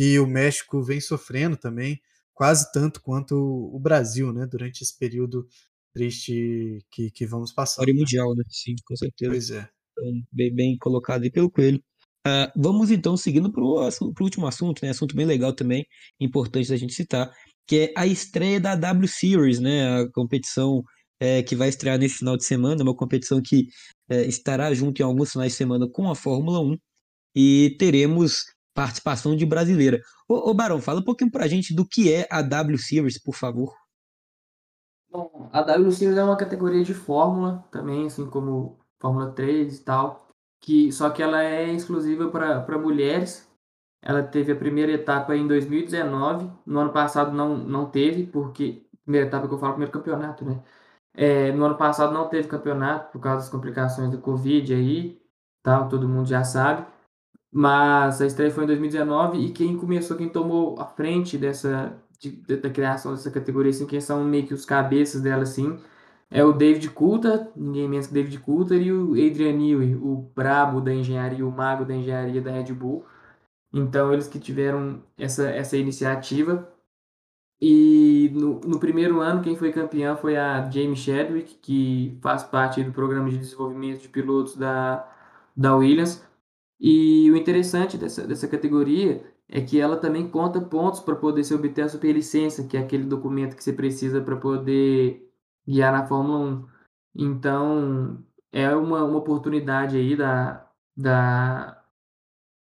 [0.00, 2.00] e o México vem sofrendo também,
[2.32, 4.46] quase tanto quanto o Brasil, né?
[4.46, 5.46] Durante esse período
[5.94, 7.82] triste que, que vamos passar.
[7.82, 8.42] História mundial, né?
[8.48, 9.30] Sim, com certeza.
[9.30, 9.68] Pois é.
[9.92, 11.82] Então, bem, bem colocado aí pelo Coelho.
[12.26, 14.90] Ah, vamos então seguindo para o último assunto, né?
[14.90, 15.86] Assunto bem legal também,
[16.18, 17.30] importante da gente citar,
[17.66, 20.02] que é a estreia da W Series, né?
[20.02, 20.82] A competição
[21.20, 23.68] eh, que vai estrear nesse final de semana, uma competição que
[24.08, 26.76] eh, estará junto em alguns finais de semana com a Fórmula 1
[27.34, 30.00] e teremos participação de brasileira.
[30.28, 33.34] Ô, ô Barão, fala um pouquinho pra gente do que é a W Series, por
[33.34, 33.72] favor.
[35.10, 39.84] Bom, a W Series é uma categoria de Fórmula também, assim como Fórmula 3 e
[39.84, 40.28] tal,
[40.60, 43.48] que só que ela é exclusiva para mulheres.
[44.04, 49.26] Ela teve a primeira etapa em 2019, no ano passado não, não teve, porque primeira
[49.28, 50.62] etapa que eu falo, primeiro campeonato, né?
[51.14, 55.20] É, no ano passado não teve campeonato por causa das complicações do Covid aí,
[55.62, 56.86] tal, todo mundo já sabe.
[57.52, 62.56] Mas a estreia foi em 2019 e quem começou, quem tomou a frente dessa de,
[62.56, 65.78] da criação dessa categoria, assim, quem são meio que os cabeças dela, assim,
[66.30, 70.80] é o David Coulter, ninguém menos que David Coulter, e o Adrian Newey, o brabo
[70.80, 73.04] da engenharia, o mago da engenharia da Red Bull.
[73.74, 76.72] Então, eles que tiveram essa, essa iniciativa.
[77.60, 82.82] E no, no primeiro ano, quem foi campeã foi a Jamie Chadwick, que faz parte
[82.84, 85.10] do programa de desenvolvimento de pilotos da,
[85.56, 86.24] da Williams.
[86.80, 91.54] E o interessante dessa, dessa categoria é que ela também conta pontos para poder se
[91.54, 95.28] obter a superlicença, que é aquele documento que você precisa para poder
[95.66, 96.68] guiar na Fórmula 1.
[97.16, 101.83] Então, é uma, uma oportunidade aí da, da,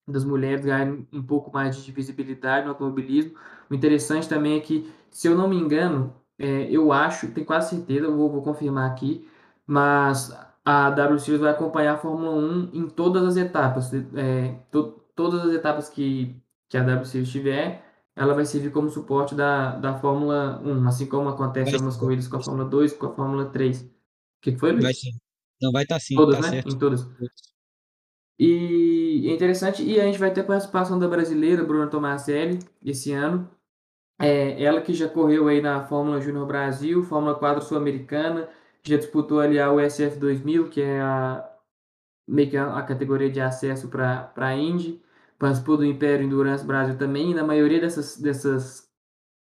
[0.08, 3.34] das mulheres ganharem um pouco mais de visibilidade no automobilismo.
[3.70, 7.76] O interessante também é que, se eu não me engano, é, eu acho, tenho quase
[7.76, 9.28] certeza, vou, vou confirmar aqui,
[9.66, 10.32] mas
[10.64, 13.92] a W Series vai acompanhar a Fórmula 1 em todas as etapas.
[13.94, 16.36] É, to, todas as etapas que,
[16.70, 17.84] que a W Series tiver,
[18.16, 22.28] ela vai servir como suporte da, da Fórmula 1, assim como acontece em algumas corridas
[22.28, 23.82] com a Fórmula 2 com a Fórmula 3.
[23.82, 23.90] O
[24.42, 24.84] que, que foi, Luiz?
[24.84, 25.12] Vai sim.
[25.62, 26.50] Não, vai estar tá sim, todas, tá né?
[26.50, 26.76] certo.
[26.76, 27.08] Em todas.
[28.40, 33.50] E é interessante, e a gente vai ter participação da brasileira, Bruna Tomaselli, esse ano.
[34.20, 38.50] É, ela que já correu aí na Fórmula Júnior Brasil, Fórmula 4 Sul-Americana,
[38.84, 41.48] já disputou ali a USF 2000, que é a,
[42.28, 45.02] meio que a, a categoria de acesso para a Indy,
[45.38, 48.88] participou do Império Endurance Brasil também, e na maioria dessas, dessas,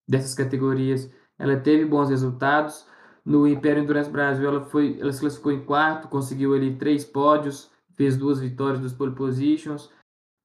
[0.07, 2.87] dessas categorias ela teve bons resultados.
[3.23, 7.71] No Império Endurance Brasil ela, foi, ela se classificou em quarto, conseguiu ali três pódios,
[7.95, 9.89] fez duas vitórias dos pole positions.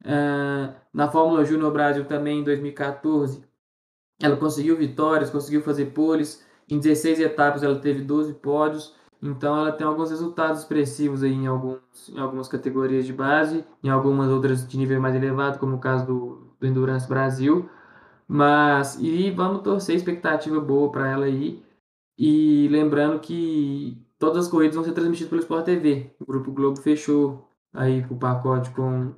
[0.03, 3.45] Uh, na Fórmula Júnior Brasil também em 2014,
[4.21, 6.45] ela conseguiu vitórias, conseguiu fazer poles.
[6.69, 8.95] Em 16 etapas ela teve 12 pódios.
[9.23, 13.91] Então ela tem alguns resultados expressivos aí em, alguns, em algumas categorias de base, em
[13.91, 17.69] algumas outras de nível mais elevado, como o caso do, do Endurance Brasil.
[18.27, 21.63] Mas e vamos torcer expectativa boa para ela aí.
[22.17, 26.15] E lembrando que todas as corridas vão ser transmitidas pelo Sport TV.
[26.21, 29.15] O Grupo Globo fechou aí o pacote com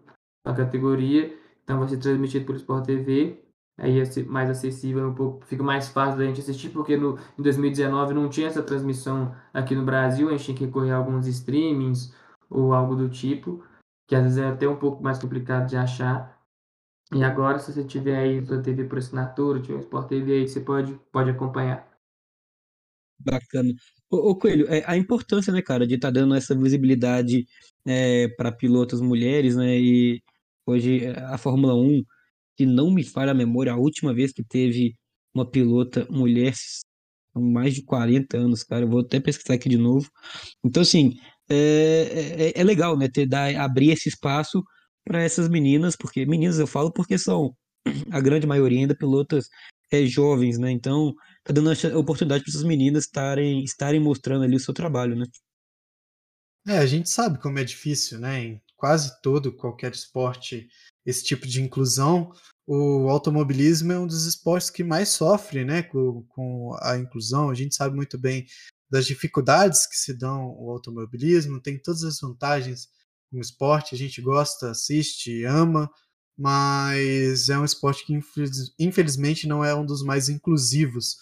[0.46, 3.44] a categoria, então vai ser transmitido pelo Sport TV.
[3.78, 7.42] Aí é mais acessível, um pouco, fica mais fácil da gente assistir, porque no, em
[7.42, 11.26] 2019 não tinha essa transmissão aqui no Brasil, a gente tinha que recorrer a alguns
[11.26, 12.14] streamings
[12.48, 13.64] ou algo do tipo,
[14.06, 16.38] que às vezes é até um pouco mais complicado de achar.
[17.12, 20.60] E agora, se você tiver aí sua TV por assinatura, tiver Sport TV aí, você
[20.60, 21.91] pode, pode acompanhar.
[23.24, 23.72] Bacana.
[24.10, 27.46] Ô, Coelho, é, a importância, né, cara, de estar tá dando essa visibilidade
[27.86, 30.20] é, para pilotos mulheres, né, e
[30.66, 32.02] hoje é, a Fórmula 1,
[32.56, 34.94] que não me falha a memória, a última vez que teve
[35.34, 36.52] uma pilota mulher
[37.34, 40.08] mais de 40 anos, cara, eu vou até pesquisar aqui de novo.
[40.64, 41.16] Então, assim,
[41.48, 44.62] é, é, é legal, né, ter, dar, abrir esse espaço
[45.04, 47.54] para essas meninas, porque meninas eu falo porque são
[48.10, 49.48] a grande maioria ainda pilotas
[49.90, 54.56] é, jovens, né, então tá dando a oportunidade para essas meninas estarem, estarem mostrando ali
[54.56, 55.26] o seu trabalho, né?
[56.66, 58.44] É, a gente sabe como é difícil, né?
[58.44, 60.68] Em quase todo, qualquer esporte,
[61.04, 62.32] esse tipo de inclusão.
[62.66, 65.82] O automobilismo é um dos esportes que mais sofre, né?
[65.82, 67.50] Com, com a inclusão.
[67.50, 68.46] A gente sabe muito bem
[68.92, 72.88] das dificuldades que se dão o automobilismo, tem todas as vantagens
[73.30, 75.90] como esporte, a gente gosta, assiste, ama,
[76.36, 78.20] mas é um esporte que
[78.78, 81.16] infelizmente não é um dos mais inclusivos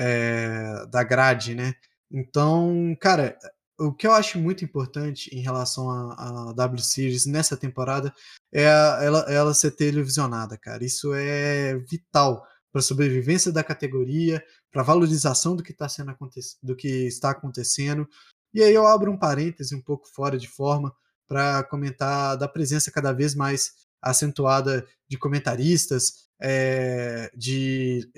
[0.00, 1.74] é, da grade, né?
[2.10, 3.38] Então, cara,
[3.78, 8.12] o que eu acho muito importante em relação à W Series nessa temporada
[8.52, 10.84] é a, ela, ela ser televisionada, cara.
[10.84, 16.16] Isso é vital para a sobrevivência da categoria, para a valorização do que, tá sendo
[16.62, 18.08] do que está acontecendo.
[18.54, 20.94] E aí eu abro um parêntese um pouco fora de forma
[21.28, 23.72] para comentar da presença cada vez mais
[24.02, 28.10] acentuada de comentaristas, é, de,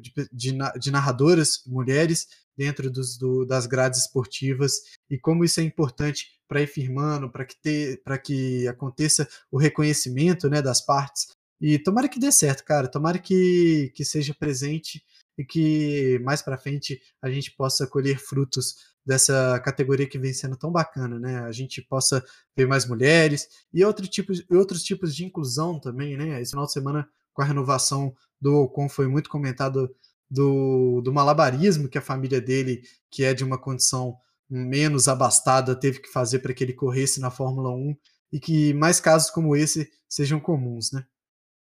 [0.00, 4.74] de, de, de, narradoras mulheres dentro dos, do, das grades esportivas
[5.10, 10.48] e como isso é importante para ir firmando, para que, ter, que aconteça o reconhecimento
[10.48, 11.28] né, das partes.
[11.60, 12.88] E tomara que dê certo, cara.
[12.88, 15.02] Tomara que, que seja presente
[15.36, 20.56] e que mais para frente a gente possa colher frutos dessa categoria que vem sendo
[20.56, 21.40] tão bacana, né?
[21.40, 22.24] A gente possa
[22.56, 26.40] ver mais mulheres e outro tipo, outros tipos de inclusão também, né?
[26.40, 29.94] Esse final de semana com a renovação do Ocon foi muito comentado
[30.30, 34.16] do, do malabarismo que a família dele, que é de uma condição
[34.48, 37.96] menos abastada, teve que fazer para que ele corresse na Fórmula 1
[38.32, 41.06] e que mais casos como esse sejam comuns, né?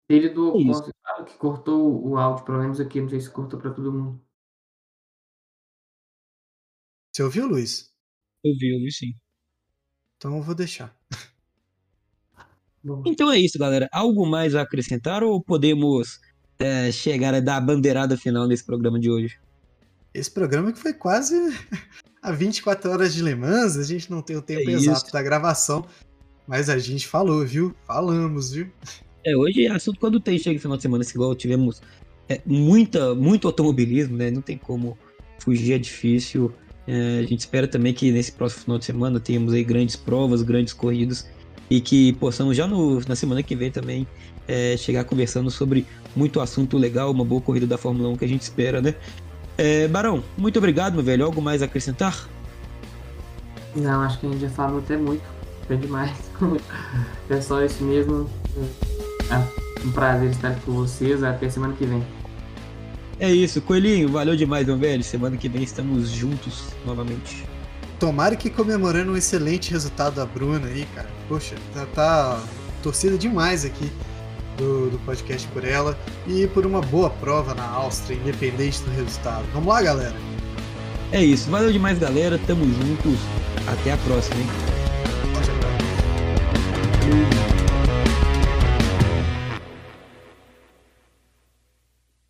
[0.08, 0.92] Ele do Ocon,
[1.26, 4.24] que cortou o áudio, pelo menos aqui, não sei se cortou para todo mundo.
[7.12, 7.92] Você ouviu, Luiz?
[8.44, 9.14] Ouvi, ouvi sim.
[10.18, 10.96] Então eu vou deixar.
[13.06, 13.90] Então é isso, galera.
[13.92, 16.20] Algo mais a acrescentar ou podemos
[16.60, 19.38] é, chegar a dar a bandeirada final nesse programa de hoje?
[20.14, 21.36] Esse programa que foi quase
[22.22, 25.22] a 24 horas de Le Mans, a gente não tem o tempo é exato da
[25.22, 25.86] gravação,
[26.48, 27.76] mas a gente falou, viu?
[27.86, 28.68] Falamos, viu?
[29.26, 31.82] É, hoje é assunto quando tem, chega no final de semana, se igual tivemos
[32.30, 34.30] é, muita, muito automobilismo, né?
[34.30, 34.98] Não tem como
[35.40, 36.54] fugir, é difícil.
[36.88, 40.44] É, a gente espera também que nesse próximo final de semana tenhamos aí grandes provas,
[40.44, 41.28] grandes corridas
[41.70, 44.08] e que possamos já no, na semana que vem também
[44.48, 45.86] é, chegar conversando sobre
[46.16, 48.96] muito assunto legal, uma boa corrida da Fórmula 1 que a gente espera, né?
[49.58, 51.26] É, Barão, muito obrigado, meu velho.
[51.26, 52.28] Algo mais a acrescentar?
[53.76, 55.24] Não, acho que a gente já falou até muito.
[55.68, 56.12] Foi demais.
[57.30, 58.30] é só isso mesmo.
[59.32, 61.24] É um prazer estar aqui com vocês.
[61.24, 62.04] Até semana que vem.
[63.20, 64.10] É isso, Coelhinho.
[64.10, 65.04] Valeu demais, meu velho.
[65.04, 67.46] Semana que vem estamos juntos novamente.
[68.06, 71.10] Tomara que comemorando um excelente resultado da Bruna aí, cara.
[71.28, 72.40] Poxa, tá, tá
[72.84, 73.92] torcida demais aqui
[74.58, 79.44] do, do podcast por ela e por uma boa prova na Áustria, independente do resultado.
[79.52, 80.16] Vamos lá, galera?
[81.12, 81.50] É isso.
[81.50, 82.40] Valeu demais, galera.
[82.46, 83.18] Tamo juntos.
[83.66, 84.48] Até a próxima, hein?